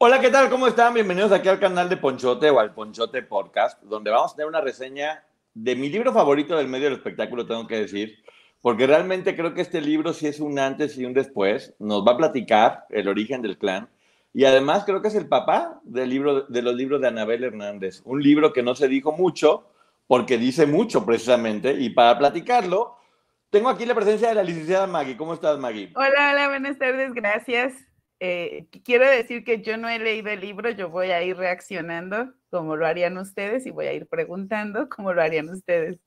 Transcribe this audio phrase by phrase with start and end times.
[0.00, 0.48] Hola, ¿qué tal?
[0.48, 0.94] ¿Cómo están?
[0.94, 4.60] Bienvenidos aquí al canal de Ponchote o al Ponchote Podcast, donde vamos a tener una
[4.60, 8.22] reseña de mi libro favorito del medio del espectáculo, tengo que decir,
[8.60, 11.74] porque realmente creo que este libro sí es un antes y un después.
[11.80, 13.88] Nos va a platicar el origen del clan.
[14.32, 18.00] Y además creo que es el papá de los libros de Anabel Hernández.
[18.04, 19.66] Un libro que no se dijo mucho,
[20.06, 21.72] porque dice mucho precisamente.
[21.72, 22.94] Y para platicarlo,
[23.50, 25.16] tengo aquí la presencia de la licenciada Maggie.
[25.16, 25.90] ¿Cómo estás, Maggie?
[25.96, 27.87] Hola, hola, buenas tardes, gracias.
[28.20, 32.32] Eh, quiero decir que yo no he leído el libro, yo voy a ir reaccionando
[32.50, 35.98] como lo harían ustedes y voy a ir preguntando como lo harían ustedes.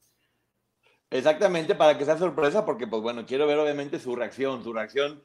[1.09, 5.21] Exactamente, para que sea sorpresa, porque pues bueno, quiero ver obviamente su reacción, su reacción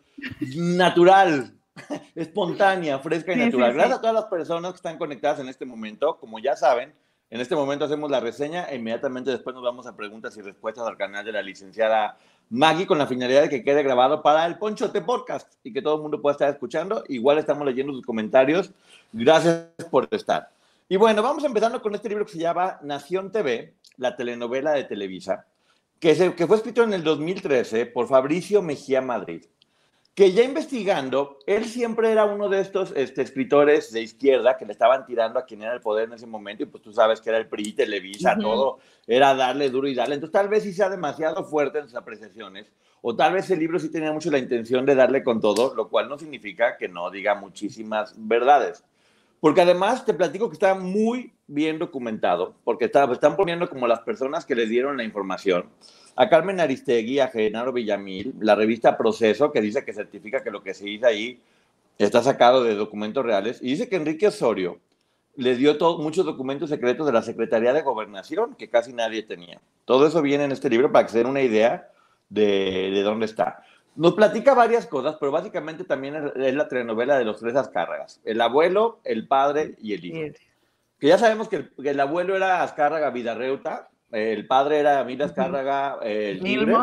[0.56, 1.54] natural,
[2.14, 3.72] espontánea, fresca y natural.
[3.72, 6.18] Gracias a todas las personas que están conectadas en este momento.
[6.18, 6.92] Como ya saben,
[7.30, 10.86] en este momento hacemos la reseña e inmediatamente después nos vamos a preguntas y respuestas
[10.86, 12.18] al canal de la licenciada
[12.50, 15.96] Maggie con la finalidad de que quede grabado para el Ponchote Podcast y que todo
[15.96, 17.02] el mundo pueda estar escuchando.
[17.08, 18.70] Igual estamos leyendo sus comentarios.
[19.12, 20.50] Gracias por estar.
[20.88, 24.84] Y bueno, vamos empezando con este libro que se llama Nación TV, la telenovela de
[24.84, 25.46] Televisa,
[25.98, 29.44] que, que fue escrito en el 2013 por Fabricio Mejía Madrid
[30.16, 34.72] que ya investigando, él siempre era uno de estos este, escritores de izquierda que le
[34.72, 37.28] estaban tirando a quien era el poder en ese momento, y pues tú sabes que
[37.28, 40.14] era el PRI, Televisa, todo, era darle duro y darle.
[40.14, 42.72] Entonces tal vez sí sea demasiado fuerte en sus apreciaciones,
[43.02, 45.90] o tal vez el libro sí tenía mucho la intención de darle con todo, lo
[45.90, 48.82] cual no significa que no diga muchísimas verdades.
[49.38, 54.00] Porque además te platico que está muy bien documentado, porque está, están poniendo como las
[54.00, 55.68] personas que les dieron la información
[56.16, 60.62] a Carmen Aristegui, a Genaro Villamil, la revista Proceso, que dice que certifica que lo
[60.62, 61.40] que se dice ahí
[61.98, 64.78] está sacado de documentos reales, y dice que Enrique Osorio
[65.36, 69.60] le dio muchos documentos secretos de la Secretaría de Gobernación que casi nadie tenía.
[69.84, 71.90] Todo eso viene en este libro para que se den una idea
[72.30, 73.62] de, de dónde está.
[73.96, 78.40] Nos platica varias cosas, pero básicamente también es, la telenovela de los tres Azcárragas, el
[78.40, 80.38] abuelo, el padre y el hijo.
[80.98, 85.26] Que ya sabemos que el, que el abuelo era Azcárraga Vidarreuta, el padre era Emilio
[85.26, 86.76] Escárraga, el tigre.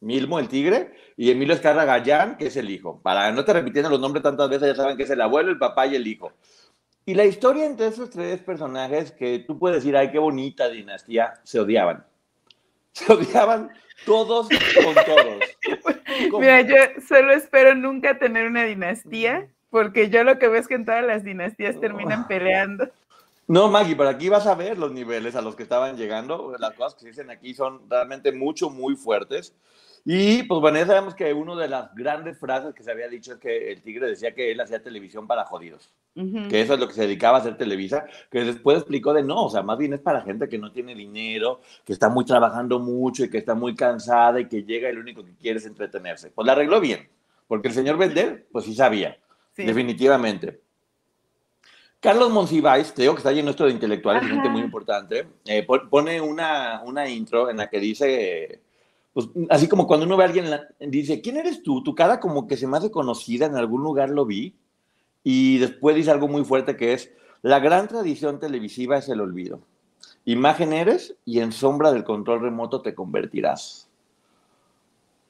[0.00, 0.38] Milmo.
[0.38, 3.00] el tigre, y Emilio Escárraga Jan, que es el hijo.
[3.02, 5.58] Para no estar repitiendo los nombres tantas veces, ya saben que es el abuelo, el
[5.58, 6.32] papá y el hijo.
[7.04, 11.34] Y la historia entre esos tres personajes, que tú puedes decir, ay, qué bonita dinastía,
[11.42, 12.04] se odiaban.
[12.92, 13.70] Se odiaban
[14.04, 15.38] todos con todos.
[16.40, 16.74] Mira, yo
[17.06, 21.04] solo espero nunca tener una dinastía, porque yo lo que veo es que en todas
[21.04, 22.90] las dinastías terminan peleando.
[23.48, 26.54] No, Maggie, pero aquí vas a ver los niveles a los que estaban llegando.
[26.58, 29.54] Las cosas que se dicen aquí son realmente mucho, muy fuertes.
[30.04, 33.32] Y pues bueno, ya sabemos que una de las grandes frases que se había dicho
[33.32, 36.88] es que el tigre decía que él hacía televisión para jodidos, que eso es lo
[36.88, 39.92] que se dedicaba a hacer Televisa, que después explicó de no, o sea, más bien
[39.92, 43.54] es para gente que no tiene dinero, que está muy trabajando mucho y que está
[43.54, 46.30] muy cansada y que llega y lo único que quiere es entretenerse.
[46.30, 47.08] Pues la arregló bien,
[47.46, 49.18] porque el señor Vender, pues sí sabía,
[49.56, 50.60] definitivamente.
[52.00, 56.20] Carlos Monsiváis, te digo que está lleno esto de intelectuales, gente muy importante, eh, pone
[56.20, 58.60] una, una, intro en la que dice,
[59.12, 60.46] pues, así como cuando uno ve a alguien,
[60.78, 61.82] dice, ¿quién eres tú?
[61.82, 64.54] Tu cara como que se me hace conocida, en algún lugar lo vi,
[65.24, 67.10] y después dice algo muy fuerte que es,
[67.42, 69.60] la gran tradición televisiva es el olvido.
[70.24, 73.88] Imagen eres y en sombra del control remoto te convertirás.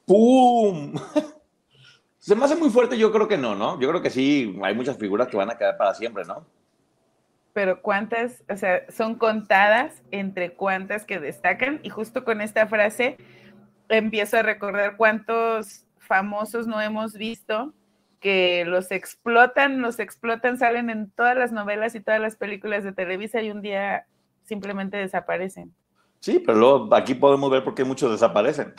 [0.05, 0.95] ¡Pum!
[2.19, 3.81] Se me hace muy fuerte, yo creo que no, ¿no?
[3.81, 6.45] Yo creo que sí, hay muchas figuras que van a quedar para siempre, ¿no?
[7.59, 13.17] Pero cuántas, o sea, son contadas entre cuántas que destacan y justo con esta frase
[13.89, 17.75] empiezo a recordar cuántos famosos no hemos visto
[18.21, 22.93] que los explotan, los explotan, salen en todas las novelas y todas las películas de
[22.93, 24.07] Televisa y un día
[24.45, 25.75] simplemente desaparecen.
[26.21, 28.73] Sí, pero luego aquí podemos ver por qué muchos desaparecen.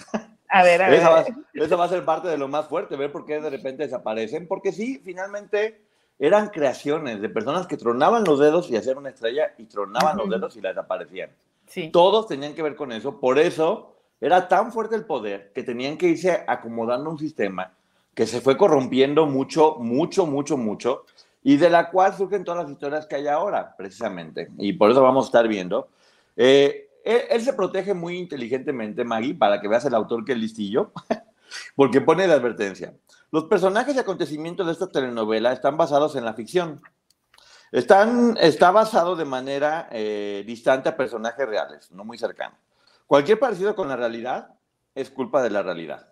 [0.48, 1.00] A ver, a ver.
[1.00, 3.50] Esa va, esa va a ser parte de lo más fuerte, ver por qué de
[3.50, 5.89] repente desaparecen, porque sí, finalmente
[6.20, 10.30] eran creaciones de personas que tronaban los dedos y hacían una estrella y tronaban los
[10.30, 11.30] dedos y la desaparecían.
[11.66, 11.90] Sí.
[11.92, 15.98] Todos tenían que ver con eso, por eso era tan fuerte el poder que tenían
[15.98, 17.74] que irse acomodando un sistema
[18.14, 21.06] que se fue corrompiendo mucho, mucho, mucho, mucho,
[21.42, 24.50] y de la cual surgen todas las historias que hay ahora, precisamente.
[24.58, 25.88] Y por eso vamos a estar viendo.
[26.36, 30.38] Eh, él, él, se protege muy inteligentemente, Maggie, para que veas el autor que es
[30.38, 30.92] listillo,
[31.78, 32.94] porque pone la advertencia.
[33.32, 36.82] Los personajes y acontecimientos de esta telenovela están basados en la ficción.
[37.72, 42.58] Están, está basado de manera eh, distante a personajes reales, no muy cercanos.
[43.06, 44.56] Cualquier parecido con la realidad
[44.96, 46.12] es culpa de la realidad.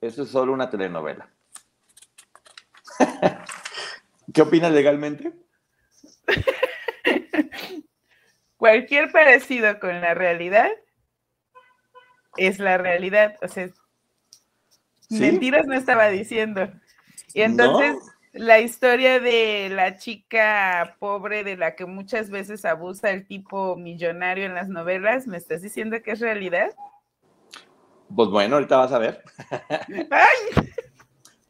[0.00, 1.30] Esto es solo una telenovela.
[4.34, 5.32] ¿Qué opinas legalmente?
[8.56, 10.70] Cualquier parecido con la realidad
[12.36, 13.36] es la realidad.
[13.42, 13.68] O sea,
[15.12, 15.20] ¿Sí?
[15.20, 16.70] mentiras no estaba diciendo.
[17.34, 17.94] Y entonces,
[18.32, 18.44] no.
[18.44, 24.46] la historia de la chica pobre de la que muchas veces abusa el tipo millonario
[24.46, 26.70] en las novelas, ¿me estás diciendo que es realidad?
[28.14, 29.22] Pues bueno, ahorita vas a ver.
[30.10, 30.66] ¡Ay!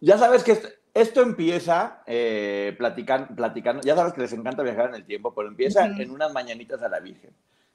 [0.05, 0.59] Ya sabes que
[0.95, 5.47] esto empieza eh, platicando, platicando, ya sabes que les encanta viajar en el tiempo, pero
[5.47, 6.03] empieza uh -huh.
[6.03, 7.31] en unas mañanitas a la Virgen.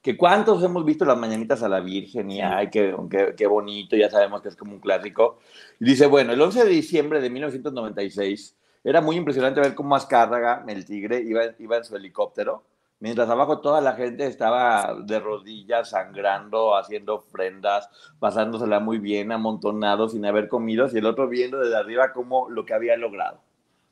[0.08, 3.94] Que cuántos hemos visto las mañanitas a la Virgen y ay, qué, qué, qué, bonito,
[3.94, 5.38] ya sabemos que es como un clásico.
[5.78, 10.64] Y dice, bueno, el 11 de diciembre de 1996 era muy impresionante ver cómo Azcárraga,
[10.66, 12.64] el tigre, iba, iba en su helicóptero,
[13.00, 20.12] mientras abajo toda la gente estaba de rodillas, sangrando, haciendo ofrendas, pasándosela muy bien, amontonados,
[20.12, 23.42] sin haber comido, y el otro viendo desde arriba cómo lo que había logrado,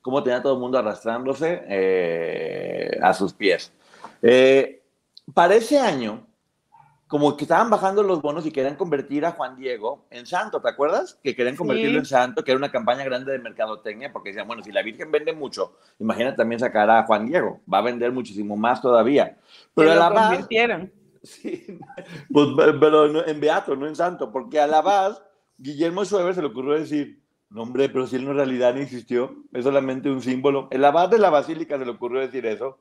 [0.01, 3.71] cómo tenía todo el mundo arrastrándose eh, a sus pies.
[4.23, 4.81] Eh,
[5.35, 6.27] para ese año,
[7.07, 10.69] como que estaban bajando los bonos y querían convertir a Juan Diego en santo, ¿te
[10.69, 11.19] acuerdas?
[11.23, 11.99] Que querían convertirlo sí.
[11.99, 15.13] en santo, que era una campaña grande de mercadotecnia, porque decían, bueno, si la Virgen
[15.13, 19.39] vende mucho, imagina también sacar a Juan Diego, va a vender muchísimo más todavía.
[19.75, 20.47] Pero a la vez...
[21.23, 21.79] Sí,
[22.33, 22.49] pues,
[22.81, 25.21] pero en beato, no en santo, porque a la vez,
[25.59, 27.21] Guillermo Schweber se le ocurrió decir,
[27.51, 30.69] no hombre, pero si él no en realidad no existió, es solamente un símbolo.
[30.71, 32.79] El abad de la basílica se le ocurrió decir eso,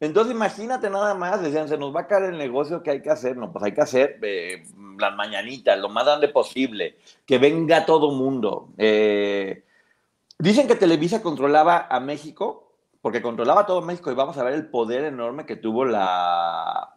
[0.00, 3.10] entonces, imagínate nada más, decían, se nos va a caer el negocio que hay que
[3.10, 3.36] hacer.
[3.36, 4.64] No, pues hay que hacer eh,
[4.98, 8.68] las mañanitas, lo más grande posible, que venga todo mundo.
[8.76, 9.64] Eh,
[10.38, 14.68] dicen que Televisa controlaba a México, porque controlaba todo México y vamos a ver el
[14.68, 16.96] poder enorme que tuvo la,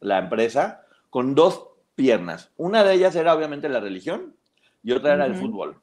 [0.00, 2.50] la empresa con dos piernas.
[2.56, 4.36] Una de ellas era obviamente la religión
[4.82, 5.32] y otra era uh -huh.
[5.32, 5.80] el fútbol.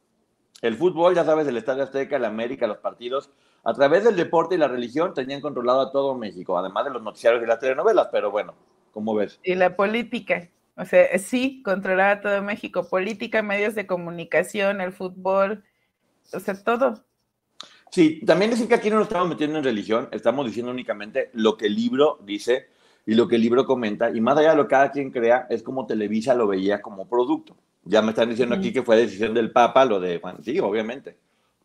[0.61, 3.31] El fútbol, ya sabes, el Estadio Azteca, el América, los partidos,
[3.63, 7.03] a través del deporte y la religión tenían controlado a todo México, además de los
[7.03, 8.53] noticiarios y las telenovelas, pero bueno,
[8.91, 9.39] ¿cómo ves?
[9.43, 14.91] Y la política, o sea, sí, controlaba a todo México, política, medios de comunicación, el
[14.91, 15.63] fútbol,
[16.33, 17.03] o sea, todo.
[17.91, 21.57] Sí, también decir que aquí no nos estamos metiendo en religión, estamos diciendo únicamente lo
[21.57, 22.69] que el libro dice
[23.05, 25.47] y lo que el libro comenta, y más allá de lo que cada quien crea,
[25.49, 27.57] es como Televisa lo veía como producto.
[27.83, 30.43] Ya me están diciendo aquí que fue decisión del Papa lo de Juan.
[30.43, 31.17] Sí, obviamente.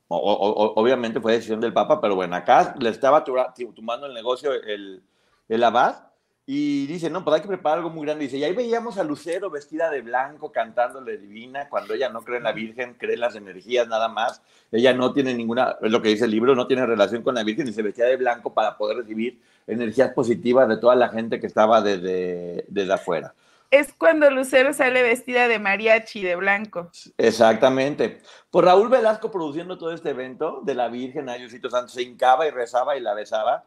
[0.09, 5.03] Obviamente fue decisión del Papa, pero bueno, acá le estaba tomando el negocio el,
[5.49, 6.07] el abad
[6.49, 8.25] y dice, no, pues hay que preparar algo muy grande.
[8.25, 12.39] Dice, y ahí veíamos a Lucero vestida de blanco cantándole divina, cuando ella no cree
[12.39, 14.41] en la Virgen, cree en las energías nada más.
[14.71, 17.67] Ella no tiene ninguna, lo que dice el libro, no tiene relación con la Virgen
[17.67, 21.49] y se vestía de blanco para poder recibir energías positivas de toda la gente que
[21.49, 23.35] estaba desde, desde afuera
[23.71, 26.91] es cuando Lucero sale vestida de mariachi, de blanco.
[27.19, 28.21] Exactamente.
[28.51, 32.47] Pues Raúl Velasco produciendo todo este evento de la Virgen, a Diosito Santo, se hincaba
[32.47, 33.65] y rezaba y la besaba,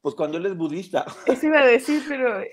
[0.00, 1.04] pues cuando él es budista.
[1.26, 2.40] Eso iba a decir, pero...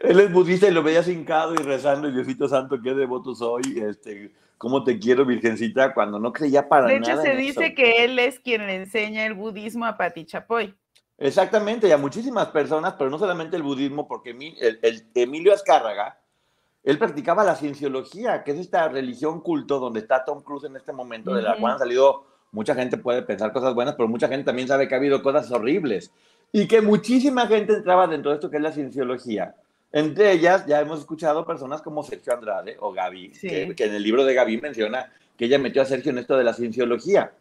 [0.00, 3.80] Él es budista y lo veías hincado y rezando, y Diosito Santo, qué devoto soy,
[3.80, 6.94] este, cómo te quiero, Virgencita, cuando no creía para nada.
[6.94, 7.74] De hecho, se dice eso.
[7.76, 10.74] que él es quien le enseña el budismo a Pati Chapoy.
[11.18, 16.18] Exactamente, y a muchísimas personas, pero no solamente el budismo, porque el, el Emilio Azcárraga,
[16.82, 20.92] él practicaba la cienciología, que es esta religión culto donde está Tom Cruise en este
[20.92, 21.36] momento, uh -huh.
[21.36, 24.68] de la cual han salido, mucha gente puede pensar cosas buenas, pero mucha gente también
[24.68, 26.10] sabe que ha habido cosas horribles,
[26.52, 29.54] y que muchísima gente entraba dentro de esto que es la cienciología.
[29.92, 33.48] Entre ellas, ya hemos escuchado personas como Sergio Andrade o Gaby, sí.
[33.48, 36.36] que, que en el libro de Gaby menciona que ella metió a Sergio en esto
[36.36, 37.32] de la cienciología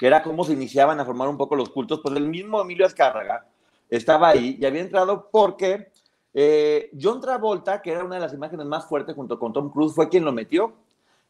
[0.00, 2.86] que era cómo se iniciaban a formar un poco los cultos, pues el mismo Emilio
[2.86, 3.44] Azcárraga
[3.90, 5.92] estaba ahí y había entrado porque
[6.32, 9.94] eh, John Travolta, que era una de las imágenes más fuertes junto con Tom Cruise,
[9.94, 10.72] fue quien lo metió.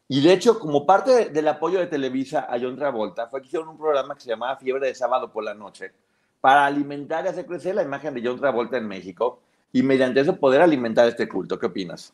[0.07, 3.47] Y de hecho, como parte de, del apoyo de Televisa a John Travolta, fue que
[3.47, 5.91] hicieron un programa que se llamaba Fiebre de Sábado por la Noche,
[6.39, 9.41] para alimentar y hacer crecer la imagen de John Travolta en México
[9.73, 11.59] y mediante eso poder alimentar este culto.
[11.59, 12.13] ¿Qué opinas?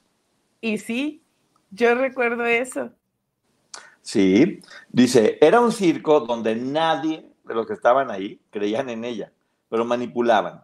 [0.60, 1.22] Y sí,
[1.70, 2.90] yo recuerdo eso.
[4.08, 9.34] Sí, dice, era un circo donde nadie de los que estaban ahí creían en ella,
[9.68, 10.64] pero manipulaban.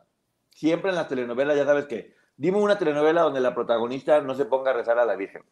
[0.51, 4.45] Siempre en las telenovelas, ya sabes que, dime una telenovela donde la protagonista no se
[4.45, 5.43] ponga a rezar a la Virgen.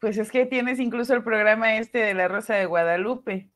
[0.00, 3.48] Pues es que tienes incluso el programa este de la Rosa de Guadalupe.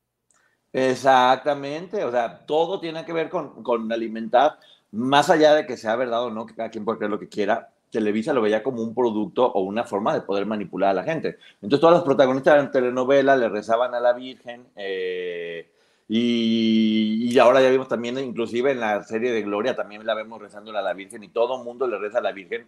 [0.73, 4.61] Exactamente, o sea, todo tiene que ver con, con alimentar,
[4.92, 7.28] más allá de que sea verdad o no, que cada quien puede creer lo que
[7.28, 11.05] quiera, Televisa lo veía como un producto o una forma de poder manipular a la
[11.05, 11.37] gente.
[11.57, 15.71] Entonces todas las protagonistas de la telenovela le rezaban a la Virgen eh,
[16.09, 20.41] y, y, ahora ya vimos también, inclusive en la serie de Gloria, también la vemos
[20.41, 22.67] rezándole a la Virgen y todo el mundo le reza a la Virgen,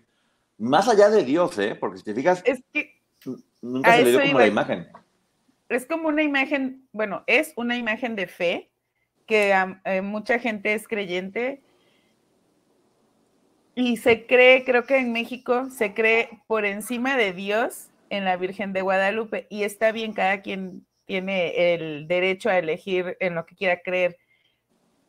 [0.59, 1.75] más allá de Dios, ¿eh?
[1.75, 3.01] porque si te fijas, es que
[3.61, 4.89] nunca se le dio como la imagen.
[5.69, 8.71] Es como una imagen, bueno, es una imagen de fe
[9.27, 9.53] que
[9.85, 11.64] eh, mucha gente es creyente
[13.75, 18.37] y se cree, creo que en México se cree por encima de Dios en la
[18.37, 23.45] Virgen de Guadalupe y está bien, cada quien tiene el derecho a elegir en lo
[23.47, 24.17] que quiera creer,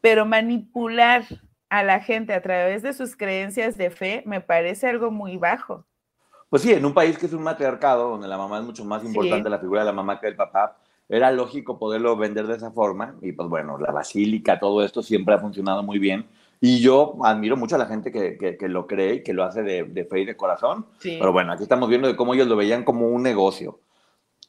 [0.02, 1.24] pero manipular
[1.70, 5.86] a la gente a través de sus creencias de fe me parece algo muy bajo.
[6.50, 9.04] Pues sí, en un país que es un matriarcado, donde la mamá es mucho más
[9.04, 12.72] importante la figura de la mamá que del papá, era lógico poderlo vender de esa
[12.72, 16.26] forma y pues bueno, la basílica, todo esto siempre ha funcionado muy bien
[16.68, 19.62] y yo admiro mucho a la gente que, que, lo cree y que lo hace
[19.62, 20.88] de, de fe y de corazón.
[21.00, 23.82] Pero bueno, aquí estamos viendo de cómo ellos lo veían como un negocio.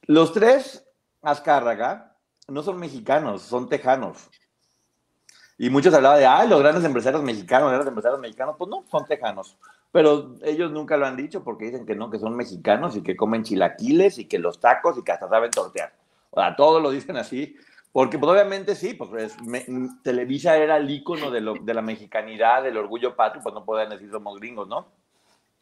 [0.07, 0.89] Los tres
[1.21, 2.17] Azcárraga
[2.49, 4.31] no son mexicanos, son tejanos.
[5.59, 8.55] Y muchos hablaban de, ay, los grandes empresarios mexicanos, los grandes empresarios mexicanos.
[8.57, 9.59] Pues no, son tejanos.
[9.93, 13.15] Pero ellos nunca lo han dicho porque dicen que no, que son mexicanos y que
[13.15, 15.93] comen chilaquiles y que los tacos y que hasta saben tortear.
[16.31, 17.57] O sea, todos lo dicen así
[17.97, 19.35] porque pues, obviamente sí, pues
[20.03, 23.89] Televisa era el ícono de, lo, de la mexicanidad, del orgullo patrio, pues no pueden
[23.89, 24.93] decir somos gringos, ¿no?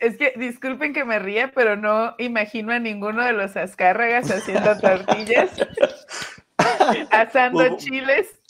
[0.01, 4.77] Es que disculpen que me ría, pero no imagino a ninguno de los azcárragas haciendo
[4.81, 5.53] tortillas,
[7.13, 8.43] asando pues, chiles.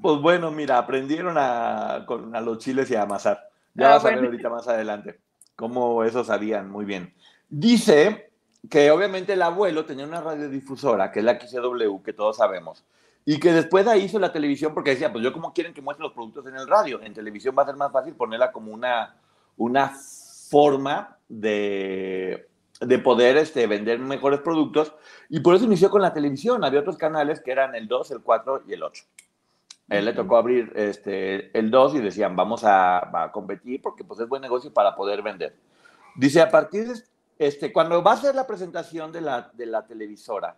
[0.00, 3.50] Pues bueno, mira, aprendieron a, con, a los chiles y a amasar.
[3.74, 5.20] Ya ah, vas a ver ahorita más adelante
[5.56, 7.12] cómo eso sabían muy bien.
[7.50, 8.30] Dice
[8.70, 12.86] que obviamente el abuelo tenía una radiodifusora, que es la XW, que todos sabemos,
[13.28, 16.04] y que después ahí hizo la televisión porque decía, pues yo como quieren que muestre
[16.04, 19.16] los productos en el radio, en televisión va a ser más fácil ponerla como una,
[19.56, 19.92] una
[20.48, 22.48] forma de,
[22.80, 24.94] de poder este, vender mejores productos.
[25.28, 26.62] Y por eso inició con la televisión.
[26.62, 29.04] Había otros canales que eran el 2, el 4 y el 8.
[29.88, 34.20] él le tocó abrir este, el 2 y decían, vamos a, a, competir porque pues
[34.20, 35.56] es buen negocio para poder vender.
[36.14, 37.02] Dice, a partir de,
[37.40, 40.56] este, cuando va a ser la presentación de la, de la televisora,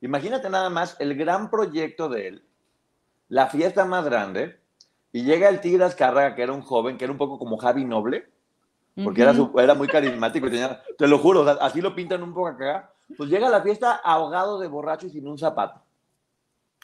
[0.00, 2.44] Imagínate nada más el gran proyecto de él,
[3.28, 4.58] la fiesta más grande,
[5.12, 7.84] y llega el Tigre Azcárraga, que era un joven, que era un poco como Javi
[7.84, 8.28] Noble,
[9.04, 12.48] porque era, era, muy carismático y tenía, te lo juro, así lo pintan un poco
[12.48, 12.92] acá.
[13.16, 15.82] Pues llega a la fiesta ahogado de borracho y sin un zapato.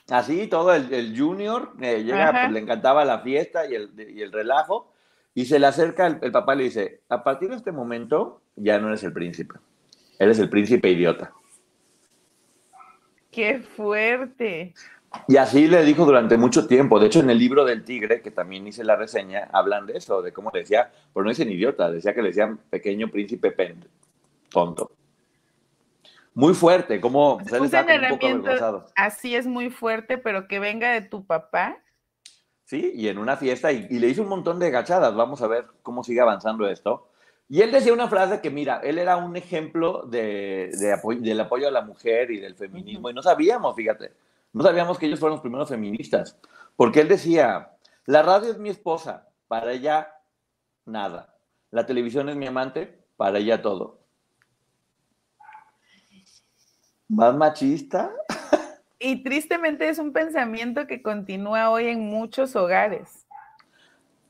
[0.09, 4.33] Así, todo el, junior, eh, llega, pues, le encantaba la fiesta y el, y el
[4.33, 4.93] relajo,
[5.35, 8.41] y se le acerca el, el, papá y le dice, a partir de este momento
[8.55, 9.57] ya no eres el príncipe,
[10.19, 11.33] eres el príncipe idiota.
[13.37, 14.73] ¡Qué fuerte!
[15.29, 16.99] Y así le dijo durante mucho tiempo.
[16.99, 20.23] De hecho, en el libro del tigre, que también hice la reseña, hablan de eso,
[20.23, 23.85] de cómo decía, pero no dicen idiota, decía que le decían pequeño príncipe pen,
[24.49, 24.91] tonto.
[26.33, 31.03] Muy fuerte, como se le un poco Así es muy fuerte, pero que venga de
[31.03, 31.77] tu papá.
[32.65, 35.15] Sí, y en una fiesta, y, y le hizo un montón de gachadas.
[35.15, 37.11] Vamos a ver cómo sigue avanzando esto.
[37.49, 40.71] Y él decía una frase que, mira, él era un ejemplo de,
[41.21, 44.13] del apoyo a la mujer y del feminismo, y no sabíamos, fíjate,
[44.53, 46.37] no sabíamos que ellos fueron los primeros feministas,
[46.75, 47.71] porque él decía,
[48.05, 50.13] la radio es mi esposa, para ella
[50.85, 51.37] nada,
[51.71, 54.01] la televisión es mi amante, para ella todo.
[57.09, 58.11] ¿Más machista?
[58.99, 63.26] Y tristemente es un pensamiento que continúa hoy en muchos hogares.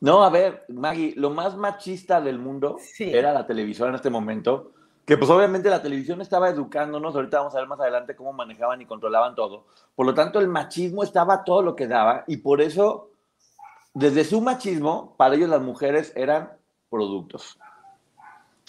[0.01, 4.73] No, a ver, Maggie, lo más machista del mundo era la televisión en este momento,
[5.07, 8.81] que pues obviamente la televisión estaba educándonos, ahorita vamos a ver más adelante cómo manejaban
[8.83, 9.67] y controlaban todo.
[9.95, 13.11] Por lo tanto, el machismo estaba todo lo que daba y por eso,
[13.95, 16.53] desde su machismo, para ellos las mujeres eran
[16.91, 17.59] productos.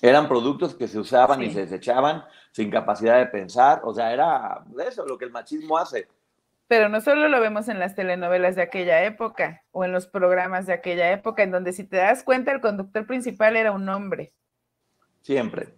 [0.01, 4.63] Eran productos que se usaban y se desechaban sin capacidad de pensar, o sea, era
[4.87, 6.07] eso lo que el machismo hace.
[6.67, 10.65] Pero no solo lo vemos en las telenovelas de aquella época o en los programas
[10.65, 14.33] de aquella época, en donde si te das cuenta el conductor principal era un hombre.
[15.21, 15.69] Siempre.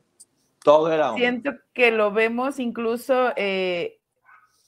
[0.64, 1.24] Todo era hombre.
[1.24, 4.00] Siento que lo vemos incluso eh,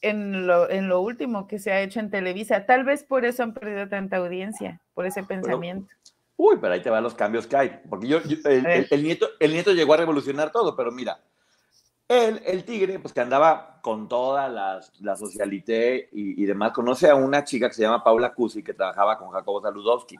[0.02, 2.66] en, lo, en, lo, último que se ha hecho en Televisa.
[2.66, 5.92] Tal vez por eso han perdido tanta audiencia, por ese pensamiento.
[6.38, 7.82] uy, pero ahí te van los cambios que hay.
[7.90, 11.20] Porque yo, el, nieto, el nieto llegó a revolucionar todo, pero mira,
[12.12, 17.10] Él, el tigre, pues que andaba con toda la, la socialité y, y, demás, conoce
[17.10, 20.18] a una chica que se llama Paula Cusi, que trabajaba con Jacobo Saludowski.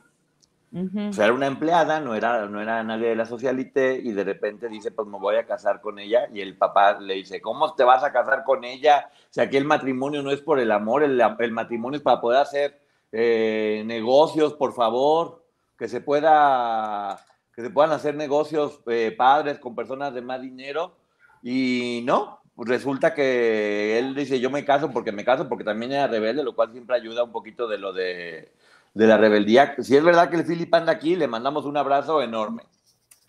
[0.74, 4.24] O sea, era una empleada, no era, no era nadie de la socialité, y de
[4.24, 7.74] repente dice, pues me voy a casar con ella, y el papá le dice, ¿cómo
[7.74, 9.10] te vas a casar con ella?
[9.14, 12.22] O sea, aquí el matrimonio no es por el amor, el, el matrimonio es para
[12.22, 12.80] poder hacer
[13.12, 15.44] eh, negocios, por favor,
[15.78, 17.20] que se pueda,
[17.54, 20.96] que se puedan hacer negocios eh, padres con personas de más dinero,
[21.42, 25.92] y no, pues resulta que él dice, yo me caso porque me caso, porque también
[25.92, 28.52] era rebelde, lo cual siempre ayuda un poquito de lo de
[28.94, 29.76] de la rebeldía.
[29.80, 32.64] Si es verdad que el Philip anda aquí, le mandamos un abrazo enorme.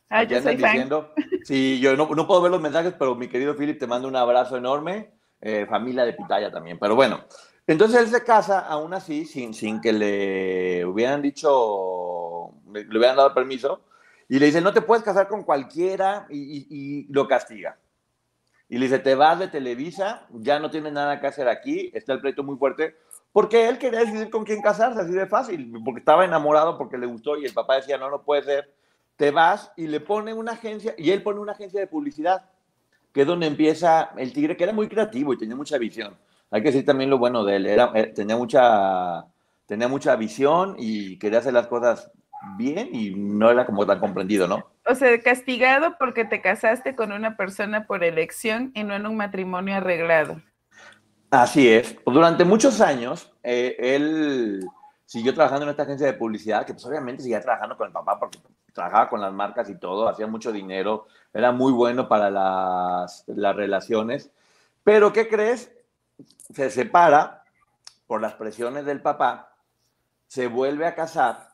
[0.09, 1.12] Ah, yo soy diciendo,
[1.45, 4.16] Sí, yo no, no, puedo ver los mensajes, pero mi querido Philip te manda un
[4.16, 5.11] abrazo enorme.
[5.40, 6.78] Eh, familia de Pitaya también.
[6.78, 7.25] Pero bueno,
[7.66, 13.35] entonces él se casa aún así, sin, sin que le hubieran dicho, le, hubieran dado
[13.35, 13.81] permiso,
[14.28, 17.76] y le dice, no te puedes casar con cualquiera, y, y, y lo castiga.
[18.73, 22.14] Y le dice, te vas de Televisa, ya no tienes nada que hacer aquí, está
[22.14, 22.97] el pleito muy fuerte,
[23.31, 27.05] porque él quería decidir con quién casarse, así de fácil, porque estaba enamorado, porque le
[27.05, 28.73] gustó y el papá decía, no, no puede ser,
[29.17, 32.49] te vas y le pone una agencia, y él pone una agencia de publicidad,
[33.12, 36.17] que es donde empieza el tigre, que era muy creativo y tenía mucha visión.
[36.50, 39.26] Hay que decir también lo bueno de él, era, eh, tenía, mucha,
[39.67, 42.11] tenía mucha visión y quería hacer las cosas
[42.57, 44.72] bien y no era como tan comprendido, ¿no?
[44.87, 49.17] O sea, castigado porque te casaste con una persona por elección y no en un
[49.17, 50.41] matrimonio arreglado.
[51.31, 51.97] Así es.
[52.05, 54.67] Durante muchos años, eh, él
[55.07, 58.19] siguió trabajando en esta agencia de publicidad, que pues obviamente seguía trabajando con el papá
[58.19, 58.39] porque
[58.73, 63.55] trabajaba con las marcas y todo, hacía mucho dinero, era muy bueno para las, las
[63.55, 64.31] relaciones.
[64.85, 65.71] Pero, ¿qué crees?
[66.53, 67.45] Se separa
[68.07, 69.55] por las presiones del papá,
[70.27, 71.51] se vuelve a casar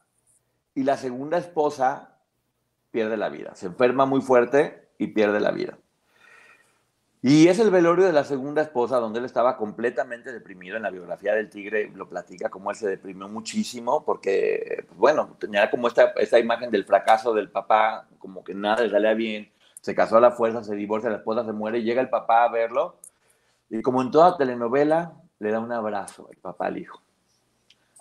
[0.74, 2.17] y la segunda esposa
[2.90, 3.54] pierde la vida.
[3.54, 5.78] Se enferma muy fuerte y pierde la vida.
[7.20, 10.76] Y es el velorio de la segunda esposa, donde él estaba completamente deprimido.
[10.76, 15.36] En la biografía del tigre lo platica como él se deprimió muchísimo, porque, pues, bueno,
[15.38, 19.50] tenía como esta, esta imagen del fracaso del papá, como que nada le salía bien.
[19.80, 22.52] Se casó a la fuerza, se divorcia, la esposa se muere, llega el papá a
[22.52, 22.96] verlo.
[23.68, 27.00] Y como en toda telenovela, le da un abrazo el papá al hijo.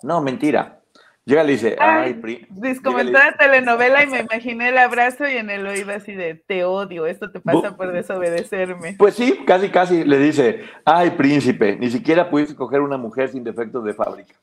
[0.02, 0.80] No, mentira.
[1.28, 5.28] Llega y le dice, ay, ay como en toda telenovela y me imaginé el abrazo
[5.28, 8.94] y en el oído así de, te odio, esto te pasa por desobedecerme.
[8.98, 13.44] Pues sí, casi, casi le dice, ay, príncipe, ni siquiera pudiste coger una mujer sin
[13.44, 14.34] defectos de fábrica.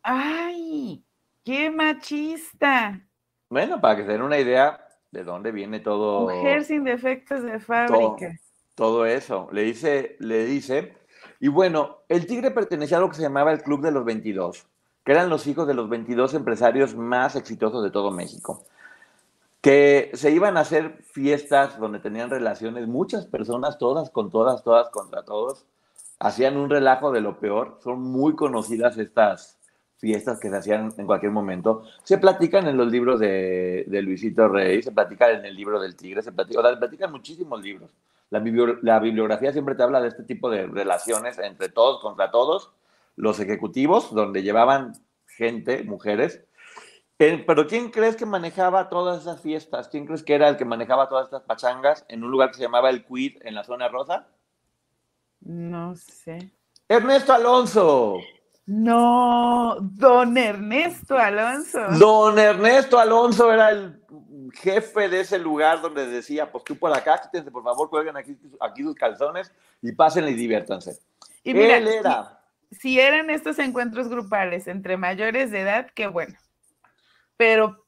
[0.00, 1.02] Ay,
[1.44, 3.00] qué machista.
[3.50, 4.78] Bueno, para que se den una idea
[5.10, 6.32] de dónde viene todo.
[6.32, 8.38] Mujer sin defectos de fábrica.
[8.76, 10.94] Todo, todo eso, le dice, le dice.
[11.40, 14.68] Y bueno, el tigre pertenecía a lo que se llamaba el Club de los 22
[15.04, 18.64] que eran los hijos de los 22 empresarios más exitosos de todo México,
[19.60, 24.90] que se iban a hacer fiestas donde tenían relaciones muchas personas, todas con todas, todas
[24.90, 25.66] contra todos,
[26.18, 29.58] hacían un relajo de lo peor, son muy conocidas estas
[29.98, 34.82] fiestas que se hacían en cualquier momento, se platican en los libros de, Luisito Rey,
[34.82, 37.90] se platican en el libro del Tigre, se platican, se platican muchísimos libros.
[38.30, 38.42] La,
[38.82, 42.70] la bibliografía siempre te habla de este tipo de relaciones entre todos contra todos,
[43.16, 44.92] los ejecutivos, donde llevaban
[45.26, 46.44] gente, mujeres.
[47.18, 49.88] Eh, pero ¿quién crees que manejaba todas esas fiestas?
[49.88, 52.62] ¿Quién crees que era el que manejaba todas estas pachangas en un lugar que se
[52.62, 54.26] llamaba El Quid en la zona rosa?
[55.40, 56.50] No sé.
[56.88, 58.18] Ernesto Alonso.
[58.66, 61.80] No, don Ernesto Alonso.
[61.98, 64.02] Don Ernesto Alonso era el
[64.54, 68.36] jefe de ese lugar donde decía, pues tú por acá, quítense, por favor, cuelguen aquí,
[68.60, 70.98] aquí sus calzones y pasen y diviértanse.
[71.42, 72.43] Y Él era
[72.80, 76.34] si eran estos encuentros grupales entre mayores de edad, qué bueno.
[77.36, 77.84] Pero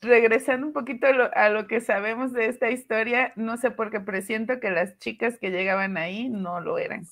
[0.00, 4.60] regresando un poquito a lo, que sabemos de esta historia, no sé por qué presiento
[4.60, 7.06] que las chicas que llegaban ahí no lo eran.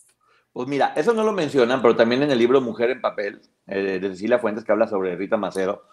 [0.52, 3.98] Pues mira, eso no lo mencionan, pero también en el libro Mujer en Papel, eh,
[4.00, 5.84] de Cecilia Fuentes, que habla sobre Rita Macero,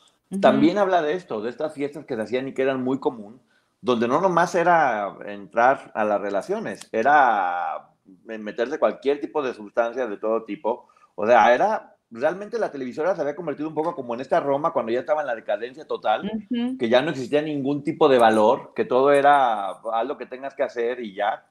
[0.41, 3.39] también habla de esto, de estas fiestas que se hacían y que eran muy común,
[3.81, 7.92] donde no nomás era entrar a las relaciones, era
[8.25, 10.87] meterse cualquier tipo de sustancias de todo tipo.
[11.15, 14.71] O sea, era realmente la televisora se había convertido un poco como en esta Roma
[14.71, 16.31] cuando ya estaba en la decadencia total,
[16.79, 20.53] que ya no existía ningún tipo de valor, que todo era haz lo que tengas
[20.53, 21.45] que hacer y ya.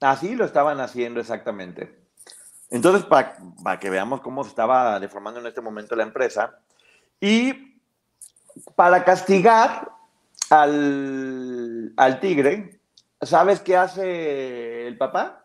[0.00, 1.98] Así lo estaban haciendo exactamente.
[2.70, 6.58] Entonces, para, para que veamos cómo se estaba deformando en este momento la empresa,
[7.20, 7.80] y
[8.76, 9.90] para castigar
[10.50, 12.80] al, al tigre,
[13.22, 15.43] ¿sabes qué hace el papá?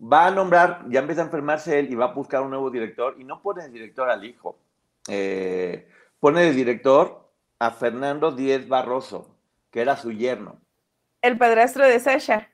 [0.00, 3.16] Va a nombrar, ya empieza a enfermarse él y va a buscar un nuevo director
[3.18, 4.58] y no pone de director al hijo,
[5.08, 5.88] eh,
[6.20, 9.34] pone de director a Fernando Díez Barroso,
[9.70, 10.60] que era su yerno.
[11.20, 12.48] El padrastro de Sasha.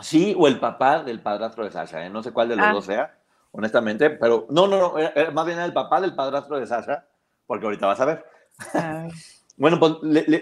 [0.00, 2.10] Sí, o el papá del padrastro de Sasha, ¿eh?
[2.10, 2.72] no sé cuál de los ah.
[2.72, 3.18] dos sea,
[3.52, 4.94] honestamente, pero no, no, no,
[5.32, 7.06] más bien era el papá del padrastro de Sasha,
[7.46, 8.24] porque ahorita vas a ver.
[9.56, 9.94] bueno, pues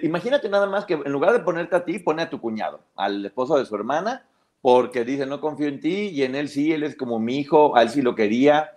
[0.03, 3.25] imagínate nada más que en lugar de ponerte a ti, pone a tu cuñado, al
[3.25, 4.28] esposo de su hermana,
[4.61, 7.77] porque dice, no confío en ti, y en él sí, él es como mi hijo,
[7.77, 8.73] a él sí lo quería.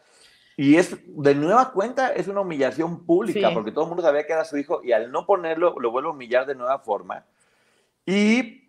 [0.58, 4.34] Y es, de nueva cuenta, es una humillación pública, porque todo el mundo sabía que
[4.34, 7.26] era su hijo, y al no ponerlo, lo vuelve a humillar de nueva forma.
[8.06, 8.62] Y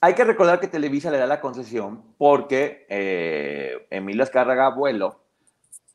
[0.00, 5.20] hay que recordar que Televisa le da la concesión porque eh, Emilio Escárraga, abuelo,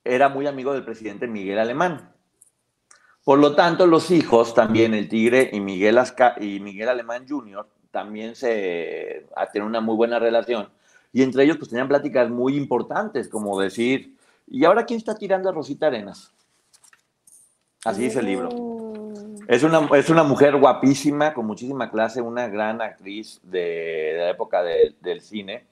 [0.04, 2.14] era muy amigo del presidente Miguel Alemán.
[3.24, 6.00] Por lo tanto, los hijos también, el Tigre y Miguel,
[6.40, 10.70] y Miguel Alemán Jr., también se tienen una muy buena relación.
[11.12, 14.16] Y entre ellos, pues tenían pláticas muy importantes, como decir,
[14.48, 16.32] ¿y ahora quién está tirando a Rosita Arenas?
[17.84, 18.50] Así dice el libro.
[19.48, 24.62] Es una, es una mujer guapísima, con muchísima clase, una gran actriz de, la época
[24.62, 25.66] del cine.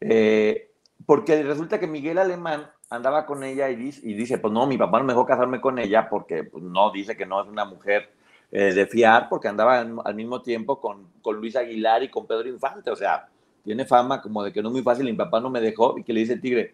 [0.00, 0.70] Eh,
[1.06, 4.78] porque resulta que Miguel Alemán andaba con ella y dice, y dice, pues no, mi
[4.78, 7.64] papá no me dejó casarme con ella porque pues, no dice que no es una
[7.64, 8.10] mujer
[8.56, 12.48] eh, de fiar, porque andaba al mismo tiempo con, con Luis Aguilar y con Pedro
[12.48, 12.88] Infante.
[12.88, 13.26] O sea,
[13.64, 15.98] tiene fama como de que no es muy fácil y mi papá no me dejó
[15.98, 16.72] y que le dice el tigre,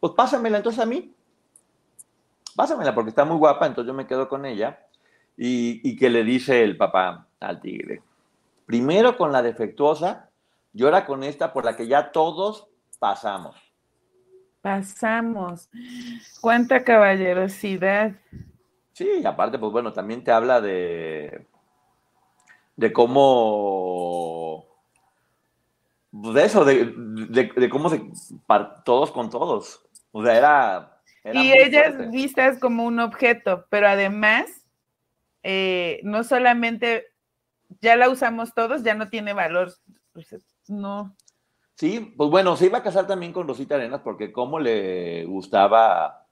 [0.00, 1.14] pues pásamela entonces a mí.
[2.54, 4.78] Pásamela porque está muy guapa, entonces yo me quedo con ella.
[5.34, 8.02] Y, y que le dice el papá al tigre,
[8.66, 10.28] primero con la defectuosa,
[10.74, 13.56] llora con esta por la que ya todos pasamos.
[14.60, 15.70] Pasamos.
[16.42, 18.12] Cuánta caballerosidad.
[18.94, 21.48] Sí, y aparte, pues bueno, también te habla de,
[22.76, 24.64] de cómo,
[26.12, 28.02] de eso, de, de, cómo se,
[28.84, 29.84] todos con todos.
[30.12, 31.00] O sea, era...
[31.32, 34.46] y ellas vistas como un objeto, pero además,
[35.42, 37.06] eh, no solamente
[37.80, 39.72] ya la usamos todos, ya no tiene valor.
[40.68, 41.16] No.
[41.74, 46.23] Sí, pues bueno, se iba a casar también con Rosita Arenas porque cómo le gustaba,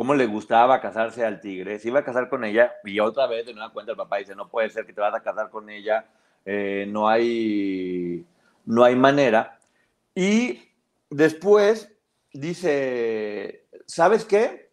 [0.00, 3.44] cómo le gustaba casarse al tigre, se iba a casar con ella y otra vez
[3.44, 5.68] de nueva cuenta el papá dice, no puede ser que te vas a casar con
[5.68, 6.06] ella,
[6.46, 8.24] eh, no hay,
[8.64, 9.60] no hay manera.
[10.14, 10.58] Y
[11.10, 11.94] después
[12.32, 14.72] dice, ¿sabes qué?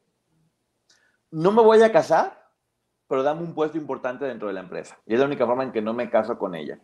[1.29, 2.49] No me voy a casar,
[3.09, 4.97] pero dame un puesto importante dentro de la empresa.
[5.05, 6.79] Y es la única forma en que no me caso con ella.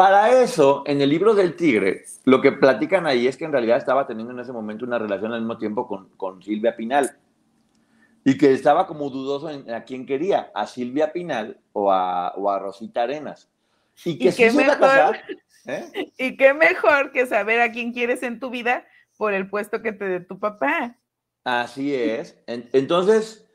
[0.00, 3.76] Para eso, en el libro del tigre, lo que platican ahí es que en realidad
[3.76, 7.18] estaba teniendo en ese momento una relación al mismo tiempo con, con Silvia Pinal.
[8.24, 12.50] Y que estaba como dudoso en a quién quería, a Silvia Pinal o a, o
[12.50, 13.50] a Rosita Arenas.
[14.02, 15.18] Y que qué mejor,
[15.66, 16.12] ¿eh?
[16.16, 18.86] Y qué mejor que saber a quién quieres en tu vida
[19.18, 20.96] por el puesto que te dé tu papá.
[21.44, 22.38] Así es.
[22.46, 23.46] Entonces,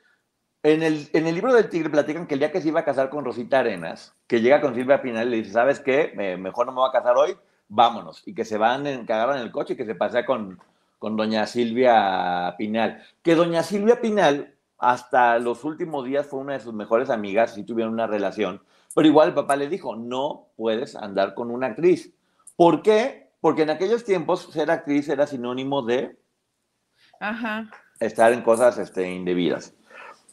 [0.66, 2.86] en el, en el libro del Tigre platican que el día que se iba a
[2.86, 6.12] casar con Rosita Arenas, que llega con Silvia Pinal y le dice, ¿sabes qué?
[6.40, 8.24] mejor no me voy a casar hoy, vámonos.
[8.26, 10.60] Y que se van, en, que agarran el coche y que se pasea con,
[10.98, 13.04] con doña Silvia Pinal.
[13.22, 17.64] Que doña Silvia Pinal hasta los últimos días fue una de sus mejores amigas, y
[17.64, 18.62] tuvieron una relación,
[18.96, 22.12] pero igual el papá le dijo, no puedes andar con una actriz.
[22.56, 23.30] ¿Por qué?
[23.40, 26.18] Porque en aquellos tiempos ser actriz era sinónimo de
[28.00, 29.76] estar en cosas este, indebidas.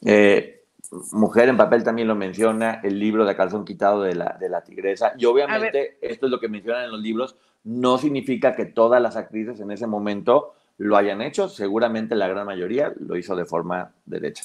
[0.05, 0.63] Eh,
[1.11, 4.61] Mujer en papel también lo menciona, el libro de calzón quitado de la, de la
[4.63, 5.13] tigresa.
[5.17, 9.15] Y obviamente esto es lo que mencionan en los libros, no significa que todas las
[9.15, 13.91] actrices en ese momento lo hayan hecho, seguramente la gran mayoría lo hizo de forma
[14.05, 14.43] derecha.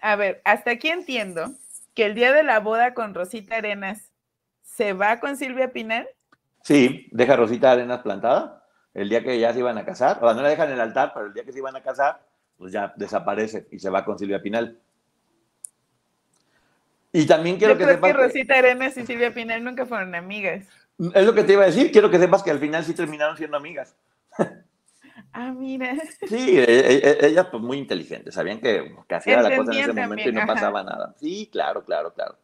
[0.00, 1.52] A ver, hasta aquí entiendo
[1.94, 4.10] que el día de la boda con Rosita Arenas
[4.62, 6.08] se va con Silvia Pinal.
[6.62, 10.34] Sí, deja Rosita Arenas plantada el día que ya se iban a casar, o sea,
[10.34, 12.20] no la dejan en el altar, pero el día que se iban a casar,
[12.62, 14.78] pues ya desaparece y se va con Silvia Pinal.
[17.12, 18.12] Y también quiero que sepas.
[18.12, 20.64] que Rosita Arenas y Silvia Pinal nunca fueron amigas.
[21.12, 21.90] Es lo que te iba a decir.
[21.90, 23.96] Quiero que sepas que al final sí terminaron siendo amigas.
[25.32, 25.96] Ah, mira.
[26.28, 29.78] Sí, e, e, e, ellas pues muy inteligentes, sabían que, que hacía la cosa en
[29.78, 31.14] ese momento y no pasaba nada.
[31.18, 32.36] Sí, claro, claro, claro.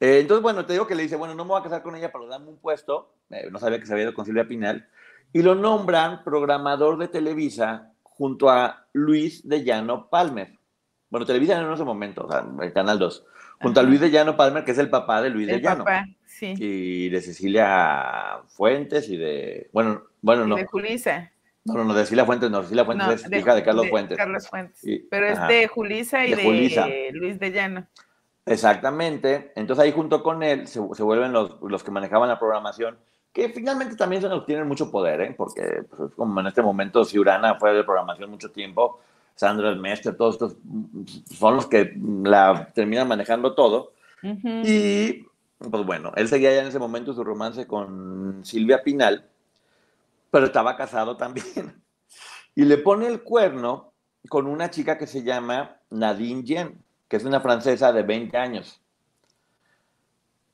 [0.00, 1.94] Eh, entonces, bueno, te digo que le dice, bueno, no me voy a casar con
[1.96, 3.14] ella para darme un puesto.
[3.30, 4.88] Eh, no sabía que se había ido con Silvia Pinal.
[5.32, 10.52] Y lo nombran programador de Televisa junto a Luis de Llano Palmer.
[11.10, 13.24] Bueno, Televisa en ese momento, o sea, el Canal 2.
[13.62, 15.84] Junto a Luis de Llano Palmer, que es el papá de Luis de Llano.
[15.84, 16.54] Papá, sí.
[16.58, 19.70] Y de Cecilia Fuentes y de.
[19.72, 20.56] Bueno, bueno, no.
[20.56, 21.30] de Julisa.
[21.64, 24.16] No, no, no, de Cecilia Fuentes, no, Cecilia Fuentes es hija de Carlos Fuentes.
[24.16, 24.80] Carlos Fuentes.
[25.10, 27.86] Pero es de Julisa y de, Luis de Llano.
[28.44, 29.52] Exactamente.
[29.56, 32.98] Entonces ahí junto con él se, se vuelven los, los, que manejaban la programación
[33.36, 35.34] que finalmente también son, tienen mucho poder, ¿eh?
[35.36, 38.98] porque pues, como en este momento Ciurana fue de programación mucho tiempo,
[39.34, 40.56] Sandra el Mestre, todos estos
[41.38, 41.92] son los que
[42.24, 43.92] la terminan manejando todo.
[44.22, 45.26] Y
[45.58, 49.28] pues bueno, él seguía ya en ese momento su romance con Silvia Pinal.
[50.30, 51.46] pero estaba casado también.
[52.58, 53.92] Y le pone el cuerno
[54.30, 58.80] con una chica que se llama Nadine Jen, que es una francesa de 20 años.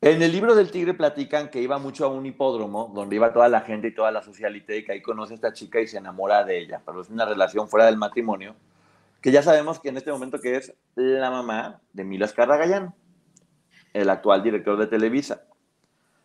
[0.04, 3.48] En el libro del tigre platican que iba mucho a un hipódromo donde iba toda
[3.48, 5.96] la gente y toda la socialité y que ahí conoce a esta chica y se
[5.96, 8.56] enamora de ella, pero es una relación fuera del matrimonio,
[9.20, 12.92] que ya sabemos que en este momento que es la mamá de Milas Carragayán,
[13.92, 15.44] el actual director de Televisa.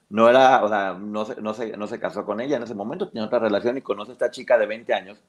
[0.09, 2.73] No era, o sea, no se, no, se, no se casó con ella en ese
[2.73, 5.21] momento, tenía otra relación y conoce a esta chica de 20 años,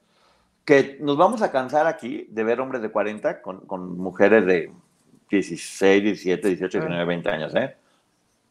[0.65, 4.71] que nos vamos a cansar aquí de ver hombres de 40 con, con mujeres de
[5.29, 7.75] 16, 17, 18, 19, 20 años, ¿eh?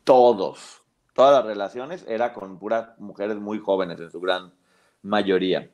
[0.08, 0.80] Todos,
[1.12, 4.54] todas las relaciones era con puras mujeres muy jóvenes en su gran
[5.02, 5.68] mayoría.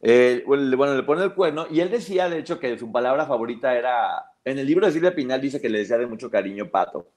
[0.00, 3.76] Eh, bueno, le pone el cuerno y él decía, de hecho, que su palabra favorita
[3.76, 7.08] era, en el libro de Silvia Pinal dice que le decía de mucho cariño Pato.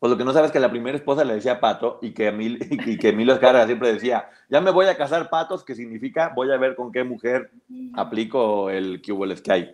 [0.00, 2.26] Pues lo que no sabes es que la primera esposa le decía Pato y que,
[2.26, 6.32] Emil, y que Emilio Escarga siempre decía, ya me voy a casar patos, que significa
[6.34, 7.52] voy a ver con qué mujer
[7.94, 9.70] aplico el que hubo el Sky.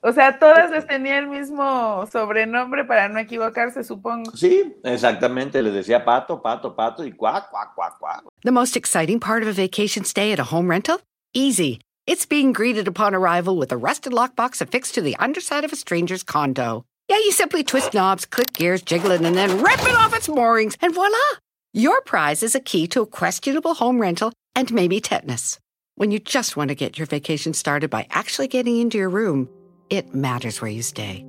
[0.00, 4.30] O sea, todas les tenía el mismo sobrenombre para no equivocarse, supongo.
[4.36, 5.60] Sí, exactamente.
[5.60, 8.22] Les decía pato, pato, pato y cuac, cuac, cuac, cuac.
[8.44, 11.00] The most exciting part of a vacation stay at a home rental?
[11.34, 11.80] Easy.
[12.06, 15.76] It's being greeted upon arrival with a rusted lockbox affixed to the underside of a
[15.76, 16.84] stranger's condo.
[17.08, 20.28] Yeah, you simply twist knobs, click gears, jiggle it, and then rip it off its
[20.28, 21.16] moorings, and voila!
[21.72, 25.58] Your prize is a key to a questionable home rental and maybe tetanus.
[25.96, 29.48] When you just want to get your vacation started by actually getting into your room,
[29.90, 31.24] it matters where you stay.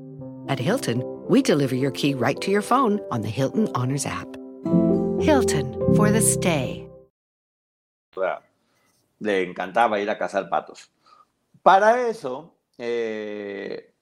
[0.48, 4.28] At Hilton, we deliver your key right to your phone on the Hilton Honors app.
[5.20, 6.86] Hilton for the stay.
[9.20, 10.90] Le encantaba ir a cazar patos.
[11.62, 13.94] Para eso, eh,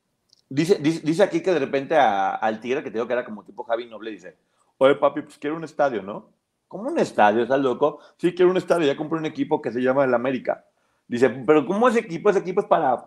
[0.50, 3.44] dice, dice, dice, aquí que de repente a, al tigre, que tengo que era como
[3.44, 4.38] tipo Javi Noble, dice,
[4.78, 6.30] oye papi, pues quiero un estadio, ¿no?
[6.68, 7.44] ¿Cómo un estadio?
[7.44, 8.00] ¿Estás loco?
[8.18, 8.86] Sí, quiero un estadio.
[8.86, 10.66] Ya compré un equipo que se llama el América.
[11.08, 12.30] Dice, pero ¿cómo ese equipo?
[12.30, 12.98] Ese equipo es para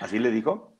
[0.00, 0.72] ¿Así le dijo?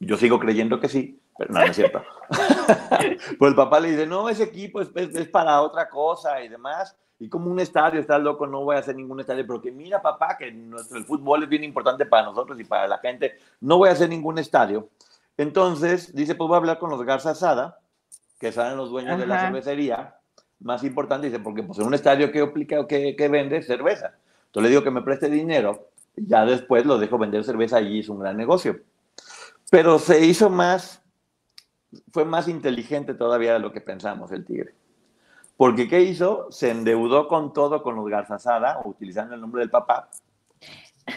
[0.00, 2.02] Yo sigo creyendo que sí, pero no, no es cierto.
[3.38, 6.96] pues el papá le dice, no, ese equipo es, es, para otra cosa y demás.
[7.18, 10.02] Y como un estadio, está loco, no voy a hacer ningún estadio, pero que mira,
[10.02, 13.78] papá, que nuestro, el fútbol es bien importante para nosotros y para la gente, no
[13.78, 14.88] voy a hacer ningún estadio.
[15.36, 17.78] Entonces, dice, pues voy a hablar con los Garza Sada,
[18.40, 19.20] que son los dueños Ajá.
[19.20, 20.16] de la cervecería,
[20.58, 22.52] más importante, dice, porque pues en un estadio que,
[22.88, 24.14] que, que vende cerveza.
[24.46, 28.08] Entonces le digo que me preste dinero ya después lo dejo vender cerveza y es
[28.08, 28.80] un gran negocio.
[29.70, 31.02] Pero se hizo más,
[32.12, 34.74] fue más inteligente todavía de lo que pensamos el tigre.
[35.56, 36.48] Porque ¿qué hizo?
[36.50, 40.10] Se endeudó con todo con los Garzazada, utilizando el nombre del papá,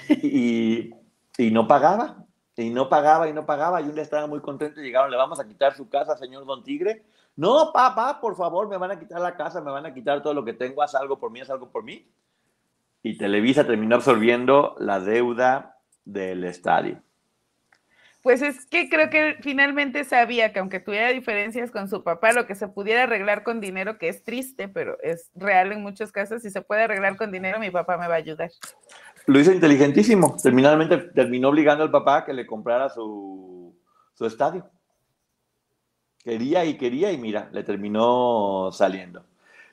[0.09, 0.91] y,
[1.37, 2.25] y no pagaba.
[2.57, 3.81] Y no pagaba y no pagaba.
[3.81, 6.45] Y un día estaba muy contento y llegaron, le vamos a quitar su casa, señor
[6.45, 7.05] Don Tigre.
[7.35, 10.33] No, papá, por favor, me van a quitar la casa, me van a quitar todo
[10.33, 12.07] lo que tengo, haz algo por mí, haz algo por mí
[13.05, 17.03] y Televisa terminó absorbiendo la deuda del estadio.
[18.23, 22.47] Pues es que creo que finalmente sabía que aunque tuviera diferencias con su papá, lo
[22.47, 26.41] que se pudiera arreglar con dinero, que es triste, pero es real en muchos casos,
[26.41, 28.49] si se puede arreglar con dinero, mi papá me va a ayudar.
[29.27, 30.35] Lo hizo inteligentísimo.
[30.41, 33.79] Terminalmente terminó obligando al papá a que le comprara su,
[34.15, 34.67] su estadio.
[36.23, 39.27] Quería y quería y mira, le terminó saliendo.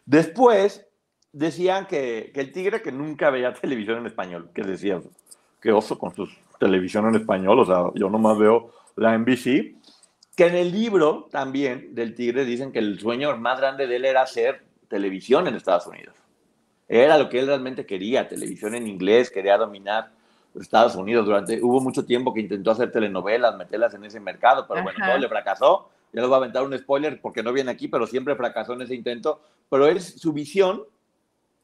[0.04, 0.86] Después,
[1.32, 5.00] decían que, que, el tigre que nunca veía televisión en español, que decía,
[5.60, 9.76] que oso con su televisión en español, o sea, yo nomás veo la NBC,
[10.36, 14.04] que en el libro también del tigre dicen que el sueño más grande de él
[14.04, 16.14] era hacer televisión en Estados Unidos.
[16.88, 20.10] Era lo que él realmente quería, televisión en inglés, quería dominar
[20.60, 21.24] Estados Unidos.
[21.24, 25.18] Durante, hubo mucho tiempo que intentó hacer telenovelas, meterlas en ese mercado, pero bueno, todo
[25.18, 25.88] le fracasó.
[26.12, 28.82] Ya les voy a aventar un spoiler porque no viene aquí, pero siempre fracasó en
[28.82, 29.40] ese intento.
[29.70, 30.82] Pero él, su visión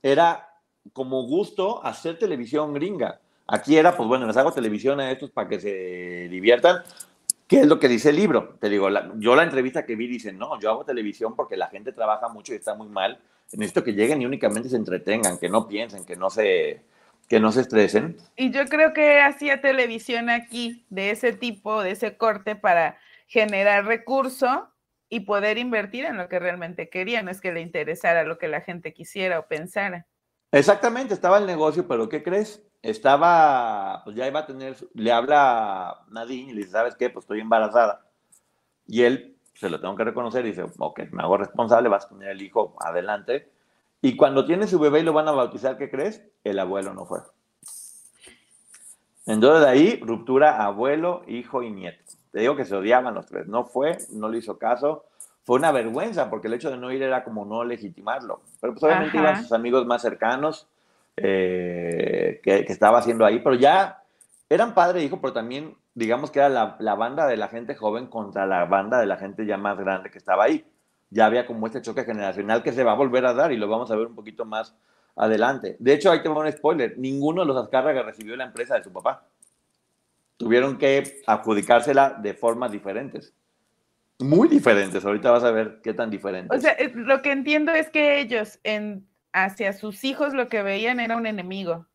[0.03, 0.49] era
[0.93, 3.21] como gusto hacer televisión gringa.
[3.47, 6.83] Aquí era, pues bueno, les hago televisión a estos para que se diviertan.
[7.47, 8.57] ¿Qué es lo que dice el libro?
[8.61, 11.93] Te digo, yo la entrevista que vi dice, no, yo hago televisión porque la gente
[11.93, 13.19] trabaja mucho y está muy mal.
[13.53, 16.83] Necesito que lleguen y únicamente se entretengan, que no piensen, que no se,
[17.27, 18.19] que no se estresen.
[18.37, 23.87] Y yo creo que hacía televisión aquí de ese tipo, de ese corte para generar
[23.87, 24.69] recurso
[25.09, 28.49] y poder invertir en lo que realmente quería, no es que le interesara lo que
[28.49, 30.07] la gente quisiera o pensara.
[30.53, 32.63] Exactamente, estaba el negocio, pero ¿qué crees?
[32.83, 37.11] Estaba, pues ya iba a tener, le habla Nadine y le dice, ¿sabes qué?
[37.11, 38.07] Pues estoy embarazada.
[38.87, 42.31] Y él, se lo tengo que reconocer, dice, ok, me hago responsable, vas a tener
[42.31, 43.51] el hijo adelante.
[44.01, 46.23] Y cuando tiene su bebé y lo van a bautizar, ¿qué crees?
[46.45, 47.21] El abuelo no fue.
[49.27, 52.08] Entonces de ahí, ruptura abuelo, hijo y nieto.
[52.33, 53.47] Te digo que se odiaban los tres.
[53.47, 55.05] No fue, no le hizo caso.
[55.45, 58.43] Fue una vergüenza porque el hecho de no ir era como no legitimarlo.
[58.61, 59.31] Pero pues obviamente Ajá.
[59.31, 60.69] iban sus amigos más cercanos.
[61.17, 64.05] eh, que, estaba haciendo ahí, pero ya
[64.49, 67.75] eran padre e hijo, pero también digamos que era la, la, banda de la gente
[67.75, 70.65] joven contra la banda de la gente ya más grande que estaba ahí.
[71.11, 73.69] Ya había como este choque generacional que se va a volver a dar y lo
[73.69, 74.77] vamos a ver un poquito más
[75.17, 75.77] adelante.
[75.81, 78.93] De hecho, ahí tengo un spoiler, ninguno de los Azcárraga recibió la empresa de su
[78.93, 79.25] papá.
[80.39, 83.35] Tuvieron que adjudicársela de formas diferentes.
[84.21, 86.57] Muy diferentes, ahorita vas a ver qué tan diferentes.
[86.57, 90.99] O sea, lo que entiendo es que ellos en, hacia sus hijos lo que veían
[90.99, 91.87] era un enemigo.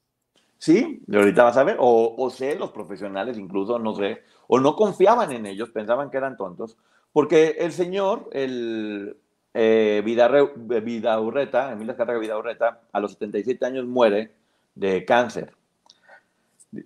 [0.57, 4.75] Sí, ahorita vas a ver, o, o sé, los profesionales incluso, no sé, o no
[4.75, 6.77] confiaban en ellos, pensaban que eran tontos,
[7.11, 9.17] porque el señor, el,
[9.53, 14.33] eh, Vidaurreta, Emilio Vida Vidaurreta, a los 77 años muere
[14.75, 15.53] de cáncer.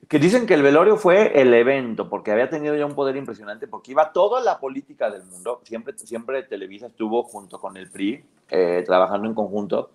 [0.10, 3.68] Que dicen que el velorio fue el evento, porque había tenido ya un poder impresionante,
[3.68, 8.24] porque iba toda la política del mundo, siempre, siempre Televisa estuvo junto con el PRI,
[8.50, 9.92] eh, trabajando en conjunto,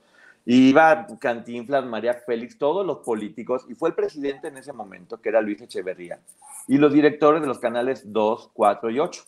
[0.47, 5.29] iba Cantinflas, María Félix, todos los políticos, y fue el presidente en ese momento, que
[5.29, 6.21] era Luis Echeverría,
[6.69, 9.25] y los directores de los canales 2, 4 y 8.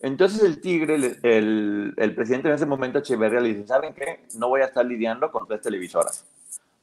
[0.00, 4.24] Entonces el Tigre, el, el, presidente en ese momento, Echeverría, le dice, ¿saben qué?
[4.36, 6.24] No voy a estar lidiando con tres televisoras.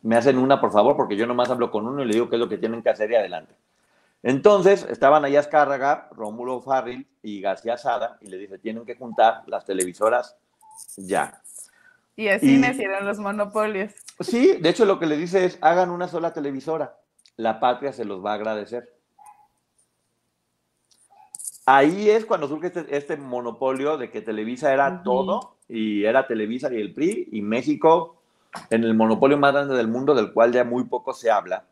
[0.01, 2.35] Me hacen una, por favor, porque yo nomás hablo con uno y le digo qué
[2.35, 3.55] es lo que tienen que hacer y adelante.
[4.23, 9.43] Entonces estaban ahí Azcárraga, Rómulo Farril y García Sada, y le dice, tienen que juntar
[9.47, 10.35] las televisoras
[10.97, 11.41] ya.
[12.15, 13.93] Y así nacieron los monopolios.
[14.19, 16.97] Sí, de hecho lo que le dice es, hagan una sola televisora.
[17.35, 18.97] La patria se los va a agradecer.
[21.67, 26.73] Ahí es cuando surge este, este, monopolio de que Televisa era todo y era Televisa
[26.73, 28.16] y el PRI y México
[28.69, 31.65] en el monopolio más grande del mundo del cual ya muy poco se habla.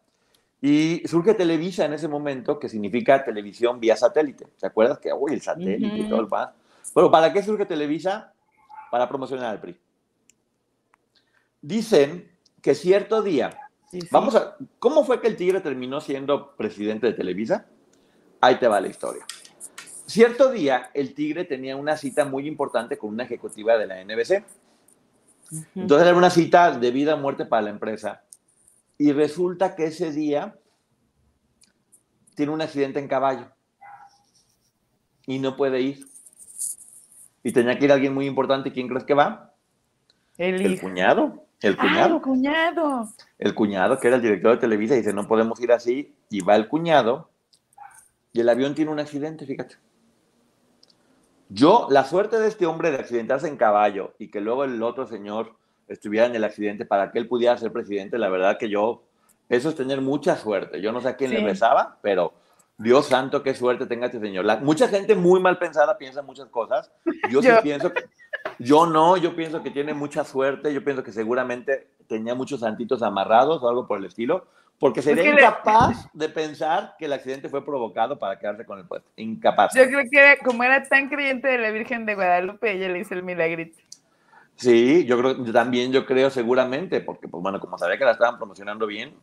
[0.62, 4.48] Y surge Televisa en ese momento, que significa televisión vía satélite.
[4.60, 6.50] ¿Te acuerdas que, uy, el satélite y todo el más?
[6.94, 8.34] Bueno, ¿para qué surge Televisa?
[8.90, 9.78] Para promocionar al PRI.
[11.62, 13.60] Dicen que cierto día,
[14.12, 17.66] vamos a, ¿cómo fue que el Tigre terminó siendo presidente de Televisa?
[18.42, 19.26] Ahí te va la historia.
[20.06, 24.44] Cierto día, el Tigre tenía una cita muy importante con una ejecutiva de la NBC.
[25.76, 28.24] Entonces era una cita de vida o muerte para la empresa.
[28.98, 30.56] Y resulta que ese día
[32.36, 33.52] tiene un accidente en caballo
[35.26, 36.06] y no puede ir.
[37.44, 38.72] Y tenía que ir alguien muy importante.
[38.72, 39.54] ¿Quién crees que va?
[40.38, 41.46] El, cuñado.
[41.62, 42.16] El cuñado.
[42.16, 43.10] el cuñado.
[43.38, 46.16] El cuñado, que era el director de Televisa, dice, no podemos ir así.
[46.30, 47.30] Y va el cuñado.
[48.34, 49.76] Y el avión tiene un accidente, fíjate.
[51.50, 55.06] Yo, la suerte de este hombre de accidentarse en caballo y que luego el otro
[55.06, 55.54] señor
[55.88, 59.04] estuviera en el accidente para que él pudiera ser presidente, la verdad que yo,
[59.50, 60.82] eso es tener mucha suerte.
[60.82, 62.34] Yo no sé a quién le rezaba, pero
[62.78, 64.46] Dios santo, qué suerte tenga este señor.
[64.62, 66.92] mucha gente muy mal pensada piensa muchas cosas.
[67.30, 68.06] Yo sí pienso que,
[68.60, 73.02] yo no, yo pienso que tiene mucha suerte, yo pienso que seguramente tenía muchos santitos
[73.02, 74.48] amarrados o algo por el estilo,
[74.80, 79.10] porque sería incapaz de pensar que el accidente fue provocado para quedarse con el puesto.
[79.16, 79.74] Incapaz.
[79.74, 83.14] Yo creo que como era tan creyente de la Virgen de Guadalupe, ella le hizo
[83.14, 83.78] el milagrito.
[84.56, 88.38] Sí, yo creo también yo creo seguramente, porque pues bueno, como sabía que la estaban
[88.38, 89.14] promocionando bien,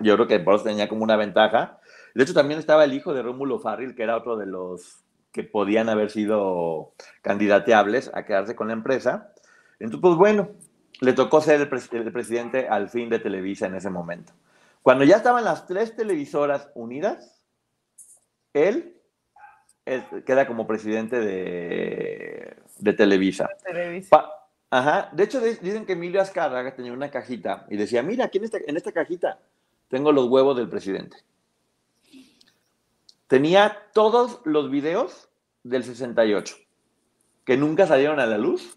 [0.00, 1.78] yo creo que por eso tenía como una ventaja.
[2.14, 5.42] De hecho, también estaba el hijo de Rómulo Farril, que era otro de los que
[5.42, 9.32] podían haber sido candidateables a quedarse con la empresa.
[9.80, 10.50] Entonces, pues bueno,
[11.00, 11.68] le tocó ser el
[12.12, 14.32] presidente al fin de Televisa en ese momento.
[14.84, 17.42] Cuando ya estaban las tres televisoras unidas,
[18.52, 19.00] él,
[20.26, 22.54] queda como presidente de,
[22.94, 23.48] Televisa.
[24.68, 25.08] Ajá.
[25.12, 28.58] De hecho, dicen que Emilio Azcárraga tenía una cajita y decía, mira, aquí en esta,
[28.58, 29.38] en esta cajita
[29.88, 31.16] tengo los huevos del presidente.
[33.26, 35.30] Tenía todos los videos
[35.62, 36.56] del 68,
[37.46, 38.76] que nunca salieron a la luz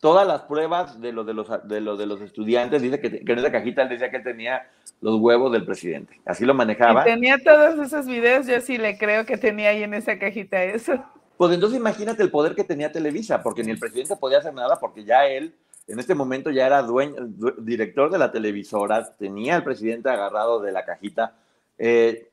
[0.00, 3.38] todas las pruebas de los de los, de los, de los estudiantes, dice que, en
[3.38, 4.68] esa cajita él decía que él tenía
[5.00, 6.20] los huevos del presidente.
[6.24, 7.04] Así lo manejaba.
[7.04, 11.04] tenía todos esos videos, yo sí le creo que tenía ahí en esa cajita eso.
[11.36, 14.78] Pues entonces imagínate el poder que tenía Televisa, porque ni el presidente podía hacer nada,
[14.80, 15.54] porque ya él
[15.88, 17.16] en este momento ya era dueño,
[17.58, 21.34] director de la televisora, tenía al presidente agarrado de la cajita.
[21.78, 22.28] Eh,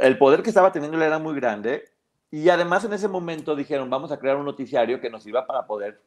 [0.00, 1.84] el poder que estaba teniendo era muy grande.
[2.30, 5.66] Y además en ese momento dijeron, vamos a crear un noticiario que nos sirva para
[5.66, 6.00] poder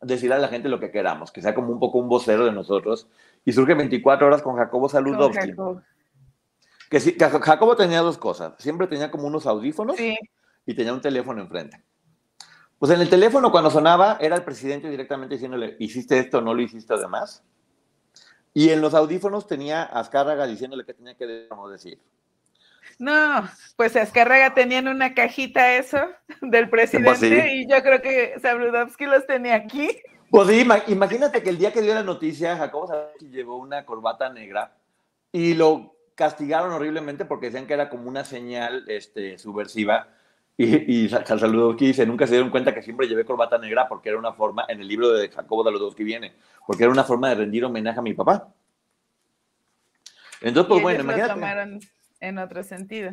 [0.00, 2.52] decir a la gente lo que queramos, que sea como un poco un vocero de
[2.52, 3.08] nosotros.
[3.44, 5.54] Y surge 24 horas con Jacobo Saludowski.
[6.90, 8.54] Que, sí, Jacobo tenía dos cosas.
[8.58, 11.82] Siempre tenía como unos audífonos y tenía un teléfono enfrente.
[12.78, 16.60] Pues en el teléfono cuando sonaba era el presidente directamente diciéndole, ¿hiciste esto no lo
[16.60, 17.42] hiciste además?
[18.52, 21.26] Y en los audífonos tenía a Azcárraga diciéndole qué tenía que
[21.70, 22.00] decir.
[22.98, 25.98] No, pues Azcárraga tenía en una cajita eso
[26.40, 29.90] del presidente y yo creo que Sabludovsky los tenía aquí.
[30.30, 32.88] Pues sí, imagínate que el día que dio la noticia, Jacobo
[33.20, 34.76] llevó una corbata negra
[35.30, 40.08] y lo castigaron horriblemente porque decían que era como una señal este, subversiva.
[40.56, 44.18] Y, y Saludowski dice, nunca se dieron cuenta que siempre llevé corbata negra porque era
[44.18, 46.34] una forma, en el libro de Jacobo Saludowski viene,
[46.66, 48.48] porque era una forma de rendir homenaje a mi papá.
[50.40, 51.34] Entonces, pues bueno, imagínate.
[51.34, 51.80] Tomaron
[52.20, 53.12] en otro sentido.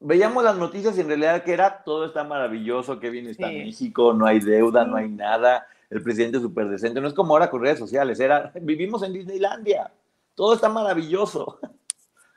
[0.00, 4.12] Veíamos las noticias y en realidad que era todo está maravilloso, qué bien está México,
[4.12, 7.00] no hay deuda, no hay nada, el presidente es súper decente.
[7.00, 9.92] No es como ahora con redes sociales, era, vivimos en Disneylandia,
[10.34, 11.60] todo está maravilloso.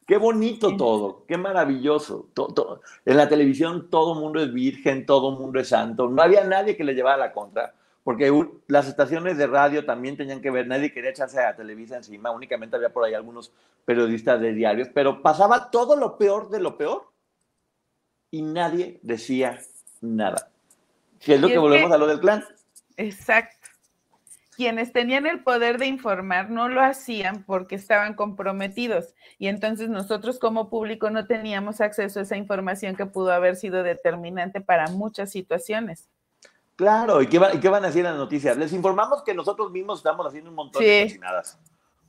[0.07, 2.29] Qué bonito todo, qué maravilloso.
[2.35, 6.07] Todo, En la televisión todo mundo es virgen, todo mundo es santo.
[6.07, 7.73] No había nadie que le llevara la contra,
[8.05, 8.31] porque
[8.67, 12.75] las estaciones de radio también tenían que ver, nadie quería echarse a Televisa encima, únicamente
[12.75, 13.51] había por ahí algunos
[13.83, 17.11] periodistas de diarios, pero pasaba todo lo peor de lo peor
[18.29, 19.59] y nadie decía
[20.01, 20.51] nada.
[21.19, 22.45] Que es lo que volvemos a lo del clan.
[22.95, 23.55] Exacto
[24.55, 30.39] quienes tenían el poder de informar no lo hacían porque estaban comprometidos y entonces nosotros
[30.39, 35.29] como público no teníamos acceso a esa información que pudo haber sido determinante para muchas
[35.31, 36.09] situaciones.
[36.75, 38.57] Claro, ¿y qué, van a decir las noticias?
[38.57, 41.57] Les informamos que nosotros mismos estamos haciendo un montón de cocinadas.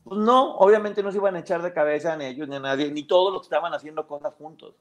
[0.02, 2.90] Pues no, obviamente no se iban a echar de cabeza ni ellos ni a nadie,
[2.90, 4.74] ni todos los que estaban haciendo cosas juntos,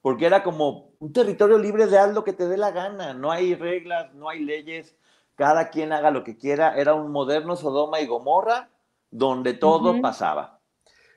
[0.00, 3.30] porque era como un territorio libre de haz lo que te dé la gana, no
[3.30, 4.96] hay reglas, no hay leyes,
[5.34, 8.68] cada quien haga lo que quiera, era un moderno Sodoma y Gomorra
[9.10, 10.58] donde todo pasaba.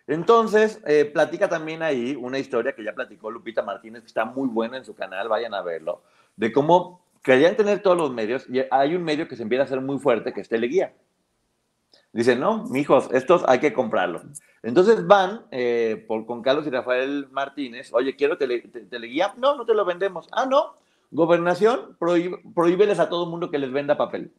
[0.07, 4.47] Entonces, eh, platica también ahí una historia que ya platicó Lupita Martínez, que está muy
[4.47, 6.03] buena en su canal, vayan a verlo,
[6.35, 9.65] de cómo querían tener todos los medios y hay un medio que se empieza a
[9.65, 10.93] hacer muy fuerte, que es Teleguía.
[12.13, 14.21] Dicen, no, mijos, estos hay que comprarlos.
[14.61, 19.73] Entonces van eh, por, con Carlos y Rafael Martínez, oye, quiero Teleguía, no, no te
[19.73, 20.27] lo vendemos.
[20.31, 20.77] Ah, no,
[21.09, 24.31] Gobernación prohíbe, a todo el mundo que les venda papel.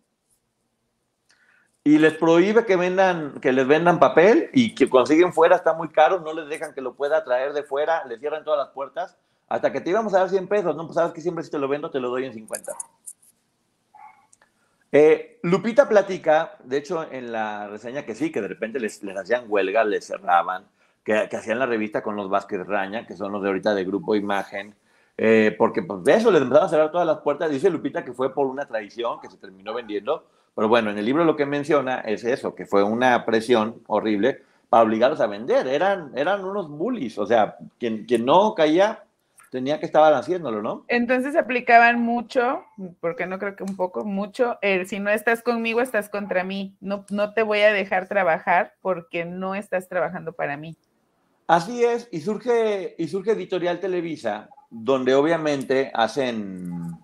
[1.83, 5.89] Y les prohíbe que vendan, que les vendan papel y que consiguen fuera, está muy
[5.89, 9.17] caro, no les dejan que lo pueda traer de fuera, les cierran todas las puertas,
[9.49, 10.85] hasta que te íbamos a dar 100 pesos, ¿no?
[10.85, 12.73] Pues sabes que siempre si te lo vendo, te lo doy en 50.
[14.93, 19.45] Eh, Lupita platica, de hecho, en la reseña que sí, que de repente les, hacían
[19.49, 20.65] huelga, les cerraban,
[21.05, 24.15] que, hacían la revista con los Vázquez Raña, que son los de ahorita de Grupo
[24.15, 24.75] Imagen,
[25.17, 27.51] eh, porque pues, de eso les empezaron a cerrar todas las puertas.
[27.51, 31.05] Dice Lupita que fue por una tradición que se terminó vendiendo, pero bueno, en el
[31.05, 35.67] libro lo que menciona es eso, que fue una presión horrible para obligarlos a vender.
[35.69, 39.06] Eran, eran unos bullies, o sea, quien, quien no caía
[39.51, 40.85] tenía que estar haciéndolo, ¿no?
[40.89, 42.65] Entonces aplicaban mucho,
[43.01, 46.77] porque no creo que un poco, mucho, el si no estás conmigo, estás contra mí.
[46.81, 50.77] No, no te voy a dejar trabajar porque no estás trabajando para mí.
[51.47, 56.99] Así es, y surge, y surge Editorial Televisa donde obviamente hacen,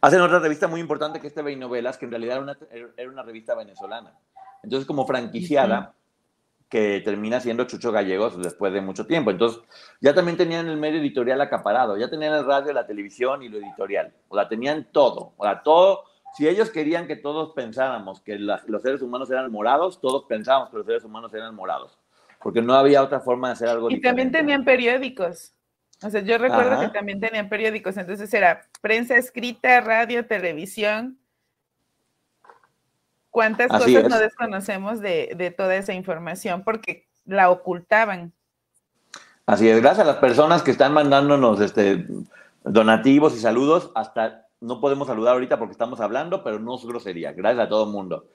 [0.00, 2.58] hacen otra revista muy importante que es TV y Novelas, que en realidad era una,
[2.96, 4.14] era una revista venezolana.
[4.62, 5.94] Entonces, como franquiciada,
[6.70, 9.32] que termina siendo Chucho Gallegos después de mucho tiempo.
[9.32, 9.60] Entonces,
[10.00, 13.58] ya también tenían el medio editorial acaparado, ya tenían el radio, la televisión y lo
[13.58, 14.14] editorial.
[14.28, 15.34] O sea, tenían todo.
[15.36, 16.04] O sea, todo.
[16.36, 20.76] Si ellos querían que todos pensáramos que los seres humanos eran morados, todos pensábamos que
[20.76, 21.98] los seres humanos eran morados.
[22.40, 25.52] Porque no había otra forma de hacer algo y también tenían periódicos.
[26.02, 31.19] O sea, yo recuerdo que también tenían periódicos, entonces era prensa escrita, radio, televisión.
[33.30, 36.62] ¿Cuántas cosas no desconocemos de, toda esa información?
[36.64, 38.32] Porque la ocultaban.
[39.46, 42.06] Así es, gracias a las personas que están mandándonos este,
[42.64, 47.32] donativos y saludos, hasta no podemos saludar ahorita porque estamos hablando, pero no es grosería,
[47.32, 48.26] gracias a todo el mundo.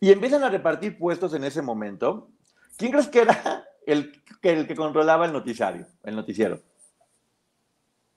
[0.00, 2.28] Y empiezan a repartir puestos en ese momento.
[2.76, 6.60] ¿Quién crees que era el, el que controlaba el noticiario, el noticiero?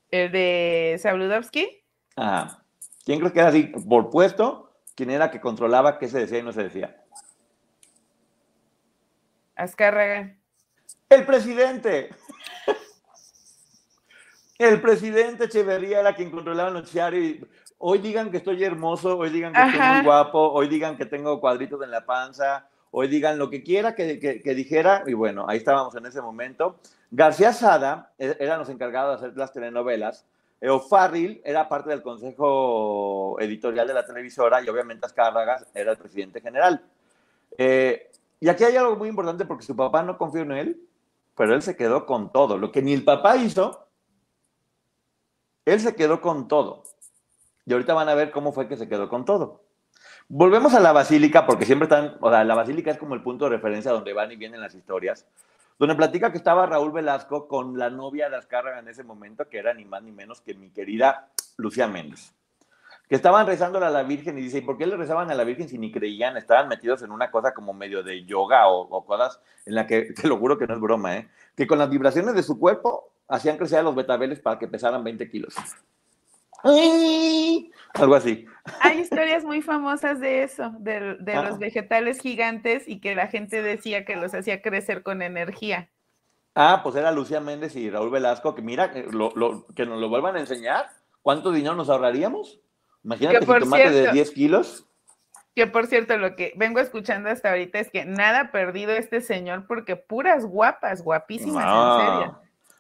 [0.10, 1.84] ¿El de Sabludovsky?
[2.18, 2.60] Ah,
[3.06, 4.71] ¿Quién crees que era así por puesto?
[5.02, 6.96] ¿Quién era que controlaba qué se decía y no se decía?
[9.56, 10.36] Azcárraga.
[11.10, 12.12] El presidente.
[14.60, 17.44] El presidente Echeverría era quien controlaba el noticiario y
[17.80, 21.42] hoy digan que estoy hermoso, hoy digan que estoy muy guapo, hoy digan que tengo
[21.42, 25.58] cuadritos en la panza, hoy digan lo que quiera que, que dijera y bueno, ahí
[25.58, 26.76] estábamos en ese momento.
[27.10, 30.28] García Sada e, era los encargados de hacer las telenovelas.
[30.70, 36.40] O'Farrill era parte del consejo editorial de la televisora y obviamente Azcárragas era el presidente
[36.40, 36.86] general.
[37.58, 40.88] Eh, y aquí hay algo muy importante porque su papá no confió en él,
[41.36, 42.58] pero él se quedó con todo.
[42.58, 43.88] Lo que ni el papá hizo,
[45.66, 46.84] él se quedó con todo.
[47.66, 49.64] Y ahorita van a ver cómo fue que se quedó con todo.
[50.28, 53.46] Volvemos a la basílica porque siempre están, o sea, la basílica es como el punto
[53.46, 55.28] de referencia donde van y vienen las historias
[55.82, 59.58] donde platica que estaba Raúl Velasco con la novia de Azcárraga en ese momento, que
[59.58, 62.36] era ni más ni menos que mi querida Lucía Méndez.
[63.10, 65.44] que estaban rezándole a la Virgen y dice, ¿y por qué le rezaban a la
[65.44, 66.38] Virgen si ni creían?
[66.38, 70.28] Estaban metidos en una cosa como medio de yoga o, cosas en la que, te
[70.28, 71.28] lo juro que no es broma, ¿eh?
[71.56, 75.04] que con las vibraciones de su cuerpo hacían crecer a los betabeles para que pesaran
[75.04, 75.56] 20 kilos.
[76.64, 78.46] Algo así.
[78.80, 81.44] Hay historias muy famosas de eso, de, ah.
[81.44, 85.90] los vegetales gigantes y que la gente decía que los hacía crecer con energía.
[86.54, 90.42] Ah, pues era Lucía Méndez y Raúl Velasco, que mira, que nos lo vuelvan a
[90.42, 90.90] enseñar.
[91.22, 92.60] ¿Cuánto dinero nos ahorraríamos?
[93.04, 94.86] Imagínate que tomate de 10 kilos.
[95.56, 99.66] Que por cierto, lo que vengo escuchando hasta ahorita es que nada perdido este señor,
[99.68, 102.40] porque puras guapas, guapísimas, en serio.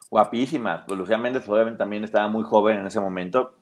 [0.09, 0.83] Guapísimas.
[0.87, 3.55] Pues Lucía Méndez obviamente también estaba muy joven en ese momento.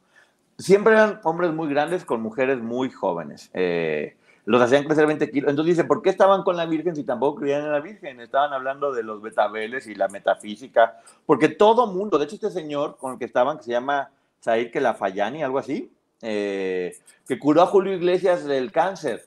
[0.60, 3.50] Siempre eran hombres muy grandes con mujeres muy jóvenes.
[3.54, 5.50] Eh, los hacían crecer 20 kilos.
[5.50, 8.20] Entonces dice, ¿por qué estaban con la Virgen si tampoco creían en la Virgen?
[8.20, 12.98] Estaban hablando de los betabeles y la metafísica, porque todo mundo, de hecho este señor
[12.98, 16.94] con el que estaban, que se llama Said Kelafayani, algo así, eh,
[17.26, 19.26] que curó a Julio Iglesias del cáncer.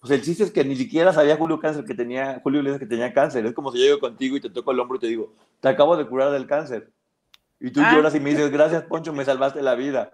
[0.00, 2.86] Pues el chiste es que ni siquiera sabía Julio, cáncer que tenía, Julio Iglesias que
[2.86, 3.46] tenía cáncer.
[3.46, 5.68] Es como si yo llego contigo y te toco el hombro y te digo, te
[5.68, 6.90] acabo de curar del cáncer.
[7.60, 7.92] Y tú ah.
[7.94, 10.10] lloras y me dices, gracias Poncho, me salvaste la vida.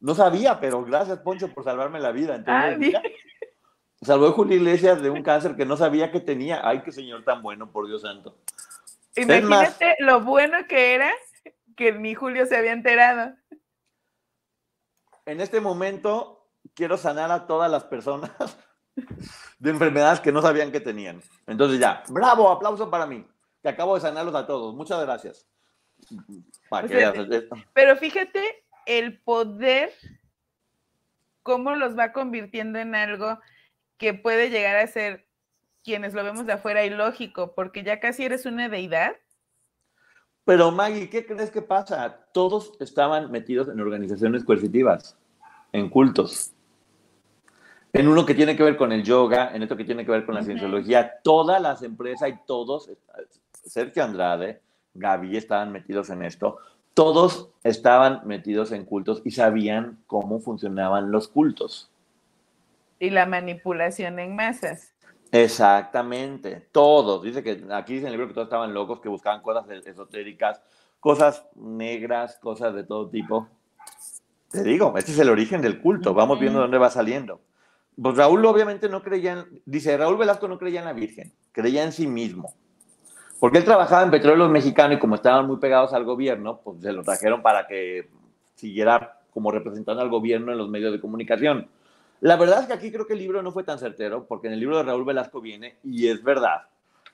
[0.00, 2.36] No sabía, pero gracias Poncho por salvarme la vida.
[2.36, 3.02] Entonces, ah,
[4.02, 6.66] salvó a Julio Iglesias de un cáncer que no sabía que tenía.
[6.66, 8.38] Ay, qué señor tan bueno, por Dios santo.
[9.14, 11.12] Imagínate lo bueno que era
[11.76, 13.34] que ni Julio se había enterado
[15.28, 18.30] en este momento quiero sanar a todas las personas
[19.58, 21.22] de enfermedades que no sabían que tenían.
[21.46, 23.26] Entonces ya, bravo, aplauso para mí,
[23.62, 24.74] que acabo de sanarlos a todos.
[24.74, 25.46] Muchas gracias.
[27.72, 29.92] Pero fíjate el poder,
[31.42, 33.38] cómo los va convirtiendo en algo
[33.96, 35.26] que puede llegar a ser
[35.84, 39.16] quienes lo vemos de afuera ilógico, porque ya casi eres una deidad.
[40.44, 42.26] Pero Maggie, ¿qué crees que pasa?
[42.32, 45.18] Todos estaban metidos en organizaciones coercitivas
[45.72, 46.52] en cultos.
[47.92, 50.26] En uno que tiene que ver con el yoga, en otro que tiene que ver
[50.26, 52.90] con la cienciología, todas las empresas y todos,
[53.52, 54.60] Sergio Andrade,
[54.94, 56.58] Gaby estaban metidos en esto,
[56.94, 61.90] todos estaban metidos en cultos y sabían cómo funcionaban los cultos.
[62.98, 64.94] Y la manipulación en masas.
[65.30, 67.22] Exactamente, todos.
[67.22, 70.60] Dice que aquí dice en el libro que todos estaban locos, que buscaban cosas esotéricas,
[71.00, 73.48] cosas negras, cosas de todo tipo.
[74.50, 76.14] Te digo, este es el origen del culto.
[76.14, 77.40] Vamos viendo dónde va saliendo.
[78.00, 81.84] Pues Raúl obviamente no creía, en, dice, Raúl Velasco no creía en la Virgen, creía
[81.84, 82.54] en sí mismo.
[83.40, 86.92] Porque él trabajaba en Petróleos Mexicanos y como estaban muy pegados al gobierno, pues se
[86.92, 88.08] lo trajeron para que
[88.56, 91.68] siguiera como representando al gobierno en los medios de comunicación.
[92.20, 94.54] La verdad es que aquí creo que el libro no fue tan certero, porque en
[94.54, 96.62] el libro de Raúl Velasco viene, y es verdad,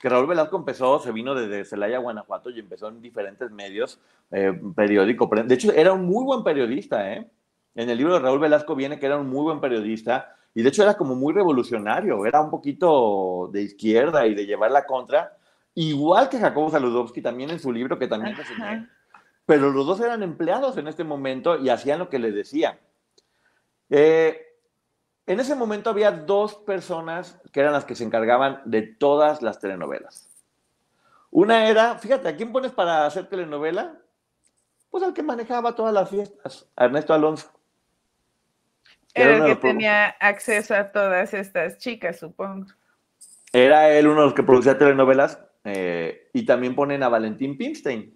[0.00, 4.00] que Raúl Velasco empezó, se vino desde Celaya, Guanajuato, y empezó en diferentes medios,
[4.30, 5.28] eh, periódico.
[5.44, 7.30] De hecho, era un muy buen periodista, ¿eh?
[7.74, 10.70] En el libro de Raúl Velasco viene que era un muy buen periodista, y de
[10.70, 15.36] hecho era como muy revolucionario, era un poquito de izquierda y de llevar la contra,
[15.74, 18.88] igual que Jacobo Saludowski también en su libro, que también enseñé.
[19.46, 22.78] Pero los dos eran empleados en este momento y hacían lo que le decía.
[23.90, 24.40] Eh,
[25.26, 29.58] en ese momento había dos personas que eran las que se encargaban de todas las
[29.58, 30.28] telenovelas.
[31.30, 33.98] Una era, fíjate, ¿a quién pones para hacer telenovela?
[34.90, 37.50] Pues al que manejaba todas las fiestas, Ernesto Alonso.
[39.12, 42.66] Era, el que tenía acceso a todas estas chicas, supongo.
[43.52, 48.14] Era él uno de los que producía telenovelas eh, y también ponen a Valentín Pimstein,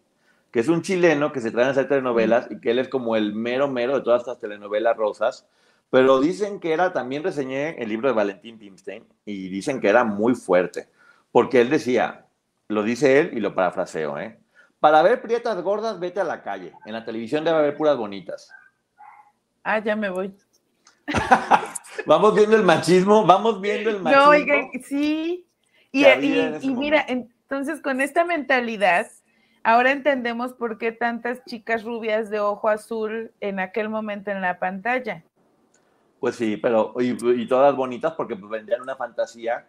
[0.51, 3.17] que es un chileno que se trae a hacer telenovelas y que él es como
[3.17, 5.47] el mero mero de todas estas telenovelas rosas
[5.91, 10.05] pero dicen que era, también reseñé el libro de Valentín Pimstein y dicen que era
[10.05, 10.89] muy fuerte,
[11.33, 12.27] porque él decía,
[12.69, 14.39] lo dice él y lo parafraseo, ¿eh?
[14.81, 16.73] Para ver prietas gordas, vete a la calle.
[16.87, 18.51] En la televisión debe haber puras bonitas.
[19.65, 20.33] Ah, ya me voy.
[22.07, 24.33] vamos viendo el machismo, vamos viendo el machismo.
[24.33, 25.47] No, sí.
[25.91, 27.07] Y, y mira,
[27.51, 29.07] entonces con esta mentalidad,
[29.63, 34.59] ahora entendemos por qué tantas chicas rubias de ojo azul en aquel momento en la
[34.59, 35.25] pantalla.
[36.21, 39.65] Pues sí, pero y, todas bonitas porque vendían una fantasía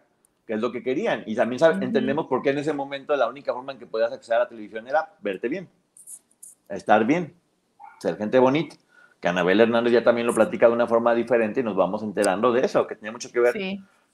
[0.46, 1.22] que es lo que querían.
[1.24, 4.36] Y también entendemos por qué en ese momento la única forma en que podías acceder
[4.36, 5.66] a la televisión era verte bien,
[6.68, 7.32] estar bien,
[7.98, 8.76] ser gente bonita.
[9.22, 12.52] Que Anabel Hernández ya también lo platica de una forma diferente y nos vamos enterando
[12.52, 13.54] de eso, que tenía mucho que ver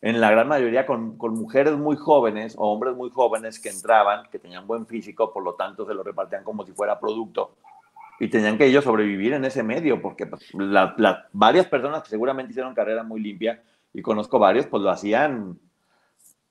[0.01, 4.29] en la gran mayoría con, con, mujeres muy jóvenes o hombres muy jóvenes que entraban,
[4.31, 7.57] que tenían buen físico, por lo tanto se lo repartían como si fuera producto
[8.19, 10.51] y tenían que ellos sobrevivir en ese medio, porque pues,
[11.33, 15.59] varias personas que seguramente hicieron carrera muy limpia, y conozco varios, pues lo hacían,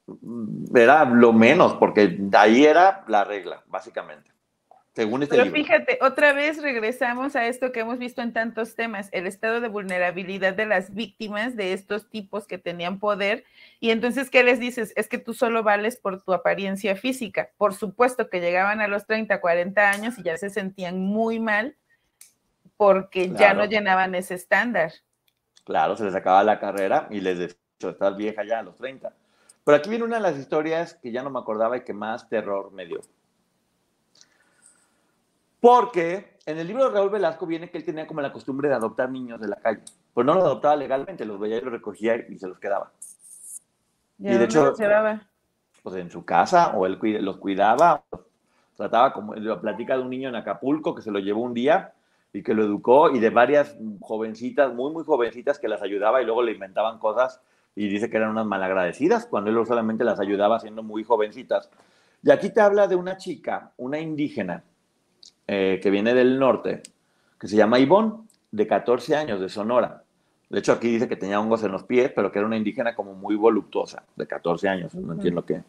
[0.08, 4.32] mm, era lo menos, porque ahí era la regla, básicamente.
[4.96, 9.10] Según este Pero fíjate, otra vez regresamos a esto que hemos visto en tantos temas,
[9.12, 13.44] el estado de vulnerabilidad de las víctimas de estos tipos que tenían poder.
[13.82, 14.94] Y entonces, ¿qué les dices?
[14.96, 17.50] Es que tú solo vales por tu apariencia física.
[17.58, 21.76] Por supuesto que llegaban a los 30, 40 años y ya se sentían muy mal
[22.78, 24.94] porque ya no llenaban ese estándar.
[25.66, 29.12] Claro, se les acababa la carrera y les decía, estás vieja ya a los 30.
[29.66, 32.30] Pero aquí viene una de las historias que ya no me acordaba y que más
[32.30, 33.02] terror me dio.
[35.66, 38.76] Porque en el libro de Raúl Velasco viene que él tenía como la costumbre de
[38.76, 39.82] adoptar niños de la calle.
[40.14, 42.92] Pues no los adoptaba legalmente, los veía y los recogía y se los quedaba.
[44.20, 45.24] ¿Y, de hecho, los llevaba?
[45.82, 48.04] Pues en su casa, o él los cuidaba,
[48.78, 51.94] trataba como, lo platica de un niño en Acapulco que se lo llevó un día
[52.32, 56.26] y que lo educó, y de varias jovencitas, muy, muy jovencitas, que las ayudaba y
[56.26, 57.42] luego le inventaban cosas
[57.76, 61.72] y dice que eran unas malagradecidas cuando él solamente las ayudaba siendo muy jovencitas.
[62.22, 64.64] Y aquí te habla de una chica, una indígena,
[65.48, 66.82] eh, que viene del norte,
[67.40, 70.04] que se llama Ivonne, de 14 años, de Sonora.
[70.50, 72.96] De hecho, aquí dice que tenía hongos en los pies, pero que era una indígena
[72.96, 74.94] como muy voluptuosa, de 14 años.
[74.96, 75.64] No entiendo qué.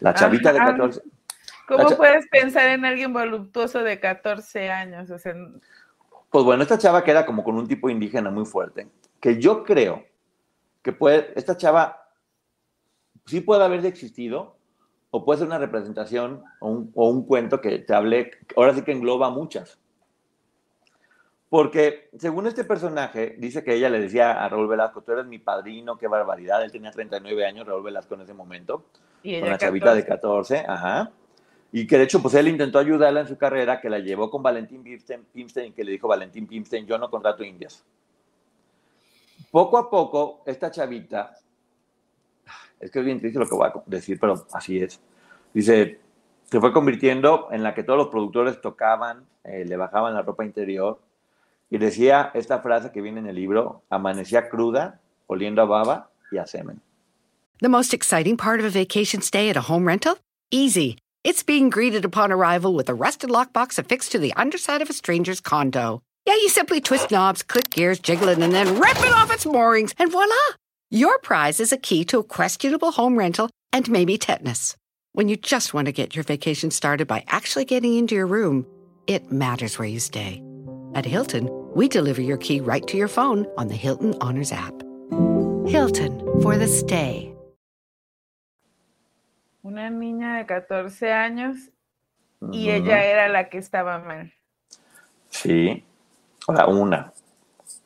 [0.00, 1.02] La chavita de 14.
[1.68, 5.08] ¿Cómo puedes pensar en alguien voluptuoso de 14 años?
[6.30, 8.88] Pues bueno, esta chava que era como con un tipo indígena muy fuerte,
[9.20, 10.04] que yo creo
[10.82, 12.08] que puede, esta chava
[13.26, 14.56] sí puede haber existido,
[15.14, 19.28] o puede ser una representación o un, cuento que te hable, ahora sí que engloba
[19.28, 19.78] muchas.
[21.50, 25.38] Porque según este personaje, dice que ella le decía a Raúl Velasco, tú eres mi
[25.38, 26.64] padrino, qué barbaridad.
[26.64, 28.86] Él tenía 39 años, Raúl Velasco en ese momento,
[29.22, 31.10] y con una chavita de 14, ajá.
[31.72, 34.42] Y que de hecho, pues él intentó ayudarla en su carrera, que la llevó con
[34.42, 37.84] Valentín Pimstein, que le dijo Valentín Pimstein, yo no contrato indias.
[39.50, 41.36] Poco a poco, esta chavita
[42.82, 45.00] es que es bien triste lo que voy a decir, pero así es.
[45.54, 46.00] Dice,
[46.50, 50.44] se fue convirtiendo en la que todos los productores tocaban, eh, le bajaban la ropa
[50.44, 51.00] interior
[51.70, 56.38] y decía esta frase que viene en el libro, amanecía cruda, oliendo a baba y
[56.38, 56.82] a semen.
[57.60, 60.18] The most exciting part of a vacation stay at a home rental?
[60.50, 60.98] Easy.
[61.22, 64.92] It's being greeted upon arrival with a rusted lockbox affixed to the underside of a
[64.92, 66.02] stranger's condo.
[66.26, 69.46] Yeah, you simply twist knobs, click gears, jiggle it, and then rip it off its
[69.46, 70.34] moorings, and voila!
[70.94, 74.76] Your prize is a key to a questionable home rental and maybe tetanus.
[75.14, 78.66] When you just want to get your vacation started by actually getting into your room,
[79.06, 80.42] it matters where you stay.
[80.94, 84.74] At Hilton, we deliver your key right to your phone on the Hilton Honors app.
[85.66, 87.34] Hilton for the stay.
[89.64, 91.56] Una niña de 14 años
[92.52, 94.30] y ella era la que estaba mal.
[95.30, 95.82] Sí,
[96.46, 97.14] o sea, una.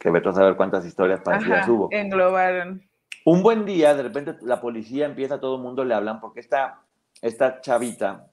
[0.01, 1.89] Que vete a saber cuántas historias parecidas hubo.
[1.93, 2.86] Englobaron.
[3.27, 6.83] Un buen día, de repente la policía empieza, todo el mundo le hablan, porque esta,
[7.21, 8.29] esta chavita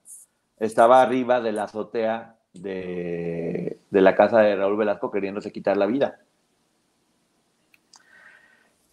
[0.60, 5.86] estaba arriba de la azotea de, de la casa de Raúl Velasco queriéndose quitar la
[5.86, 6.20] vida.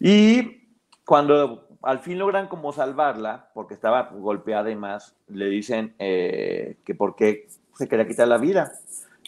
[0.00, 0.66] Y
[1.06, 6.96] cuando al fin logran como salvarla, porque estaba golpeada y más, le dicen eh, que
[6.96, 7.46] por qué
[7.78, 8.72] se quería quitar la vida.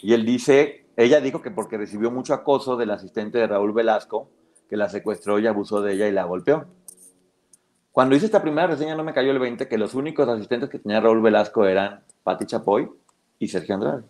[0.01, 4.29] Y él dice, ella dijo que porque recibió mucho acoso del asistente de Raúl Velasco,
[4.69, 6.65] que la secuestró y abusó de ella y la golpeó.
[7.91, 10.79] Cuando hice esta primera reseña no me cayó el 20 que los únicos asistentes que
[10.79, 12.89] tenía Raúl Velasco eran Patti Chapoy
[13.39, 14.03] y Sergio Andrade.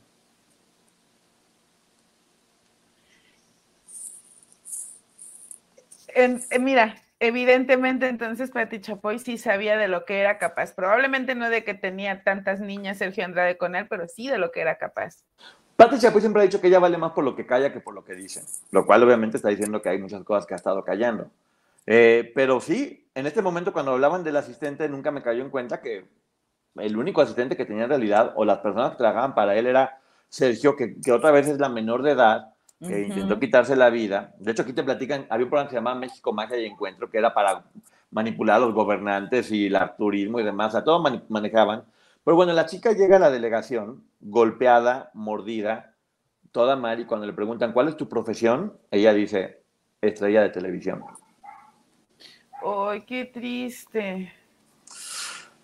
[6.59, 10.73] mira, evidentemente entonces Patti Chapoy sí sabía de lo que era capaz.
[10.73, 14.51] Probablemente no de que tenía tantas niñas Sergio Andrade con él, pero sí de lo
[14.51, 15.23] que era capaz.
[15.75, 17.93] Pati Chapoy siempre ha dicho que ella vale más por lo que calla que por
[17.93, 20.83] lo que dice, lo cual obviamente está diciendo que hay muchas cosas que ha estado
[20.83, 21.29] callando.
[21.85, 25.81] Eh, pero sí, en este momento cuando hablaban del asistente nunca me cayó en cuenta
[25.81, 26.05] que
[26.77, 29.99] el único asistente que tenía en realidad o las personas que trabajaban para él era
[30.29, 34.33] Sergio, que, otra vez es la menor de edad, que intentó quitarse la vida.
[34.39, 37.09] De hecho, aquí te platican, había un programa que se llamaba México Magia y Encuentro,
[37.09, 37.63] que era para
[38.11, 41.83] manipular a los gobernantes y el turismo y demás, a todo manejaban.
[42.25, 45.93] Pero bueno, la chica llega a la delegación golpeada, mordida,
[46.51, 48.75] toda mal, y cuando le preguntan, ¿cuál es tu profesión?
[48.89, 49.61] Ella dice,
[50.01, 51.03] estrella de televisión.
[52.65, 54.33] ¡Ay, qué triste!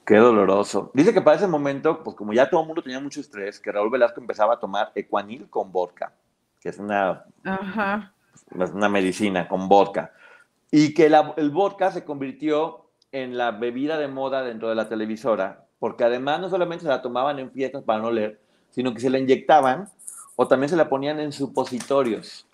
[0.06, 0.92] Qué doloroso.
[0.94, 3.72] Dice que para ese momento, pues como ya todo el mundo tenía mucho estrés, que
[3.72, 6.14] Raúl Velasco empezaba a tomar ecuanil con vodka,
[6.60, 7.26] que es una,
[8.54, 10.14] una medicina con vodka,
[10.70, 11.08] y que
[11.38, 16.40] el vodka se convirtió en la bebida de moda dentro de la televisora porque además
[16.40, 19.90] no solamente se la tomaban en fiestas para no leer, sino que se la inyectaban
[20.36, 22.46] o también se la ponían en supositorios.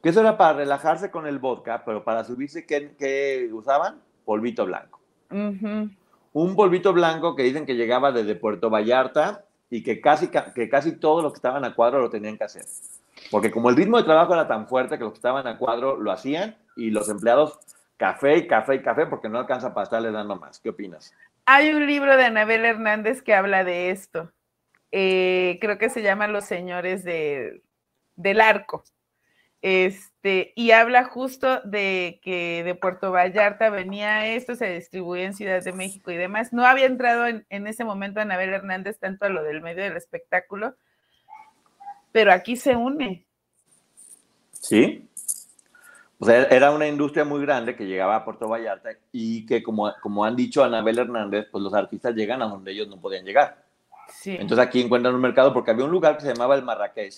[0.00, 4.00] Que eso era para relajarse con el vodka, pero para subirse, ¿qué, usaban?
[4.24, 5.00] Polvito blanco.
[5.28, 10.92] Un polvito blanco que dicen que llegaba desde Puerto Vallarta y que casi, que casi
[10.92, 12.64] todos los que estaban a cuadro lo tenían que hacer.
[13.28, 15.96] Porque como el ritmo de trabajo era tan fuerte que los que estaban a cuadro
[15.96, 17.58] lo hacían y los empleados
[17.96, 20.60] café y café y café porque no alcanza para estarle dando más.
[20.60, 21.12] ¿Qué opinas?
[21.46, 24.32] Hay un libro de Anabel Hernández que habla de esto.
[24.90, 27.62] Eh, creo que se llama Los Señores de,
[28.16, 28.82] del Arco.
[29.62, 35.62] Este, y habla justo de que de Puerto Vallarta venía esto, se distribuía en Ciudad
[35.62, 36.52] de México y demás.
[36.52, 39.96] No había entrado en, en ese momento Anabel Hernández tanto a lo del medio del
[39.96, 40.74] espectáculo,
[42.10, 43.24] pero aquí se une.
[44.52, 45.08] Sí.
[46.18, 49.92] O sea, era una industria muy grande que llegaba a Puerto Vallarta y que, como,
[50.00, 53.62] como han dicho Anabel Hernández, pues los artistas llegan a donde ellos no podían llegar.
[54.08, 54.30] Sí.
[54.30, 57.14] Entonces aquí encuentran un mercado porque había un lugar que se llamaba el Marrakech,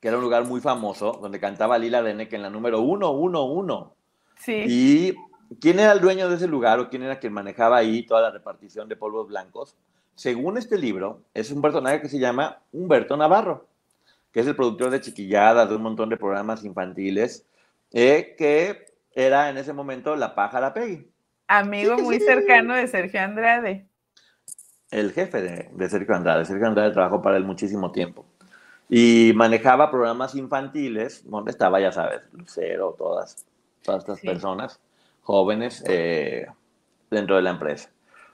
[0.00, 3.90] que era un lugar muy famoso, donde cantaba Lila Dene, que en la número 111.
[4.38, 4.64] Sí.
[4.66, 5.14] Y
[5.60, 8.30] quién era el dueño de ese lugar o quién era quien manejaba ahí toda la
[8.30, 9.76] repartición de polvos blancos,
[10.16, 13.66] según este libro, es un personaje que se llama Humberto Navarro,
[14.36, 17.46] que es el productor de Chiquilladas, de un montón de programas infantiles,
[17.90, 18.84] eh, que
[19.14, 21.10] era en ese momento la pájara Peggy.
[21.48, 23.86] Amigo muy cercano de Sergio Andrade.
[24.90, 26.44] El jefe de, de Sergio Andrade.
[26.44, 28.26] Sergio Andrade trabajó para él muchísimo tiempo
[28.90, 33.46] y manejaba programas infantiles, donde estaba, ya sabes, Lucero, todas,
[33.82, 34.78] todas estas personas
[35.22, 36.46] jóvenes eh,
[37.10, 37.88] dentro de la empresa.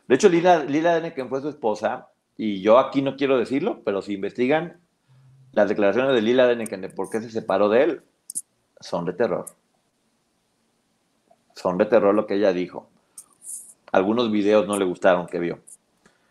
[0.09, 4.03] De hecho, Lila, Lila Deneken fue su esposa, y yo aquí no quiero decirlo, pero
[4.03, 4.83] si investigan
[5.53, 8.03] las declaraciones de Lila Deneken de por qué se separó de él,
[8.81, 9.47] son de terror.
[11.55, 12.89] Son de terror lo que ella dijo.
[13.93, 15.61] Algunos videos no le gustaron que vio.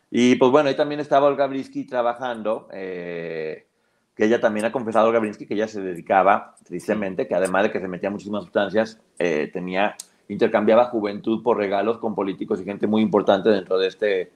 [0.10, 2.68] Y pues bueno, ahí también estaba Olga Brisky trabajando.
[2.74, 3.68] Eh,
[4.16, 7.72] que ella también ha confesado a Gabrinsky que ella se dedicaba, tristemente, que además de
[7.72, 9.96] que se metía muchísimas sustancias, eh, tenía,
[10.28, 14.32] intercambiaba juventud por regalos con políticos y gente muy importante dentro de este,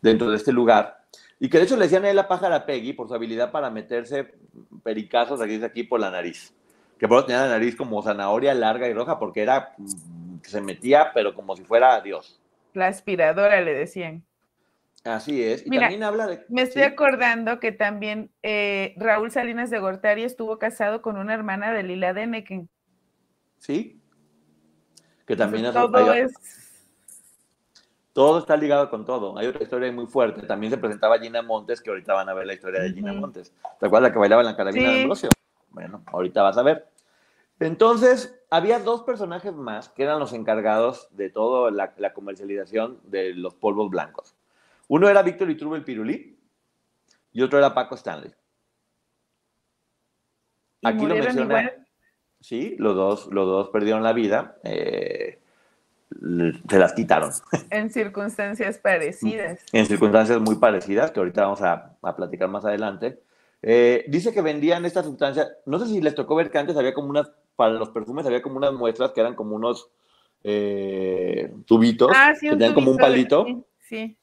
[0.00, 1.02] dentro de este lugar.
[1.38, 3.70] Y que de hecho le decían a él la pájara Peggy por su habilidad para
[3.70, 4.34] meterse
[4.82, 6.54] pericazos aquí, aquí por la nariz.
[6.98, 10.60] Que por eso tenía la nariz como zanahoria larga y roja porque era, mm, se
[10.62, 12.40] metía, pero como si fuera Dios.
[12.72, 14.24] La aspiradora le decían.
[15.04, 15.64] Así es.
[15.64, 16.44] Y también habla de.
[16.48, 21.72] Me estoy acordando que también eh, Raúl Salinas de Gortari estuvo casado con una hermana
[21.72, 22.68] de Lila Deneken.
[23.58, 24.00] Sí.
[25.26, 26.32] Que también todo es.
[28.16, 29.36] Todo está ligado con todo.
[29.36, 30.46] Hay otra historia muy fuerte.
[30.46, 33.52] También se presentaba Gina Montes, que ahorita van a ver la historia de Gina Montes.
[33.78, 35.28] ¿Te acuerdas que bailaba en la carabina de Ambrosio?
[35.68, 36.88] Bueno, ahorita vas a ver.
[37.60, 43.52] Entonces, había dos personajes más que eran los encargados de toda la comercialización de los
[43.52, 44.34] polvos blancos.
[44.88, 46.38] Uno era Víctor Iturbe el Pirulí
[47.34, 48.32] y otro era Paco Stanley.
[50.84, 51.70] Aquí lo menciona.
[52.40, 54.56] Sí, los dos, los dos perdieron la vida.
[54.64, 55.38] Eh,
[56.10, 57.30] se las quitaron.
[57.70, 59.60] En circunstancias parecidas.
[59.72, 63.20] En circunstancias muy parecidas, que ahorita vamos a, platicar más adelante.
[63.62, 66.94] Eh, dice que vendían esta sustancia, no sé si les tocó ver que antes había
[66.94, 69.88] como unas, para los perfumes había como unas muestras que eran como unos
[70.44, 73.46] eh, tubitos, ah, que tenían como un palito.
[73.80, 74.16] sí.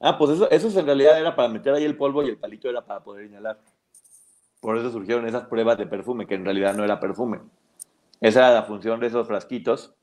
[0.00, 2.68] Ah, pues eso, eso en realidad era para meter ahí el polvo y el palito
[2.68, 3.58] era para poder inhalar.
[4.60, 7.40] Por eso surgieron esas pruebas de perfume, que en realidad no era perfume.
[8.20, 9.97] Esa era la función de esos frasquitos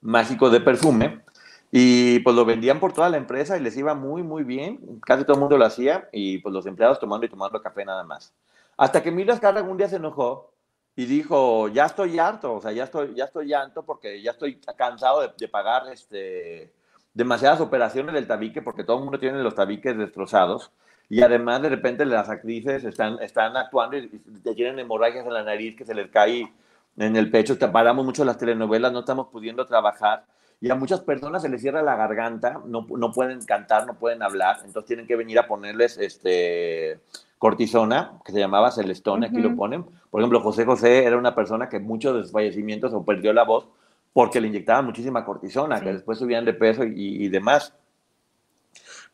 [0.00, 1.22] mágicos de perfume.
[1.70, 5.00] Y pues lo vendían por toda la empresa y les iba muy, muy bien.
[5.04, 8.04] Casi todo el mundo lo hacía y pues los empleados tomando y tomando café nada
[8.04, 8.32] más.
[8.76, 10.52] Hasta que Milas Carra un día se enojó
[10.96, 14.60] y dijo, ya estoy harto, o sea, ya estoy, ya estoy llanto porque ya estoy
[14.76, 16.72] cansado de, de pagar este,
[17.14, 20.72] demasiadas operaciones del tabique porque todo el mundo tiene los tabiques destrozados
[21.08, 24.08] y además de repente las actrices están, están actuando y,
[24.54, 26.52] tienen hemorragias en la nariz que se les cae
[26.98, 30.24] en el pecho, paramos mucho las telenovelas, no estamos pudiendo trabajar
[30.60, 34.22] y a muchas personas se les cierra la garganta, no, no pueden cantar, no pueden
[34.22, 37.00] hablar, entonces tienen que venir a ponerles este
[37.38, 39.84] cortisona, que se llamaba Celestone, aquí lo ponen.
[40.10, 43.44] Por ejemplo, José José era una persona que muchos de sus fallecimientos o perdió la
[43.44, 43.68] voz
[44.12, 47.72] porque le inyectaban muchísima cortisona, que después subían de peso y, demás.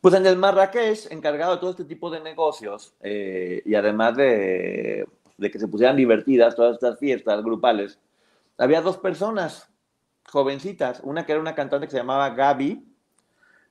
[0.00, 5.06] Pues en el Marrakech, encargado de todo este tipo de negocios, eh, y además de,
[5.36, 7.98] de, que se pusieran divertidas todas estas fiestas grupales,
[8.58, 9.70] había dos personas
[10.28, 12.84] jovencitas, una que era una cantante que se llamaba Gaby,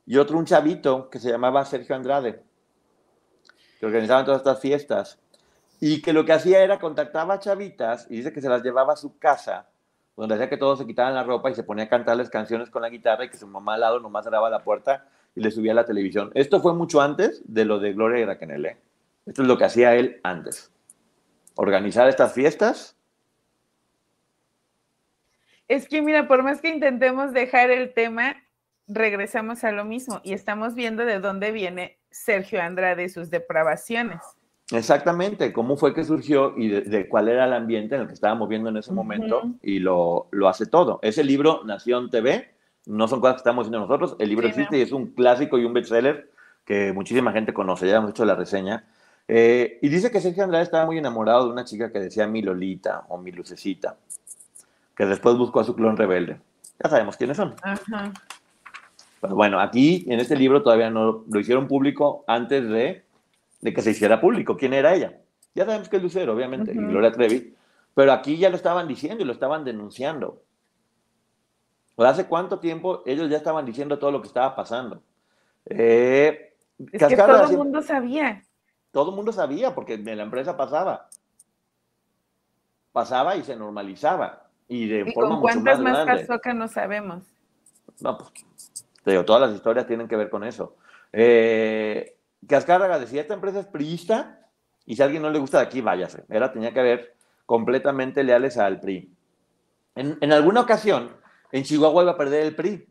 [0.06, 2.44] y otro un chavito que se llamaba Sergio Andrade,
[3.80, 5.20] que organizaban todas estas fiestas,
[5.80, 8.94] y que lo que hacía era contactaba a chavitas y dice que se las llevaba
[8.94, 9.68] a su casa
[10.16, 12.82] donde hacía que todos se quitaran la ropa y se ponía a cantarles canciones con
[12.82, 15.72] la guitarra y que su mamá al lado nomás cerraba la puerta y le subía
[15.72, 16.32] a la televisión.
[16.36, 18.66] Esto fue mucho antes de lo de Gloria y Raquel.
[18.66, 18.78] ¿eh?
[19.26, 20.72] Esto es lo que hacía él antes.
[21.56, 22.98] Organizar estas fiestas.
[25.68, 28.36] Es que mira, por más que intentemos dejar el tema,
[28.88, 34.20] regresamos a lo mismo y estamos viendo de dónde viene Sergio Andrade y sus depravaciones.
[34.72, 38.48] Exactamente, cómo fue que surgió y de, cuál era el ambiente en el que estábamos
[38.50, 41.00] viendo en ese momento y lo, lo, hace todo.
[41.02, 42.50] Ese libro, Nación TV,
[42.86, 45.66] no son cosas que estamos haciendo nosotros, el libro existe y es un clásico y
[45.66, 46.32] un bestseller
[46.66, 48.86] que muchísima gente conoce, ya hemos hecho la reseña.
[49.28, 52.42] Eh, y dice que Sergio Andrade estaba muy enamorado de una chica que decía mi
[52.42, 53.98] Lolita o mi Lucecita,
[54.96, 56.40] que después buscó a su clon rebelde.
[56.84, 57.56] Ya sabemos quiénes son.
[59.22, 63.04] Pero bueno, aquí en este libro todavía no lo hicieron público antes de
[63.64, 65.18] de que se hiciera público quién era ella.
[65.56, 67.56] Ya sabemos que es Lucero, obviamente, y Gloria Trevi,
[67.94, 70.42] pero aquí ya lo estaban diciendo y lo estaban denunciando.
[71.98, 75.02] ¿Hace cuánto tiempo ellos ya estaban diciendo todo lo que estaba pasando?
[75.66, 76.56] Eh,
[76.92, 78.42] es que todo el mundo sabía.
[78.94, 81.10] Todo el mundo sabía, porque en la empresa pasaba.
[82.92, 84.50] Pasaba y se normalizaba.
[84.68, 87.24] Y de ¿Y con cuántas más, pasó que no sabemos?
[88.02, 88.32] No, pues,
[89.04, 90.76] te digo, todas las historias tienen que ver con eso.
[91.12, 92.18] Eh,
[92.48, 94.48] que Azcárraga decía, esta empresa es priista
[94.86, 96.26] y si a alguien no le gusta de aquí, váyase.
[96.30, 97.16] Era, tenía que ver
[97.48, 99.12] completamente leales al PRI.
[99.96, 101.10] En, alguna ocasión,
[101.52, 102.88] en Chihuahua iba a perder el PRI.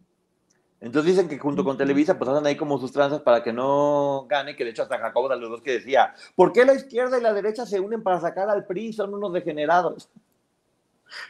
[0.82, 4.26] Entonces dicen que junto con Televisa, pues hacen ahí como sus tranzas para que no
[4.28, 7.18] gane, que de hecho hasta Jacobo de los dos que decía, ¿por qué la izquierda
[7.18, 8.92] y la derecha se unen para sacar al PRI?
[8.92, 10.10] Son unos degenerados.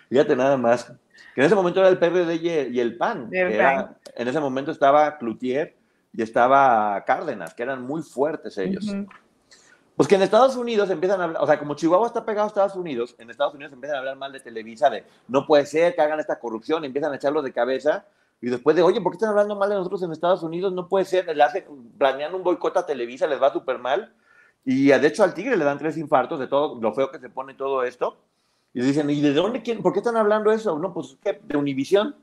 [0.08, 0.90] Fíjate nada más.
[1.34, 3.28] Que en ese momento era el PRD y el, PAN.
[3.30, 5.76] en ese momento estaba Cloutier
[6.14, 8.86] y estaba Cárdenas, que eran muy fuertes ellos.
[9.96, 12.48] Pues que en Estados Unidos empiezan a hablar, o sea, como Chihuahua está pegado a
[12.48, 15.94] Estados Unidos, en Estados Unidos empiezan a hablar mal de Televisa, de no puede ser
[15.94, 18.06] que hagan esta corrupción, empiezan a echarlo de cabeza,
[18.42, 20.72] y después de, oye, ¿por qué están hablando mal de nosotros en Estados Unidos?
[20.72, 21.64] No puede ser, le hacen,
[21.96, 24.12] planean un boicot a Televisa, les va súper mal,
[24.64, 27.30] y de hecho al Tigre le dan tres infartos de todo lo feo que se
[27.30, 28.18] pone todo esto,
[28.74, 29.82] y dicen, ¿y de dónde quieren?
[29.82, 30.78] ¿Por qué están hablando eso?
[30.78, 32.16] No, pues de Univisión.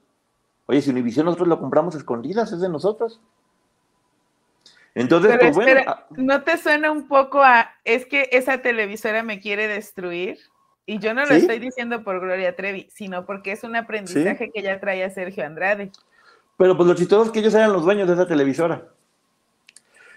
[0.65, 3.21] Oye, si Univisión nosotros lo compramos escondidas, es de nosotros.
[4.95, 9.39] Entonces, pues, bueno, ah, ¿no te suena un poco a, es que esa televisora me
[9.39, 10.39] quiere destruir?
[10.89, 14.63] Y yo no lo estoy diciendo por Gloria Trevi, sino porque es un aprendizaje que
[14.63, 15.91] ya traía Sergio Andrade.
[16.57, 18.87] Pero pues lo chistoso es que ellos eran los dueños de esa televisora.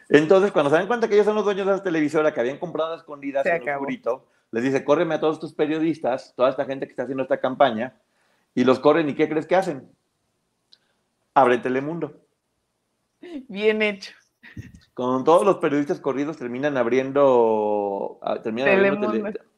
[0.08, 2.56] Entonces, cuando se dan cuenta que ellos son los dueños de esa televisora que habían
[2.56, 6.86] comprado escondidas en un burrito, les dice, córreme a todos tus periodistas, toda esta gente
[6.86, 7.92] que está haciendo esta campaña,
[8.54, 9.86] y los corren, ¿y qué crees que hacen?
[11.34, 12.18] Abren Telemundo.
[13.20, 14.12] Bien hecho.
[14.94, 19.51] Con todos los periodistas corridos terminan abriendo, ah, terminan Telemundo.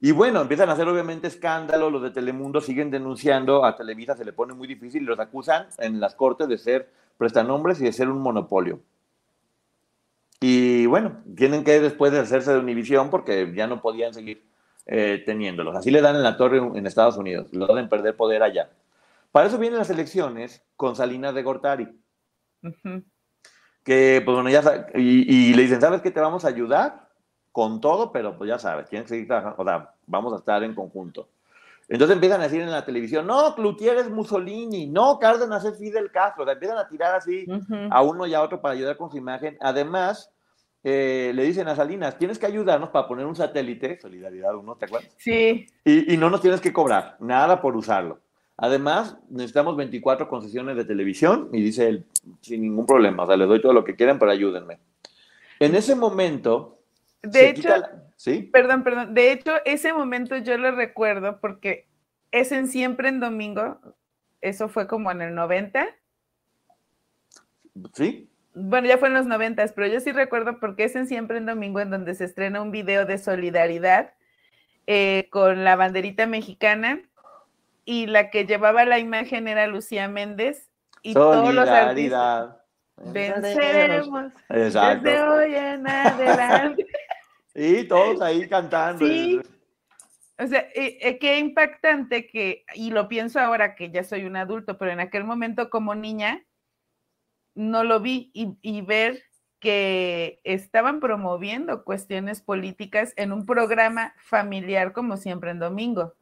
[0.00, 4.24] Y bueno, empiezan a hacer obviamente escándalo, los de Telemundo siguen denunciando, a Televisa se
[4.24, 7.92] le pone muy difícil y los acusan en las cortes de ser prestanombres y de
[7.92, 8.80] ser un monopolio.
[10.40, 14.44] Y bueno, tienen que después de hacerse de Univisión porque ya no podían seguir
[14.84, 15.74] eh, teniéndolos.
[15.74, 18.68] Así le dan en la torre en Estados Unidos, lo hacen perder poder allá.
[19.32, 21.88] Para eso vienen las elecciones con Salinas de Gortari
[23.84, 26.10] que pues bueno, ya y, y, le dicen, ¿sabes qué?
[26.10, 27.03] Te vamos a ayudar
[27.54, 30.64] con todo, pero pues ya sabes, tienes que seguir trabajando, o sea, vamos a estar
[30.64, 31.28] en conjunto.
[31.88, 36.10] Entonces empiezan a decir en la televisión, no, Cloutier es Mussolini, no, Cárdenas es Fidel
[36.10, 37.46] Castro, o sea, empiezan a tirar así
[37.90, 39.56] a uno y a otro para ayudar con su imagen.
[39.60, 40.32] Además,
[40.82, 44.86] eh, le dicen a Salinas, tienes que ayudarnos para poner un satélite, Solidaridad uno, ¿te
[44.86, 45.14] acuerdas?
[45.16, 45.68] Sí.
[45.84, 48.18] Y, y no nos tienes que cobrar, nada por usarlo.
[48.56, 52.04] Además, necesitamos 24 concesiones de televisión y dice él,
[52.40, 54.80] sin ningún problema, o sea, les doy todo lo que quieran, pero ayúdenme.
[55.60, 56.73] En ese momento...
[57.24, 57.70] De hecho,
[58.16, 58.50] ¿sí?
[58.52, 61.86] perdón, perdón, de hecho, ese momento yo lo recuerdo porque
[62.30, 63.78] es en Siempre en Domingo,
[64.40, 65.86] eso fue como en el 90.
[67.92, 68.30] Sí.
[68.54, 71.46] Bueno, ya fue en los 90, pero yo sí recuerdo porque es en Siempre en
[71.46, 74.12] Domingo en donde se estrena un video de solidaridad
[74.86, 77.00] eh, con la banderita mexicana
[77.84, 80.70] y la que llevaba la imagen era Lucía Méndez
[81.02, 82.56] y todos los artistas
[82.96, 86.86] venceremos desde hoy en adelante.
[87.54, 89.06] Y todos ahí cantando.
[89.06, 89.40] Sí.
[90.38, 94.36] O sea, eh, eh, qué impactante que, y lo pienso ahora que ya soy un
[94.36, 96.44] adulto, pero en aquel momento como niña
[97.54, 99.22] no lo vi y, y ver
[99.60, 106.14] que estaban promoviendo cuestiones políticas en un programa familiar como siempre en domingo.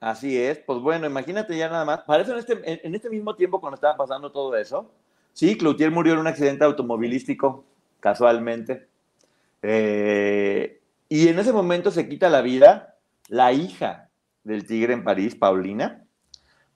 [0.00, 2.00] Así es, pues bueno, imagínate ya nada más.
[2.00, 4.92] Para eso en este, en este mismo tiempo cuando estaba pasando todo eso,
[5.32, 7.64] sí, Cloutier murió en un accidente automovilístico,
[8.00, 8.88] casualmente.
[9.62, 12.96] Eh, y en ese momento se quita la vida
[13.28, 14.10] la hija
[14.44, 16.04] del tigre en París, Paulina.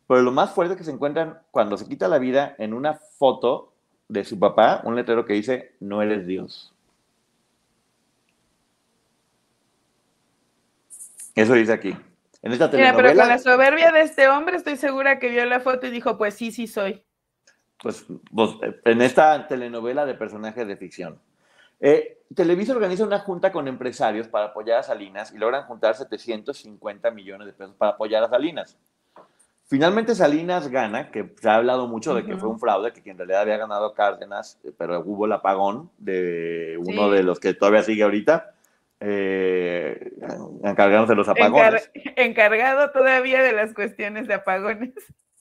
[0.07, 3.73] Pero lo más fuerte que se encuentran cuando se quita la vida en una foto
[4.09, 6.75] de su papá, un letrero que dice, no eres Dios.
[11.35, 11.97] Eso dice aquí
[12.43, 12.99] en esta telenovela.
[12.99, 15.91] Mira, pero con la soberbia de este hombre estoy segura que vio la foto y
[15.91, 17.03] dijo, pues sí, sí soy.
[17.83, 18.05] pues,
[18.35, 18.51] pues,
[18.85, 21.21] en esta telenovela de personajes de ficción.
[21.83, 27.11] Eh, Televisa organiza una junta con empresarios para apoyar a Salinas y logran juntar 750
[27.11, 28.79] millones de pesos para apoyar a Salinas.
[29.67, 33.19] Finalmente Salinas gana, que se ha hablado mucho de que fue un fraude, que en
[33.19, 38.03] realidad había ganado Cárdenas, pero hubo el apagón de uno de los que todavía sigue
[38.03, 38.55] ahorita,
[39.01, 40.13] eh,
[40.63, 41.91] encargándose de los apagones.
[42.17, 44.93] encargado todavía de las cuestiones de apagones.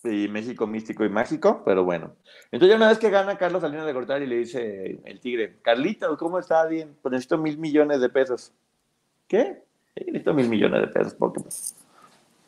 [0.04, 2.16] Y México místico y mágico, pero bueno.
[2.52, 6.40] Entonces, una vez que gana Carlos Salinas de Gortari, le dice el tigre, Carlito, ¿cómo
[6.40, 6.66] está?
[6.66, 8.54] Bien, pues necesito mil millones de pesos.
[9.28, 9.64] ¿Qué?
[9.96, 11.76] necesito mil millones de pesos, porque pues,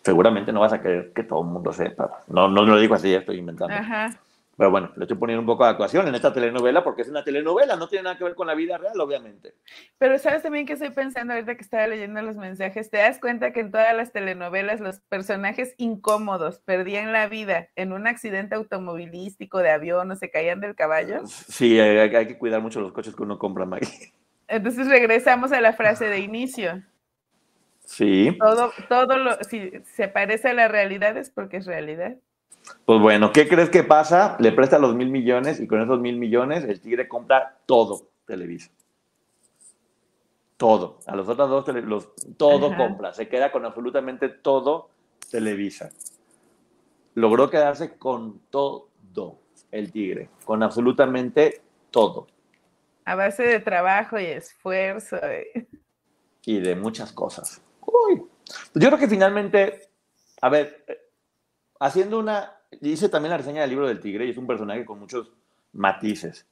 [0.04, 2.24] seguramente no vas a querer que todo el mundo sepa.
[2.28, 3.74] No, no lo digo así, ya estoy inventando.
[3.74, 4.20] Ajá.
[4.56, 7.24] Pero bueno, le estoy poniendo un poco de actuación en esta telenovela porque es una
[7.24, 9.56] telenovela, no tiene nada que ver con la vida real, obviamente.
[9.98, 13.52] Pero sabes también que estoy pensando ahorita que estaba leyendo los mensajes, te das cuenta
[13.52, 19.58] que en todas las telenovelas los personajes incómodos perdían la vida en un accidente automovilístico
[19.58, 21.26] de avión o se caían del caballo.
[21.26, 24.14] Sí, hay, que cuidar mucho los coches que uno compra, Maggie.
[24.48, 26.84] Entonces regresamos a la frase de inicio.
[27.86, 28.38] Sí.
[28.40, 32.18] Todo, todo lo, si se parece a la realidad es porque es realidad.
[32.86, 34.36] Pues bueno, ¿qué crees que pasa?
[34.40, 38.72] Le presta los mil millones y con esos mil millones el Tigre compra todo Televisa.
[40.58, 41.00] Todo.
[41.08, 43.14] A los otros dos, los, todo compra.
[43.14, 44.90] Se queda con absolutamente todo
[45.30, 45.90] Televisa.
[47.16, 48.90] Logró quedarse con todo
[49.72, 52.28] el Tigre, con absolutamente todo.
[53.06, 55.18] A base de trabajo y esfuerzo.
[55.24, 55.68] Eh.
[56.46, 57.62] Y de muchas cosas.
[57.82, 58.24] Uy.
[58.76, 59.90] Yo creo que finalmente,
[60.42, 61.03] a ver,
[61.80, 62.52] haciendo una,
[62.82, 65.32] dice también la reseña del libro del tigre y es un personaje con muchos
[65.74, 66.46] matices.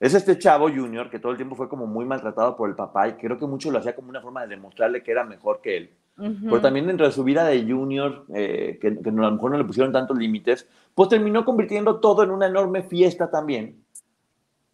[0.00, 3.08] Es este chavo junior que todo el tiempo fue como muy maltratado por el papá
[3.08, 5.76] y creo que mucho lo hacía como una forma de demostrarle que era mejor que
[5.76, 5.90] él.
[6.16, 9.64] Pero también dentro de su vida de junior, eh, que, a lo mejor no le
[9.64, 13.82] pusieron tantos límites, pues terminó convirtiendo todo en una enorme fiesta también,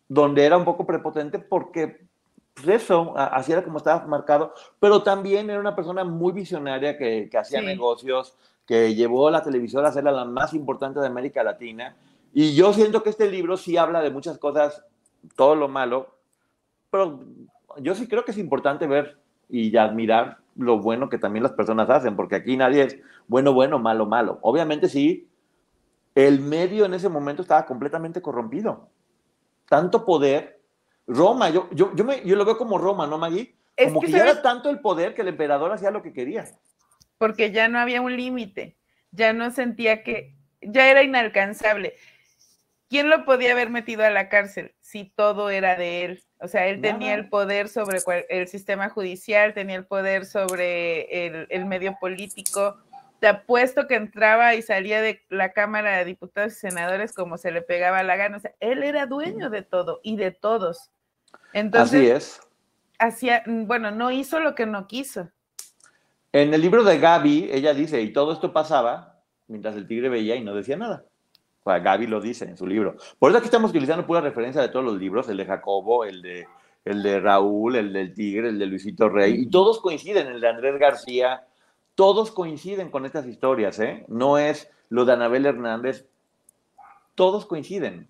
[0.06, 2.06] donde era un poco prepotente porque
[2.52, 7.28] pues eso, así era como estaba marcado, pero también era una persona muy visionaria que,
[7.30, 8.36] que hacía negocios,
[8.70, 11.96] que llevó la televisión a ser la más importante de América Latina.
[12.32, 14.84] Y yo siento que este libro sí habla de muchas cosas,
[15.34, 16.14] todo lo malo,
[16.88, 17.18] pero
[17.78, 19.18] yo sí creo que es importante ver
[19.48, 23.80] y admirar lo bueno que también las personas hacen, porque aquí nadie es bueno, bueno,
[23.80, 24.38] malo, malo.
[24.42, 25.28] Obviamente sí,
[26.14, 28.88] el medio en ese momento estaba completamente corrompido.
[29.68, 30.60] Tanto poder.
[31.08, 33.52] Roma, yo, yo, yo, me, yo lo veo como Roma, ¿no, Maggie?
[33.76, 36.44] Como que, ya era tanto el poder que el emperador hacía lo que quería
[37.20, 38.78] porque ya no había un límite,
[39.10, 41.92] ya no sentía que, ya era inalcanzable.
[42.88, 46.24] ¿Quién lo podía haber metido a la cárcel si todo era de él?
[46.38, 47.98] O sea, él tenía el poder sobre
[48.30, 52.78] el sistema judicial, tenía el poder sobre el, medio político.
[53.18, 57.50] Te apuesto que entraba y salía de la Cámara de Diputados y Senadores como se
[57.50, 58.38] le pegaba la gana.
[58.38, 60.90] O sea, él era dueño de todo y de todos.
[61.52, 62.40] Entonces, Así es.
[62.98, 65.30] Hacía, bueno, no hizo lo que no quiso.
[66.32, 70.36] En el libro de Gaby, ella dice, y todo esto pasaba mientras el tigre veía
[70.36, 71.04] y no decía nada.
[71.62, 72.96] O sea, Gaby lo dice en su libro.
[73.18, 76.22] Por eso aquí estamos utilizando pura referencia de todos los libros, el de Jacobo, el
[76.22, 76.46] de,
[76.84, 80.48] el de Raúl, el del tigre, el de Luisito Rey, y todos coinciden, el de
[80.48, 81.44] Andrés García,
[81.96, 84.04] todos coinciden con estas historias, ¿eh?
[84.08, 86.06] No es lo de Anabel Hernández,
[87.14, 88.08] todos coinciden.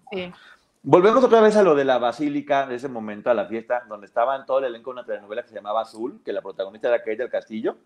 [0.82, 4.06] Volvemos otra vez a lo de la basílica, de ese momento, a la fiesta, donde
[4.06, 6.98] estaban todo el elenco de una telenovela que se llamaba Azul, que la protagonista era
[6.98, 7.76] Kate del Castillo,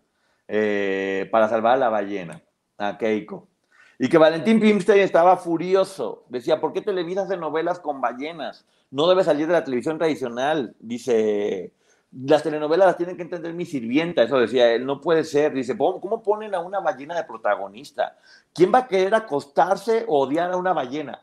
[0.49, 2.43] eh, para salvar a la ballena,
[2.79, 3.49] a Keiko.
[3.99, 6.25] Y que Valentín Pimstein estaba furioso.
[6.29, 8.67] Decía, ¿por qué Televisa hace novelas con ballenas?
[8.91, 10.75] No debe salir de la televisión tradicional.
[10.81, 11.73] Dice,
[12.13, 14.23] las telenovelas las tienen que entender mi sirvienta.
[14.23, 15.53] Eso decía él, no puede ser.
[15.53, 18.17] Dice, ¿cómo ponen a una ballena de protagonista?
[18.53, 21.21] ¿Quién va a querer acostarse o odiar a una ballena?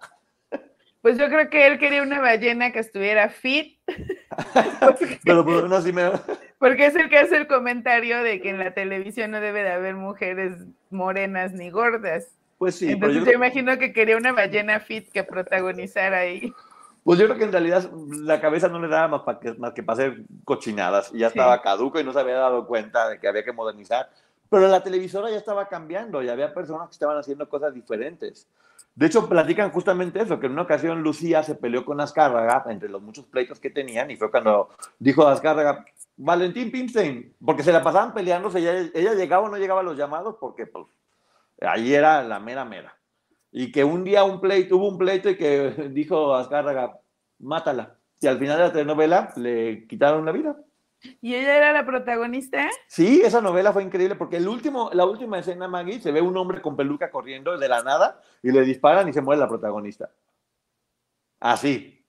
[1.01, 3.79] Pues yo creo que él quería una ballena que estuviera fit.
[5.25, 6.11] Pero por no, sí me...
[6.59, 9.71] Porque es el que hace el comentario de que en la televisión no debe de
[9.71, 10.57] haber mujeres
[10.91, 12.27] morenas ni gordas.
[12.59, 12.91] Pues sí.
[12.91, 16.53] Entonces yo, imagino que quería una ballena fit que protagonizara ahí.
[17.03, 19.73] Pues yo creo que en realidad la cabeza no le daba más, para que, más
[19.73, 21.09] que para hacer cochinadas.
[21.11, 24.11] Y ya estaba caduco y no se había dado cuenta de que había que modernizar.
[24.51, 28.47] Pero la televisora ya estaba cambiando y había personas que estaban haciendo cosas diferentes.
[28.93, 32.89] De hecho, platican justamente eso, que en una ocasión Lucía se peleó con Azcárraga entre
[32.89, 34.69] los muchos pleitos que tenían y fue cuando
[34.99, 35.85] dijo Azcárraga,
[36.17, 39.97] Valentín Pimstein, porque se la pasaban peleándose, ella, ella llegaba o no llegaba a los
[39.97, 40.87] llamados porque pues
[41.61, 42.97] ahí era la mera mera.
[43.51, 46.99] Y que un día un pleito, hubo un pleito y que dijo Azcárraga,
[47.39, 47.97] mátala.
[48.19, 50.55] Y al final de la telenovela le quitaron la vida.
[51.21, 52.69] ¿Y ella era la protagonista?
[52.87, 56.37] Sí, esa novela fue increíble porque el último, la última escena, Maggie, se ve un
[56.37, 60.11] hombre con peluca corriendo de la nada y le disparan y se muere la protagonista.
[61.39, 62.05] Así.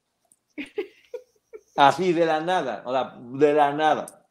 [1.77, 4.27] Así, de la nada, o sea, de la nada.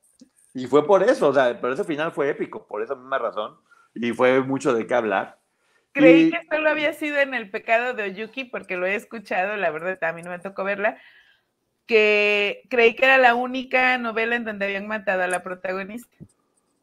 [0.53, 3.57] Y fue por eso, o sea, pero ese final fue épico, por esa misma razón,
[3.95, 5.39] y fue mucho de qué hablar.
[5.91, 9.55] Creí Y- que solo había sido en El pecado de Oyuki, porque lo he escuchado,
[9.57, 10.97] la verdad, a mí no me tocó verla,
[11.86, 16.09] que creí que era la única novela en donde habían matado a la protagonista.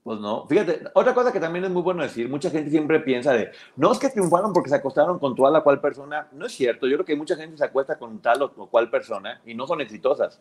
[0.05, 0.47] Pues no.
[0.47, 3.93] Fíjate, otra cosa que también es muy bueno decir, mucha gente siempre piensa de, no
[3.93, 6.29] es que triunfaron porque se acostaron con toda la cual persona.
[6.33, 9.41] No es cierto, yo creo que mucha gente se acuesta con tal o cual persona
[9.45, 10.41] y no son exitosas.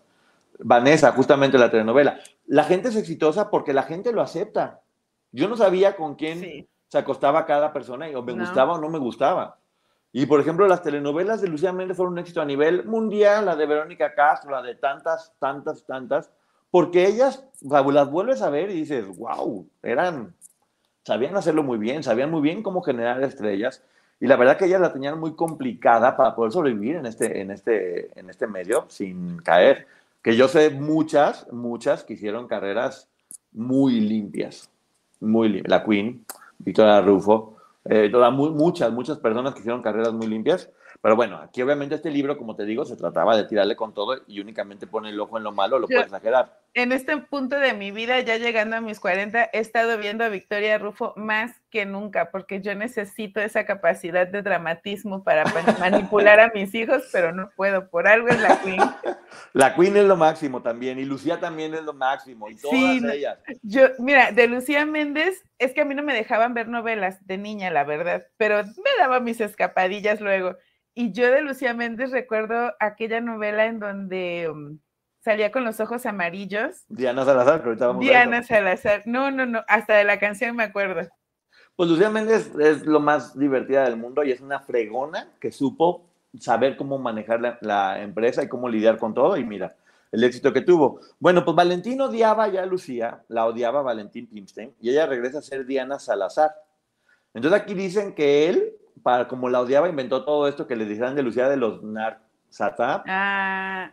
[0.60, 2.20] Vanessa, justamente la telenovela.
[2.46, 4.80] La gente es exitosa porque la gente lo acepta.
[5.32, 6.68] Yo no sabía con quién Sí.
[6.88, 8.46] se acostaba cada persona y o me No.
[8.46, 9.58] gustaba o no me gustaba.
[10.14, 13.56] Y por ejemplo, las telenovelas de Lucía Méndez fueron un éxito a nivel mundial, la
[13.56, 16.32] de Verónica Castro, la de tantas, tantas, tantas,
[16.72, 20.34] porque ellas las vuelves a ver y dices, wow, eran,
[21.04, 23.84] sabían hacerlo muy bien, sabían muy bien cómo generar estrellas.
[24.20, 27.52] Y la verdad que ellas la tenían muy complicada para poder sobrevivir en este, en
[27.52, 29.88] este, en este medio sin caer.
[30.22, 33.08] Que yo sé muchas, muchas que hicieron carreras
[33.52, 34.70] muy limpias,
[35.20, 35.62] muy.
[35.64, 36.26] La Queen,
[36.58, 37.57] Victoria Rufo,
[37.90, 40.70] eh, muchas, muchas personas que hicieron carreras muy limpias.
[41.02, 44.16] Pero bueno, aquí obviamente este libro, como te digo, se trataba de tirarle con todo
[44.28, 46.60] y únicamente pone el ojo en lo malo, lo Yo- puede exagerar.
[46.74, 50.30] En este punto de mi vida, ya llegando a mis 40, he estado viendo a
[50.30, 56.40] Victoria Rufo más que nunca, porque yo necesito esa capacidad de dramatismo para pa- manipular
[56.40, 58.80] a mis hijos, pero no puedo, por algo es la Queen.
[59.54, 63.02] La Queen es lo máximo también, y Lucía también es lo máximo, y todas Sí,
[63.12, 63.38] ellas.
[63.62, 67.38] Yo, mira, de Lucía Méndez, es que a mí no me dejaban ver novelas de
[67.38, 70.56] niña, la verdad, pero me daba mis escapadillas luego.
[70.98, 74.80] Y yo de Lucía Méndez recuerdo aquella novela en donde um,
[75.20, 76.86] salía con los ojos amarillos.
[76.88, 78.42] Diana Salazar, que ahorita vamos a Diana.
[78.42, 79.04] Salazar.
[79.06, 81.08] No, no, no, hasta de la canción me acuerdo.
[81.76, 86.10] Pues Lucía Méndez es lo más divertida del mundo y es una fregona que supo
[86.40, 89.38] saber cómo manejar la, la empresa y cómo lidiar con todo.
[89.38, 89.76] Y mira,
[90.12, 91.00] el éxito que tuvo.
[91.20, 95.44] Bueno, pues Valentín odiaba ya a Lucía, la odiaba Valentín Pimstein, y ella regresa a
[95.44, 96.56] ser Diana Salazar.
[97.36, 98.74] Entonces aquí dicen que él,
[99.04, 103.04] para, como la odiaba, inventó todo esto que le decían de Lucía de los Narsatap,
[103.08, 103.92] Ah,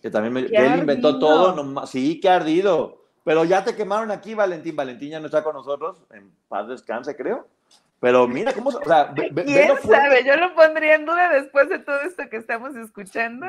[0.00, 1.54] que también me- ¡Qué que él inventó todo.
[1.54, 2.98] nomás- sí, qué ardido.
[3.22, 4.74] Pero ya te quemaron aquí, Valentín.
[4.74, 5.98] Valentín ya no está con nosotros.
[6.12, 7.46] En paz descanse, creo.
[8.00, 8.70] Pero mira cómo.
[8.70, 10.24] O sea, ve, ve- ¿quién sabe?
[10.24, 13.46] Yo lo pondría en duda después de todo esto que estamos escuchando.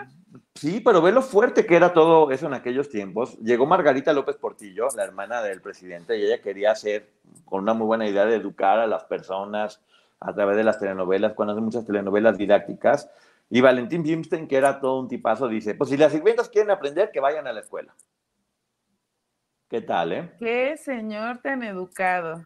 [0.55, 3.37] Sí, pero ve lo fuerte que era todo eso en aquellos tiempos.
[3.39, 7.09] Llegó Margarita López Portillo, la hermana del presidente, y ella quería hacer,
[7.45, 9.81] con una muy buena idea, de educar a las personas
[10.21, 13.09] a través de las telenovelas, cuando hace muchas telenovelas didácticas.
[13.49, 17.11] Y Valentín Pimstein, que era todo un tipazo, dice: Pues si las sirvientas quieren aprender,
[17.11, 17.93] que vayan a la escuela.
[19.67, 20.31] ¿Qué tal, eh?
[20.39, 22.45] Qué señor tan educado.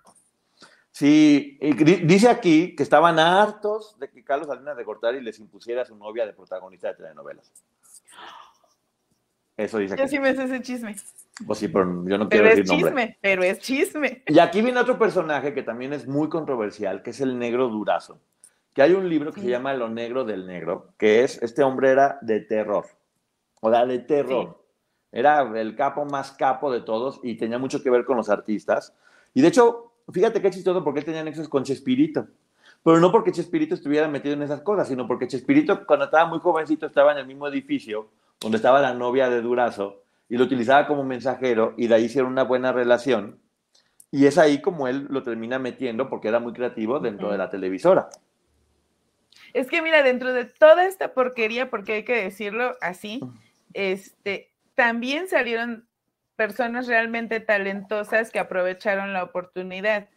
[0.91, 5.39] Sí, y di- dice aquí que estaban hartos de que Carlos Salinas de Gortari les
[5.39, 7.51] impusiera a su novia de protagonista de telenovelas.
[9.57, 10.11] Eso dice Yo aquí.
[10.11, 10.95] sí me sé ese chisme.
[11.45, 13.03] Pues sí, pero yo no Pero quiero es decir nombre.
[13.07, 14.23] chisme, pero es chisme.
[14.27, 18.19] Y aquí viene otro personaje que también es muy controversial, que es el negro Durazo.
[18.73, 21.91] Que hay un libro que se llama Lo Negro del Negro, que es, este hombre
[21.91, 22.86] era de terror.
[23.61, 24.61] O sea, de terror.
[25.11, 28.93] Era el capo más capo de todos y tenía mucho que ver con los artistas.
[29.33, 32.27] Y de hecho, fíjate qué chistoso porque él tenía nexos con Chespirito.
[32.83, 36.39] Pero no porque Chespirito estuviera metido en esas cosas, sino porque Chespirito, cuando estaba muy
[36.39, 38.09] jovencito, estaba en el mismo edificio
[38.41, 42.32] donde estaba la novia de Durazo y lo utilizaba como mensajero y de ahí hicieron
[42.32, 43.39] una buena relación.
[44.12, 47.49] Y es ahí como él lo termina metiendo porque era muy creativo dentro de la
[47.49, 48.09] televisora.
[49.54, 53.21] Es que mira, dentro de toda esta porquería, porque hay que decirlo así,
[53.74, 55.87] este, también salieron
[56.36, 60.08] personas realmente talentosas que aprovecharon la oportunidad.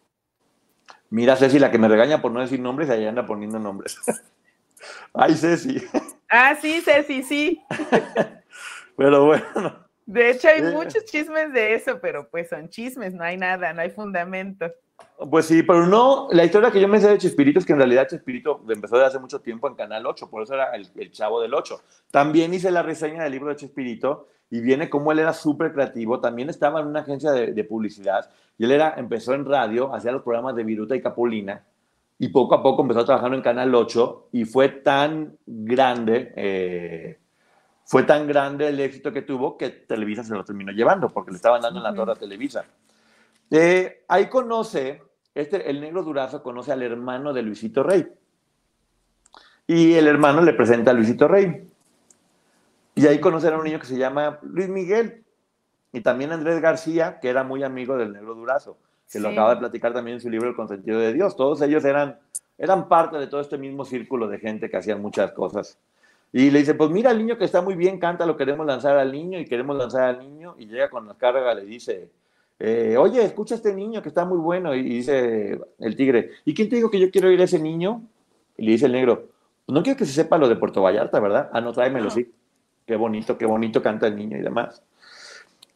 [1.11, 3.99] Mira, Ceci, la que me regaña por no decir nombres, ahí anda poniendo nombres.
[5.15, 5.83] Ay, Ceci.
[6.29, 7.63] Ah, sí, Ceci, sí.
[8.97, 9.88] Pero bueno.
[10.11, 10.73] De hecho, hay Eh.
[10.73, 14.73] muchos chismes de eso, pero pues son chismes, no hay nada, no hay fundamento.
[15.31, 17.79] Pues sí, pero no, la historia que yo me sé de Chespirito es que en
[17.79, 21.13] realidad Chespirito empezó de hace mucho tiempo en Canal 8, por eso era el, el
[21.13, 21.79] chavo del 8.
[22.11, 26.21] También hice la reseña del libro de Chespirito y viene cómo él era súper creativo,
[26.21, 30.11] también estaba en una agencia de, de publicidad y él era, empezó en radio, hacía
[30.11, 31.63] los programas de Viruta y Capulina
[32.19, 37.19] y poco a poco empezó trabajando en Canal 8 y fue tan grande, eh,
[37.89, 41.39] fue tan grande el éxito que tuvo que Televisa se lo terminó llevando porque le
[41.39, 42.67] estaban dando en la torre a Televisa.
[43.51, 45.03] Eh, ahí conoce,
[45.35, 48.07] este, el negro Durazo conoce al hermano de Luisito Rey.
[49.67, 51.67] Y el hermano le presenta a Luisito Rey.
[52.95, 55.25] Y ahí conoce a un niño que se llama Luis Miguel.
[55.91, 58.77] Y también Andrés García, que era muy amigo del negro Durazo,
[59.11, 61.37] que lo acaba de platicar también en su libro El consentido de Dios.
[61.37, 62.19] Todos ellos eran,
[62.59, 65.79] eran parte de todo este mismo círculo de gente que hacían muchas cosas.
[66.33, 68.99] Y le dice, pues mira al niño que está muy bien, canta, lo queremos lanzar
[68.99, 70.55] al niño y queremos lanzar al niño.
[70.59, 72.11] Y llega con la carga, le dice,
[72.59, 74.75] eh, oye, escucha a este niño que está muy bueno.
[74.75, 78.03] Y, dice el tigre, ¿y quién te dijo que yo quiero ir a ese niño?
[78.57, 79.29] Y le dice el negro,
[79.65, 81.49] pues no quiero que se sepa lo de Puerto Vallarta, ¿verdad?
[81.53, 82.31] Ah, no, tráemelo, sí.
[82.87, 84.83] Qué bonito, qué bonito canta el niño y demás.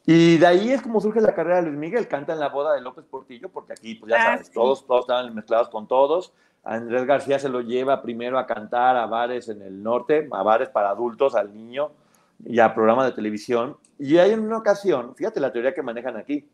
[0.05, 2.75] Y de ahí es como surge la carrera de Luis Miguel, canta en la boda
[2.75, 6.33] de López Portillo, porque aquí, pues ya ah, sabes, todos, todos estaban mezclados con todos.
[6.65, 10.69] Andrés García se lo lleva primero a cantar a bares en el norte, a bares
[10.69, 11.91] para adultos, al niño
[12.45, 13.77] y a programas de televisión.
[13.99, 16.49] Y hay una ocasión, fíjate la teoría que manejan aquí,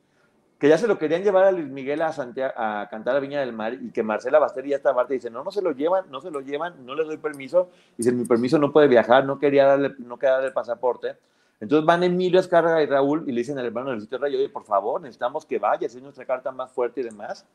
[0.59, 3.40] que ya se lo querían llevar a Luis Miguel a, Santiago, a cantar a Viña
[3.40, 6.10] del Mar y que Marcela Baster ya esta parte dice, no, no se lo llevan,
[6.10, 7.70] no se lo llevan, no les doy permiso.
[7.97, 11.16] Dice, mi permiso no puede viajar, no quería darle, no quería darle el pasaporte.
[11.60, 14.48] Entonces van Emilio Escarga y Raúl y le dicen al hermano del sitio Rayo, oye,
[14.48, 17.47] por favor, necesitamos que vaya, es nuestra carta más fuerte y demás.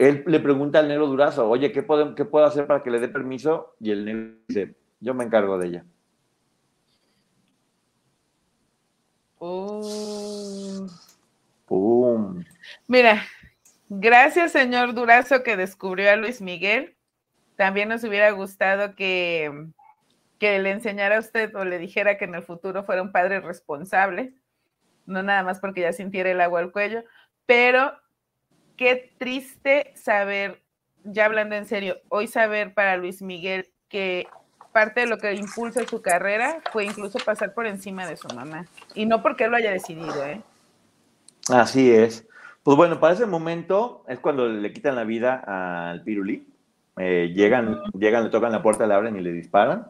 [0.00, 3.00] Él le pregunta al negro Durazo, oye, ¿qué puedo, ¿qué puedo hacer para que le
[3.00, 3.76] dé permiso?
[3.80, 5.84] Y el negro dice, yo me encargo de ella.
[9.38, 10.88] Oh.
[12.88, 13.22] Mira,
[13.90, 16.96] gracias señor Durazo que descubrió a Luis Miguel.
[17.56, 19.68] También nos hubiera gustado que
[20.38, 23.40] que le enseñara a usted o le dijera que en el futuro fuera un padre
[23.40, 24.32] responsable,
[25.04, 27.04] no nada más porque ya sintiera el agua al cuello,
[27.44, 27.92] pero
[28.80, 30.62] qué triste saber,
[31.04, 34.26] ya hablando en serio, hoy saber para Luis Miguel que
[34.72, 38.64] parte de lo que impulsa su carrera fue incluso pasar por encima de su mamá.
[38.94, 40.40] Y no porque lo haya decidido, ¿eh?
[41.50, 42.26] Así es.
[42.62, 46.46] Pues bueno, para ese momento es cuando le quitan la vida al Pirulí.
[46.96, 49.88] Eh, llegan, llegan, le tocan la puerta, le abren y le disparan.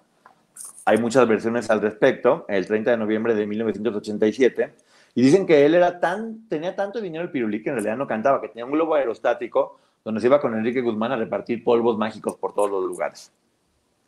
[0.85, 4.73] Hay muchas versiones al respecto, el 30 de noviembre de 1987,
[5.15, 8.07] y dicen que él era tan, tenía tanto dinero el pirulí que en realidad no
[8.07, 11.99] cantaba, que tenía un globo aerostático donde se iba con Enrique Guzmán a repartir polvos
[11.99, 13.33] mágicos por todos los lugares.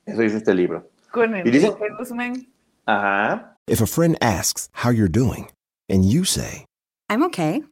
[0.06, 0.88] Eso dice este libro.
[1.10, 2.46] Con Enrique Guzmán.
[2.86, 3.56] Ajá.
[3.68, 5.48] If a friend asks how you're doing,
[5.88, 6.64] and you say,
[7.08, 7.62] I'm okay.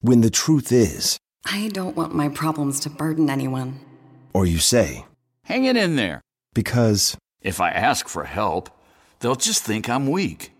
[0.00, 3.80] When the truth is, I don't want my problems to burden anyone.
[4.32, 5.04] Or you say,
[5.48, 6.20] Hang it in there.
[6.52, 8.68] Because if I ask for help,
[9.20, 10.52] they'll just think I'm weak.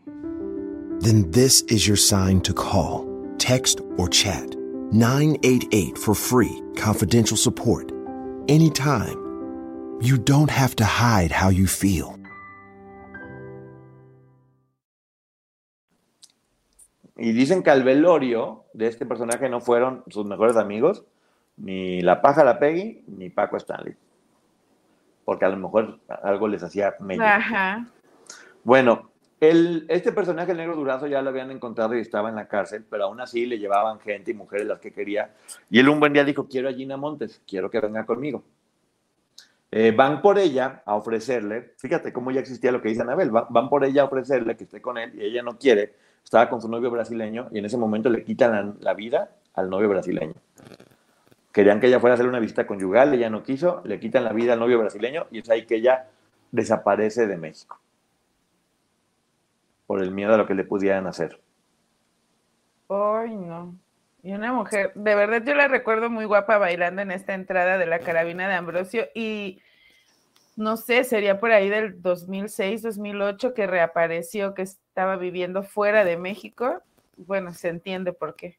[1.01, 3.07] Then this is your sign to call,
[3.39, 4.57] text, or chat
[4.93, 7.93] 988 for free, confidential support.
[8.49, 9.17] Anytime.
[10.01, 12.15] You don't have to hide how you feel.
[17.17, 21.05] Y dicen que al velorio de este personaje no fueron sus mejores amigos,
[21.57, 23.97] ni la paja la Peggy, ni Paco Stanley.
[25.29, 27.23] porque a lo mejor algo les hacía medio.
[28.65, 32.49] Bueno, el, este personaje, el negro Durazo, ya lo habían encontrado y estaba en la
[32.49, 35.33] cárcel, pero aún así le llevaban gente y mujeres las que quería.
[35.71, 38.43] Y él un buen día dijo, quiero a Gina Montes, quiero que venga conmigo.
[39.71, 43.69] Eh, van por ella a ofrecerle, fíjate cómo ya existía lo que dice Anabel, van,
[43.69, 45.95] por ella a ofrecerle que esté con él y ella no quiere,
[46.25, 49.91] estaba con su novio brasileño y en ese momento le quitan la vida al novio
[49.91, 50.35] brasileño.
[51.53, 54.33] Querían que ella fuera a hacer una visita conyugal, ella no quiso, le quitan la
[54.33, 56.07] vida al novio brasileño y es ahí que ella
[56.51, 57.79] desaparece de México.
[59.89, 61.41] Por el miedo a lo que le pudieran hacer.
[62.89, 63.75] Ay, no.
[64.23, 67.87] Y una mujer, de verdad yo la recuerdo muy guapa bailando en esta entrada de
[67.87, 69.61] la carabina de Ambrosio y
[70.57, 76.17] no sé, sería por ahí del 2006, 2008 que reapareció, que estaba viviendo fuera de
[76.17, 76.83] México.
[77.17, 78.59] Bueno, se entiende por qué.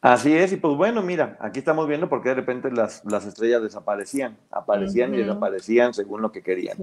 [0.00, 3.24] Así es, y pues bueno, mira, aquí estamos viendo por qué de repente las, las
[3.24, 6.76] estrellas desaparecían, aparecían y desaparecían según lo que querían.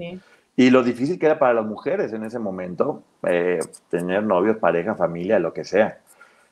[0.56, 3.60] Y lo difícil que era para las mujeres en ese momento, eh,
[3.90, 6.00] tener novios, pareja, familia, lo que sea.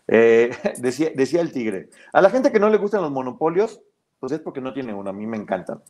[0.08, 3.82] Eh, decía, decía el tigre, a la gente que no le gustan los monopolios,
[4.20, 5.82] pues es porque no tiene uno, a mí me encantan.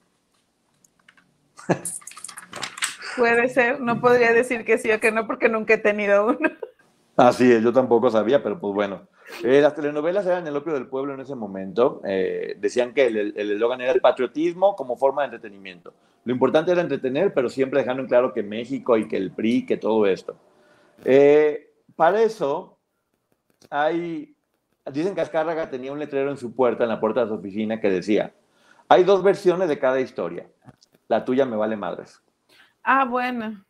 [3.17, 6.49] Puede ser, no podría decir que sí o que no porque nunca he tenido uno.
[7.17, 9.07] Así es, yo tampoco sabía, pero pues bueno.
[9.43, 12.01] Eh, las telenovelas eran el opio del pueblo en ese momento.
[12.05, 15.93] Eh, decían que el eslogan era el patriotismo como forma de entretenimiento.
[16.25, 19.65] Lo importante era entretener, pero siempre dejando en claro que México y que el PRI,
[19.65, 20.35] que todo esto.
[21.05, 22.77] Eh, para eso,
[23.69, 24.35] hay,
[24.91, 27.79] dicen que Azcárraga tenía un letrero en su puerta, en la puerta de su oficina,
[27.79, 28.33] que decía,
[28.87, 30.47] hay dos versiones de cada historia.
[31.07, 32.21] La tuya me vale madres.
[32.83, 33.63] Ah, bueno.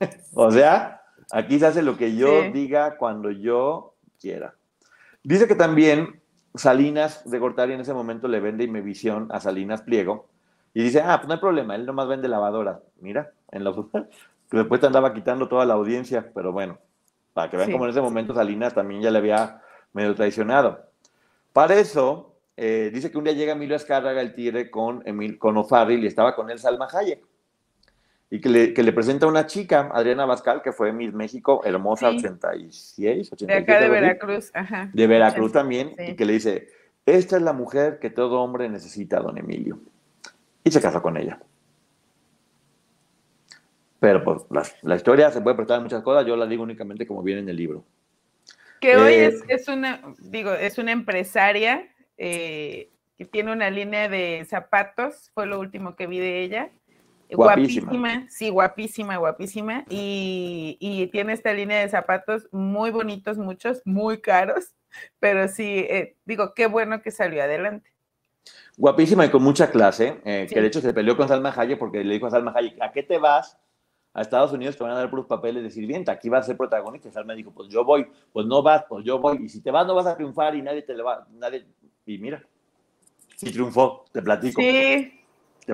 [0.34, 4.54] o sea, aquí se hace lo que yo diga cuando yo quiera.
[5.22, 6.20] Dice que también
[6.54, 10.26] Salinas de Gortari en ese momento le vende Imevisión a Salinas Pliego
[10.74, 12.78] y dice, ah, pues no hay problema, él nomás vende lavadoras.
[13.00, 14.04] Mira, en la que
[14.56, 16.78] después te andaba quitando toda la audiencia, pero bueno,
[17.32, 20.80] para que vean cómo en ese momento Salinas también ya le había medio traicionado.
[21.52, 25.56] Para eso, eh, dice que un día llega Emilio Azcárraga, el tigre, con, Emil, con
[25.56, 27.24] O'Farrill y estaba con él Salma Hayek.
[28.30, 31.62] Y que le, que le presenta a una chica, Adriana Bascal, que fue Miss México,
[31.64, 33.46] hermosa, 86, 87.
[33.46, 34.88] De acá de Veracruz, ajá.
[34.92, 36.12] De Veracruz también, Sí.
[36.12, 36.68] y que le dice,
[37.06, 39.80] esta es la mujer que todo hombre necesita, don Emilio.
[40.62, 41.40] Y se casó con ella.
[43.98, 47.22] Pero pues la, la historia se puede prestar muchas cosas, yo la digo únicamente como
[47.22, 47.84] viene en el libro.
[48.80, 51.86] Que hoy Eh, es, es una, digo, es una empresaria
[52.16, 52.88] eh,
[53.18, 56.70] que tiene una línea de zapatos, fue lo último que vi de ella.
[57.32, 57.86] Guapísima.
[57.92, 59.84] Guapísima, sí, guapísima, guapísima.
[59.88, 64.74] Y, y tiene esta línea de zapatos muy bonitos, muchos, muy caros,
[65.18, 67.90] pero sí, eh, digo, qué bueno que salió adelante.
[68.76, 70.54] Guapísima y con mucha clase, eh, Sí.
[70.54, 72.90] que de hecho se peleó con Salma Hayek porque le dijo a Salma Hayek, ¿a
[72.92, 73.58] qué te vas?
[74.12, 76.56] A Estados Unidos te van a dar puros papeles de sirvienta, aquí vas a ser
[76.56, 77.08] protagonista.
[77.08, 79.44] Y Salma dijo, pues yo voy, pues no vas, pues yo voy.
[79.44, 81.64] Y si te vas no vas a triunfar y nadie te le va, nadie...
[82.06, 82.42] Y mira,
[83.36, 84.60] sí triunfó, te platico.
[84.60, 85.19] Sí, Te platico.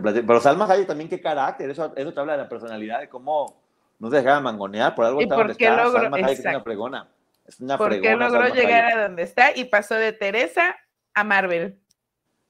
[0.02, 3.60] Pero Salma Hayek también qué carácter, eso, eso te habla de la personalidad, de cómo
[3.98, 5.84] no se dejaba mangonear, por algo ¿Y por qué está.
[5.84, 7.08] logró- Salma Hayek es una fregona.
[7.46, 8.96] Es una porque fregona, logró Salma llegar Hayek.
[8.98, 10.76] a donde está y pasó de Teresa
[11.14, 11.78] a Marvel.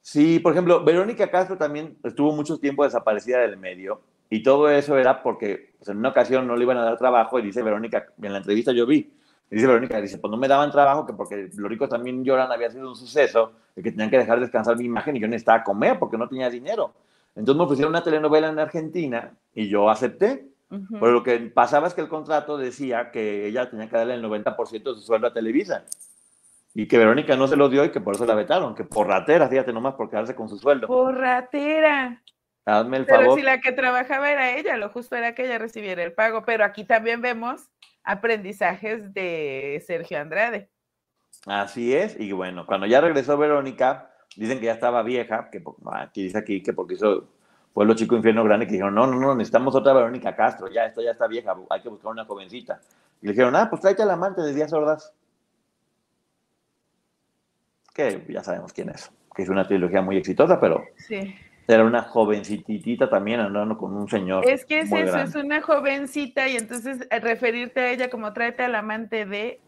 [0.01, 4.01] Sí, por ejemplo, Verónica Castro también estuvo mucho tiempo desaparecida del medio
[4.31, 7.39] y todo eso era porque pues, en una ocasión no le iban a dar trabajo
[7.39, 9.13] y dice Verónica, en la entrevista yo vi,
[9.51, 12.71] dice Verónica, dice, pues no me daban trabajo que porque los ricos también lloran había
[12.71, 15.99] sido un suceso, de que tenían que dejar descansar mi imagen y yo necesitaba comer
[15.99, 16.95] porque no tenía dinero.
[17.37, 20.49] Entonces me ofrecieron una telenovela en Argentina y yo acepté.
[20.71, 20.99] Ujú.
[20.99, 24.25] Pero lo que pasaba es que el contrato decía que ella tenía que darle el
[24.25, 25.85] 90% de su sueldo a Televisa.
[26.75, 29.07] Y que Verónica no se lo dio y que por eso la vetaron, que por
[29.07, 30.87] ratera, fíjate nomás, por quedarse con su sueldo.
[30.87, 32.23] Porratera.
[32.67, 33.39] Hazme el Pero favor.
[33.39, 36.43] si la que trabajaba era ella, lo justo era que ella recibiera el pago.
[36.45, 37.69] Pero aquí también vemos
[38.03, 40.69] aprendizajes de Sergio Andrade.
[41.47, 42.19] Así es.
[42.19, 46.39] Y bueno, cuando ya regresó Verónica, dicen que ya estaba vieja, que po- aquí dice
[46.39, 47.27] aquí que porque hizo
[47.73, 51.03] Pueblo Chico Infierno Grande, que dijeron, no, no, no, necesitamos otra Verónica Castro, ya, esta
[51.03, 52.81] ya está vieja, hay que buscar una jovencita.
[53.23, 55.13] Y le dijeron, ah, pues tráete al amante de Díaz Ordaz.
[57.95, 61.35] Que ya sabemos quién es, que es una trilogía muy exitosa, pero Sí.
[61.67, 64.47] era una jovencitita también andando con un señor.
[64.49, 65.31] Es que es muy eso, grande.
[65.31, 69.61] es una jovencita y entonces eh, referirte a ella como tráete al amante de...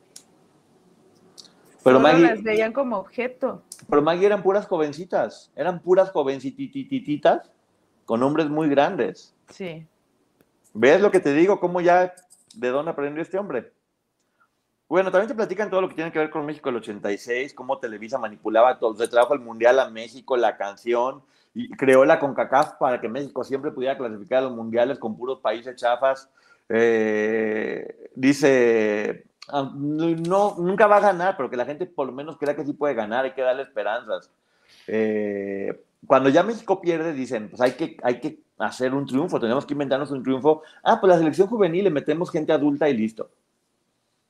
[1.85, 3.63] Pero solo Maggie- las veían como objeto.
[3.89, 7.51] Pero Maggie eran puras jovencitas, eran puras jovencitititas
[8.05, 9.35] con hombres muy grandes.
[9.49, 9.87] Sí.
[10.75, 11.59] ¿Ves lo que te digo?
[11.59, 12.15] ¿Cómo ya,
[12.55, 13.73] de dónde aprendió este hombre?
[14.89, 17.79] Bueno, también te platican todo lo que tiene que ver con México del 86, cómo
[17.79, 21.23] Televisa manipulaba todo, se trajo el Mundial a México, la canción,
[21.55, 25.41] y creó la CONCACAF para que México siempre pudiera clasificar a los mundiales con puros
[25.41, 26.31] países chafas.
[26.71, 29.27] Eh, dice,
[29.75, 32.73] no, nunca va a ganar, pero que la gente por lo menos crea que sí
[32.73, 34.31] puede ganar, hay que darle esperanzas.
[34.87, 39.67] Eh, cuando ya México pierde, dicen, pues hay que, hay que hacer un triunfo, tenemos
[39.67, 40.63] que inventarnos un triunfo.
[40.83, 43.31] Ah, pues la selección juvenil, le metemos gente adulta y listo.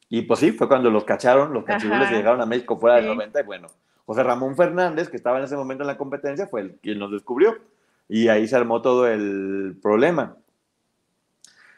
[0.09, 3.07] Y pues sí, fue cuando los cacharon, los cachirules llegaron a México fuera Sí.
[3.07, 3.69] del 90 y bueno,
[4.07, 7.13] José Ramón Fernández, que estaba en ese momento en la competencia, fue el quien nos
[7.13, 7.59] descubrió.
[8.09, 10.35] Y ahí se armó todo el problema.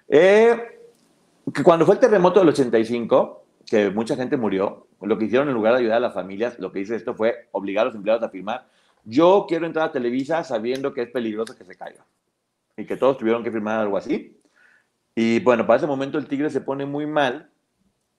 [0.06, 0.79] Eh,
[1.54, 5.54] que cuando fue el terremoto del 85, que mucha gente murió, lo que hicieron en
[5.54, 8.22] lugar de ayudar a las familias, lo que hizo esto fue obligar a los empleados
[8.22, 8.66] a firmar,
[9.04, 12.04] yo quiero entrar a Televisa sabiendo que es peligroso que se caiga.
[12.76, 14.36] Y que todos tuvieron que firmar algo así.
[15.14, 17.50] Y bueno, para ese momento el tigre se pone muy mal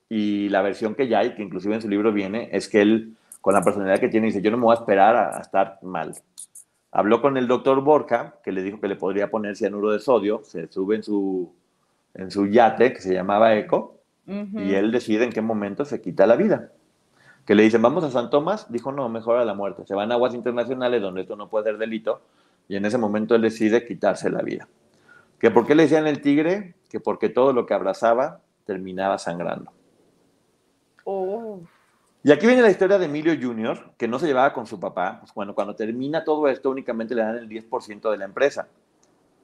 [0.08, 3.16] y la versión que ya hay, que inclusive en su libro viene, es que él,
[3.40, 5.78] con la personalidad que tiene, dice, yo no me voy a esperar a, a estar
[5.82, 6.14] mal.
[6.90, 10.42] Habló con el doctor Borja, que le dijo que le podría poner cianuro de sodio,
[10.44, 11.54] se sube en su,
[12.14, 16.26] en su yate, que se llamaba Eco, y él decide en qué momento se quita
[16.26, 16.70] la vida.
[17.44, 19.84] Que le dicen, vamos a San Tomás, dijo, no, mejor a la muerte.
[19.86, 22.20] Se van a aguas internacionales donde esto no puede ser delito,
[22.68, 24.68] y en ese momento él decide quitarse la vida.
[25.38, 26.74] ¿Que por qué le decían el tigre?
[26.88, 29.72] Que porque todo lo que abrazaba terminaba sangrando.
[31.04, 31.60] Oh,
[32.22, 35.18] Y aquí viene la historia de Emilio Jr., que no se llevaba con su papá.
[35.20, 38.68] Pues bueno, cuando termina todo esto, únicamente le dan el 10% de la empresa,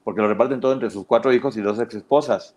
[0.08, 2.56] porque lo reparten todo entre sus cuatro hijos y dos ex esposas.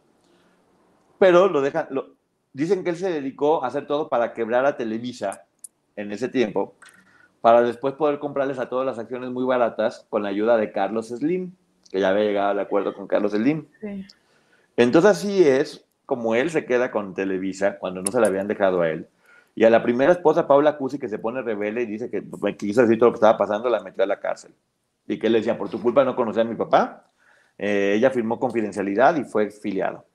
[1.19, 2.11] Pero lo dejan, lo-
[2.53, 5.43] dicen que él se dedicó a hacer todo para quebrar a Televisa
[5.97, 6.75] en ese tiempo,
[7.41, 11.09] para después poder comprarles a todas las acciones muy baratas con la ayuda de Carlos
[11.09, 11.51] Slim,
[11.91, 13.65] que ya había llegado al acuerdo con Carlos Slim.
[13.81, 14.05] sí.
[14.77, 18.79] Entonces así es como él se queda con Televisa cuando no se la habían dejado
[18.79, 19.09] a él.
[19.55, 22.55] Y a la primera esposa, Paula Cusi, que se pone rebelde y dice que me
[22.55, 24.53] quiso decir todo lo que estaba pasando, la metió a la cárcel.
[25.05, 27.10] Y que él le decía, por tu culpa no conocí a mi papá.
[27.57, 30.05] Eh, ella firmó confidencialidad y fue exfiliado.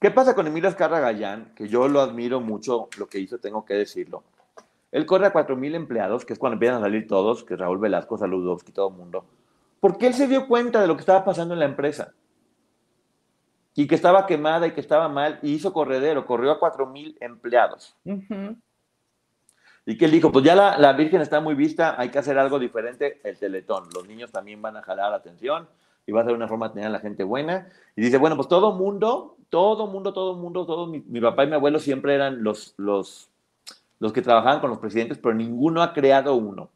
[0.00, 1.52] ¿Qué pasa con Emilio Azcarra Gallán?
[1.54, 4.24] Que yo lo admiro mucho, lo que hizo, tengo que decirlo.
[4.92, 8.16] Él corre a 4.000 empleados, que es cuando empiezan a salir todos, que Raúl Velasco,
[8.16, 9.24] Saludowski, todo el mundo.
[9.80, 12.14] Porque él se dio cuenta de lo que estaba pasando en la empresa.
[13.78, 17.14] y que estaba quemada y que estaba mal, y hizo corredero, corrió a cuatro mil
[17.20, 17.94] empleados.
[19.84, 22.38] Y que él dijo, pues ya la, la, Virgen está muy vista, hay que hacer
[22.38, 23.90] algo diferente, el teletón.
[23.94, 25.68] Los niños también van a jalar atención
[26.06, 27.68] y va a ser una forma de tener a la gente buena.
[27.96, 31.48] Y dice, bueno, pues todo mundo, todo mundo, todo mundo, todo, mi, mi, papá y
[31.48, 33.28] mi abuelo siempre eran los, los,
[33.98, 36.70] los que trabajaban con los presidentes, pero ninguno ha creado uno.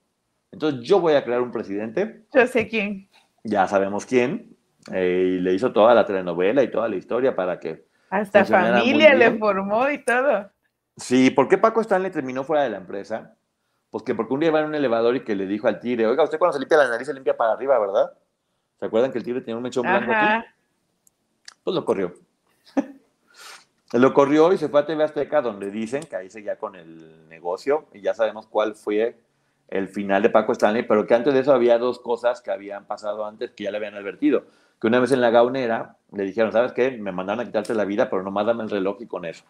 [0.51, 2.24] Entonces yo voy a crear un presidente.
[2.35, 3.09] Yo sé quién.
[3.44, 4.57] Ya sabemos quién.
[4.93, 7.85] Eh, y le hizo toda la telenovela y toda la historia para que...
[8.11, 10.51] Hasta familia le formó y todo.
[10.97, 13.36] Sí, ¿por qué Paco Stanley terminó fuera de la empresa?
[13.90, 16.07] Pues que porque un día iba en un elevador y que le dijo al tigre,
[16.07, 18.12] oiga, usted cuando se limpia la nariz se limpia para arriba, ¿verdad?
[18.81, 20.47] ¿Se acuerdan que el tigre tenía un mechón blanco aquí?
[21.62, 22.15] Pues lo corrió.
[23.93, 27.28] lo corrió y se fue a TV Azteca, donde dicen que ahí seguía con el
[27.28, 29.19] negocio y ya sabemos cuál fue
[29.69, 32.86] el final de Paco Stanley, pero que antes de eso había dos cosas que habían
[32.86, 34.44] pasado antes que ya le habían advertido.
[34.81, 36.90] Que una vez en la gaunera le dijeron, ¿sabes qué?
[36.93, 39.44] Me mandaron a quitarte la vida, pero nomás dame el reloj y con eso.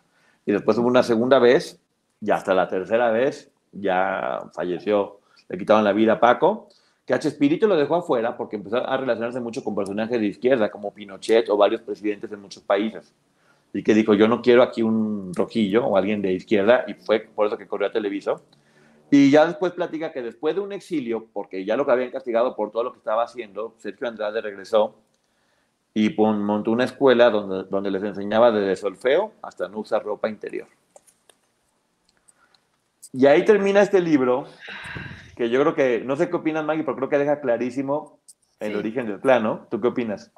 [0.45, 1.81] Y después hubo una segunda vez,
[2.21, 6.69] y hasta la tercera vez ya falleció, le quitaron la vida a Paco,
[7.11, 7.67] que H.
[7.67, 11.57] Lo dejó afuera porque empezó a relacionarse mucho con personajes de izquierda, como Pinochet o
[11.57, 13.13] varios presidentes en muchos países.
[13.73, 17.21] Y que dijo, yo no quiero aquí un rojillo o alguien de izquierda, y fue
[17.21, 18.43] por eso que corrió a Televiso.
[19.11, 22.71] Y ya después platica que después de un exilio, porque ya lo habían castigado por
[22.71, 24.95] todo lo que estaba haciendo, Sergio Andrade regresó
[25.93, 30.69] y montó una escuela donde, donde les enseñaba desde solfeo hasta no usar ropa interior.
[33.13, 34.47] Y ahí termina este libro,
[35.41, 38.21] que yo creo que, no sé qué opinas, Maggie, pero creo que deja clarísimo
[38.59, 38.79] el Sí.
[38.79, 39.67] origen del plan, ¿no?
[39.71, 40.31] ¿Tú qué opinas?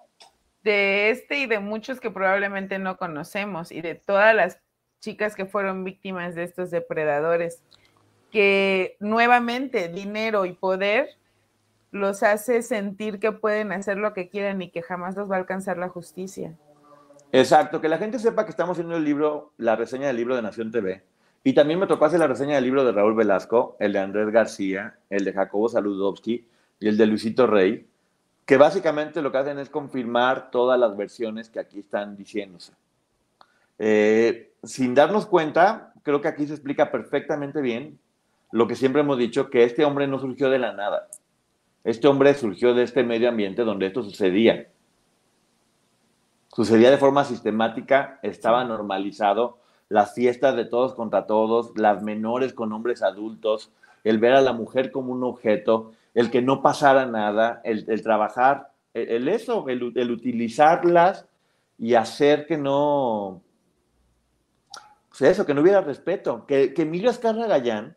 [0.62, 4.61] De este y de muchos que probablemente no conocemos y de todas las
[5.01, 7.65] chicas que fueron víctimas de estos depredadores,
[8.31, 11.09] que nuevamente dinero y poder
[11.91, 15.39] los hace sentir que pueden hacer lo que quieran y que jamás los va a
[15.41, 16.55] alcanzar la justicia.
[17.33, 20.43] Exacto, que la gente sepa que estamos haciendo el libro, la reseña del libro de
[20.43, 21.03] Nación TV.
[21.44, 24.31] Y también me tocó hacer la reseña del libro de Raúl Velasco, el de Andrés
[24.31, 26.47] García, el de Jacobo Saludowski
[26.78, 27.86] y el de Luisito Rey,
[28.47, 32.73] que básicamente lo que hacen es confirmar todas las versiones que aquí están diciéndose.
[33.78, 37.98] Eh, sin darnos cuenta, creo que aquí se explica perfectamente bien
[38.52, 41.09] lo que siempre hemos dicho, que este hombre no surgió de la nada.
[41.85, 44.69] Este hombre surgió de este medio ambiente donde esto sucedía.
[46.55, 49.59] Sucedía de forma sistemática, estaba normalizado,
[49.93, 53.70] las fiestas de todos contra todos, las menores con hombres adultos,
[54.05, 58.02] el ver a la mujer como un objeto, el que no pasara nada, el, el
[58.02, 61.27] trabajar, el, el eso, el, el utilizarlas
[61.78, 63.43] y hacer que no,
[65.10, 67.94] pues eso, que no hubiera respeto, que, que Emilio Azcarra Gallán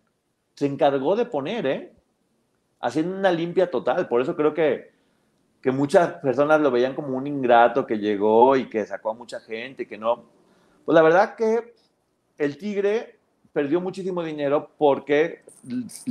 [0.54, 1.94] se encargó de poner, ¿eh?
[2.82, 4.92] Haciendo una limpia total, por eso creo que,
[5.62, 9.40] que muchas personas lo veían como un ingrato que llegó y que sacó a mucha
[9.40, 10.26] gente, que no.
[10.84, 11.75] Pues la verdad que
[12.38, 13.20] el Tigre
[13.54, 15.44] perdió muchísimo dinero porque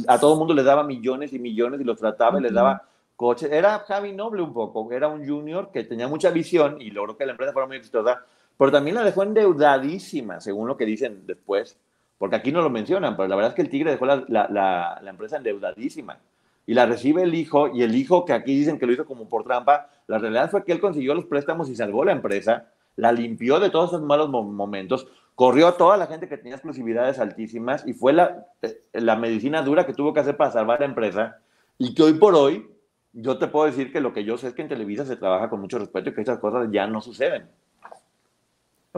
[0.08, 2.82] a todo el mundo le daba millones y millones y los trataba y les daba
[3.16, 3.50] coches.
[3.52, 7.26] Era Javi Noble un poco, era un junior que tenía mucha visión y logró que
[7.26, 8.24] la empresa fuera muy exitosa,
[8.56, 11.76] pero también la dejó endeudadísima, según lo que dicen después,
[12.18, 14.48] porque aquí no lo mencionan, pero la verdad es que el Tigre dejó la, la,
[14.48, 16.18] la, la empresa endeudadísima
[16.66, 19.28] y la recibe el hijo, y el hijo que aquí dicen que lo hizo como
[19.28, 23.12] por trampa, la realidad fue que él consiguió los préstamos y salvó la empresa, la
[23.12, 27.18] limpió de todos esos malos mo- momentos, corrió a toda la gente que tenía exclusividades
[27.18, 30.86] altísimas y fue la, eh, la medicina dura que tuvo que hacer para salvar la
[30.86, 31.38] empresa
[31.78, 32.70] y que hoy por hoy
[33.12, 35.48] yo te puedo decir que lo que yo sé es que en Televisa se trabaja
[35.50, 37.48] con mucho respeto y que estas cosas ya no suceden.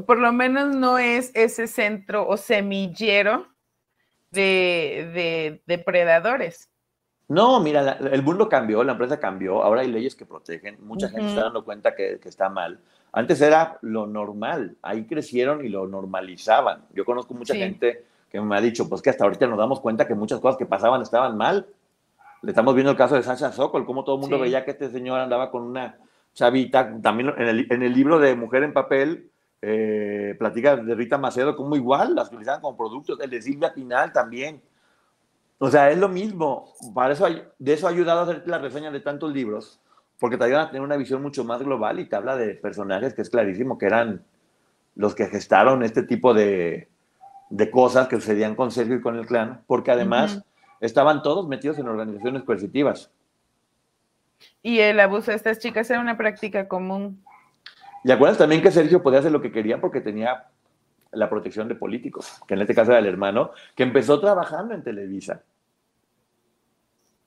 [0.06, 3.46] Por lo menos no es ese centro o semillero
[4.30, 6.70] de, de depredadores.
[7.28, 11.08] No, mira, la- el mundo cambió, la empresa cambió, ahora hay leyes que protegen, mucha
[11.08, 11.28] gente Ujú.
[11.30, 12.78] está dando cuenta que, que está mal.
[13.16, 16.82] Antes era lo normal, ahí crecieron y lo normalizaban.
[16.92, 17.60] Yo conozco mucha Sí.
[17.60, 20.58] gente que me ha dicho, pues que hasta ahorita nos damos cuenta que muchas cosas
[20.58, 21.66] que pasaban estaban mal.
[22.42, 24.42] Le estamos viendo el caso de Sasha Sokol, cómo todo el mundo Sí.
[24.42, 25.96] veía que este señor andaba con una
[26.34, 29.30] chavita, también en el, en el libro de Mujer en Papel,
[29.62, 34.12] eh, platica de Rita Macedo, como igual las utilizaban como productos, el de Silvia Pinal
[34.12, 34.60] también.
[35.58, 36.74] O sea, es lo mismo.
[36.94, 37.26] Para eso,
[37.58, 39.80] de eso ha ayudado a hacer la reseña de tantos libros,
[40.18, 43.14] porque te ayudan a tener una visión mucho más global y te habla de personajes
[43.14, 44.24] que es clarísimo que eran
[44.94, 46.88] los que gestaron este tipo de,
[47.50, 50.42] de cosas que sucedían con Sergio y con el clan, porque además
[50.80, 53.10] estaban todos metidos en organizaciones coercitivas.
[54.62, 57.22] Y el abuso de estas chicas era una práctica común.
[58.04, 60.46] Y acuerdas también que Sergio podía hacer lo que quería porque tenía
[61.12, 64.82] la protección de políticos, que en este caso era el hermano, que empezó trabajando en
[64.82, 65.42] Televisa.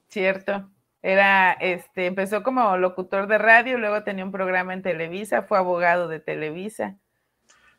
[0.10, 0.70] ¿Cierto?
[1.02, 6.08] Era, este, empezó como locutor de radio, luego tenía un programa en Televisa, fue abogado
[6.08, 6.98] de Televisa.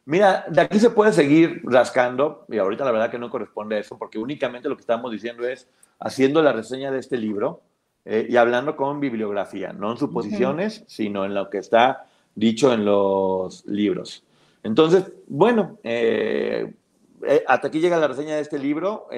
[0.07, 3.79] Mira, de aquí se puede seguir rascando, y ahorita la verdad que no corresponde a
[3.79, 5.69] eso, porque únicamente lo que estamos diciendo es
[5.99, 7.63] haciendo la reseña de este libro
[8.05, 12.85] eh, y hablando con bibliografía, no en suposiciones, sino en lo que está dicho en
[12.85, 14.25] los libros.
[14.63, 16.73] Entonces, bueno, eh,
[17.27, 19.09] eh, hasta aquí llega la reseña de este libro,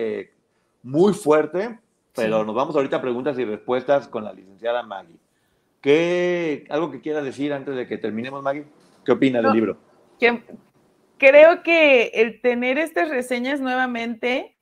[0.82, 1.78] muy fuerte,
[2.14, 5.18] pero nos vamos ahorita a preguntas y respuestas con la licenciada Maggie.
[5.80, 8.66] ¿Qué, ¿Algo que quiera decir antes de que terminemos, Maggie?
[9.04, 9.76] ¿Qué opina del libro?
[10.20, 10.42] Que,
[11.22, 14.56] creo que el tener estas reseñas nuevamente,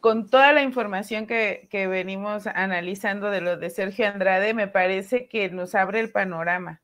[0.00, 5.50] con toda la información que, venimos analizando de lo de Sergio Andrade, me parece que
[5.50, 6.80] nos abre el panorama.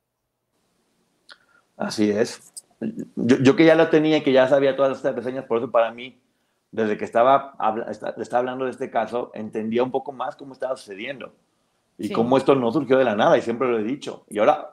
[1.77, 2.53] Así es.
[3.17, 5.91] Yo, que ya lo tenía y que ya sabía todas estas reseñas, por eso para
[5.91, 6.22] mí,
[6.73, 7.57] desde que estaba,
[8.19, 11.33] estaba hablando de este caso, entendía un poco más cómo estaba sucediendo
[11.97, 14.25] y cómo esto no surgió de la nada, y siempre lo he dicho.
[14.29, 14.73] Y ahora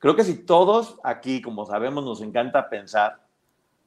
[0.00, 3.20] Creo que si todos aquí, como sabemos, nos encanta pensar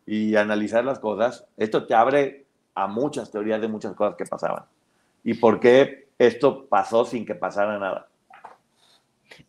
[0.05, 2.45] y analizar las cosas, esto te abre
[2.75, 4.63] a muchas teorías de muchas cosas que pasaban.
[5.23, 8.07] ¿Y por qué esto pasó sin que pasara nada?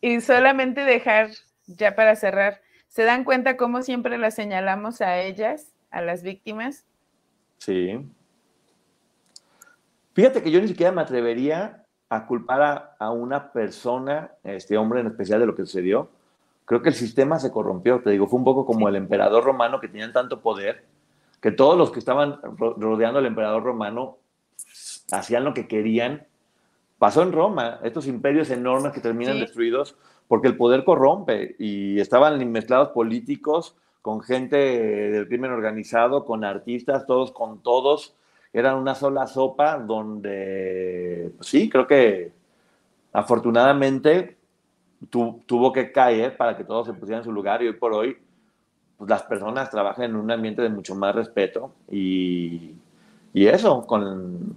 [0.01, 1.29] Y solamente dejar,
[1.67, 6.83] ya para cerrar, ¿se dan cuenta cómo siempre las señalamos a ellas, a las víctimas?
[7.57, 8.09] Sí.
[10.13, 15.01] Fíjate que yo ni siquiera me atrevería a culpar a, a una persona, este hombre
[15.01, 16.09] en especial, de lo que sucedió,
[16.65, 18.01] creo que el sistema se corrompió.
[18.01, 20.85] Te digo, fue un poco como el emperador romano que tenían tanto poder
[21.41, 24.17] que todos los que estaban rodeando al emperador romano
[25.11, 26.25] hacían lo que querían.
[26.97, 29.95] Pasó en Roma, estos imperios enormes que terminan destruidos
[30.27, 37.07] porque el poder corrompe y estaban mezclados políticos con gente del crimen organizado, con artistas,
[37.07, 38.15] todos con todos.
[38.53, 42.31] Eran una sola sopa donde, pues sí, creo que
[43.11, 44.37] afortunadamente
[45.09, 48.15] tuvo que caer para que todos se pusieran en su lugar y hoy por hoy
[48.95, 52.75] pues, las personas trabajan en un ambiente de mucho más respeto y,
[53.33, 54.55] y eso, con,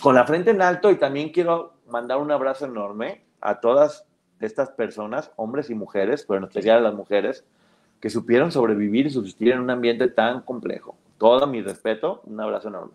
[0.00, 4.06] con la frente en alto y también quiero mandar un abrazo enorme a todas
[4.38, 7.44] estas personas, hombres y mujeres, pero en especial a las mujeres,
[8.00, 10.96] que supieron sobrevivir y subsistir en un ambiente tan complejo.
[11.18, 12.92] Todo mi respeto, un abrazo enorme.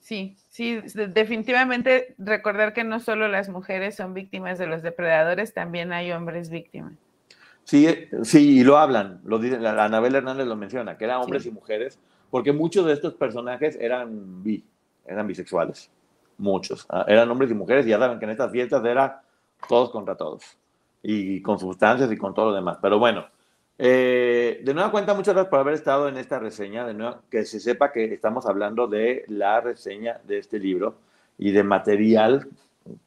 [0.00, 5.92] Sí, sí, definitivamente recordar que no solo las mujeres son víctimas de los depredadores, también
[5.92, 6.94] hay hombres víctimas.
[7.64, 7.86] Sí,
[8.24, 11.52] sí, y lo hablan, lo dice, la, Anabel Hernández lo menciona, que eran hombres y
[11.52, 11.98] mujeres,
[12.30, 14.64] porque muchos de estos personajes eran bi,
[15.06, 15.90] eran bisexuales,
[16.38, 19.22] muchos, ah, eran hombres y mujeres, y ya saben que en estas fiestas era
[19.68, 20.42] todos contra todos,
[21.02, 23.26] y con sustancias y con todo lo demás, pero bueno,
[23.82, 26.86] eh, de nueva cuenta, muchas gracias por haber estado en esta reseña.
[26.86, 30.96] De nuevo, que se sepa que estamos hablando de la reseña de este libro
[31.38, 32.46] y de material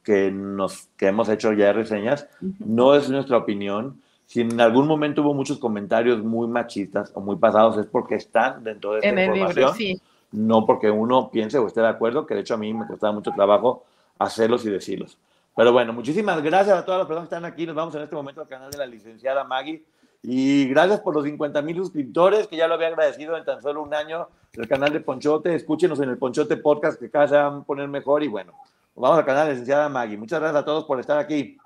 [0.02, 2.26] que, nos, que hemos hecho ya reseñas.
[2.58, 4.00] No es nuestra opinión.
[4.26, 8.64] Si en algún momento hubo muchos comentarios muy machistas o muy pasados, es porque están
[8.64, 10.00] dentro de esta información.
[10.32, 13.12] No porque uno piense o esté de acuerdo, que de hecho a mí me costaba
[13.12, 13.84] mucho trabajo
[14.18, 15.16] hacerlos y decirlos.
[15.54, 17.64] Pero bueno, muchísimas gracias a todas las personas que están aquí.
[17.64, 19.84] Nos vamos en este momento al canal de la licenciada Maggie
[20.26, 23.82] y gracias por los 50 mil suscriptores, que ya lo había agradecido en tan solo
[23.82, 25.54] un año, el canal de Ponchote.
[25.54, 28.22] Escúchenos en el Ponchote Podcast, que cada vez se van a poner mejor.
[28.22, 28.54] Y bueno,
[28.94, 30.16] vamos al canal de licenciada Maggie.
[30.16, 31.58] Muchas gracias a todos por estar aquí.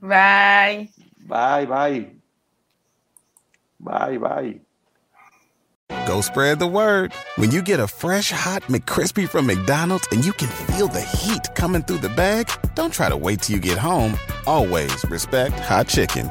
[0.00, 0.88] Bye.
[1.18, 2.16] Bye, bye.
[3.80, 4.60] Bye, bye.
[6.06, 7.12] Go spread the word.
[7.34, 11.42] When you get a fresh hot McCrispy from McDonald's and you can feel the heat
[11.56, 14.16] coming through the bag, don't try to wait till you get home.
[14.46, 16.30] Always respect hot chicken.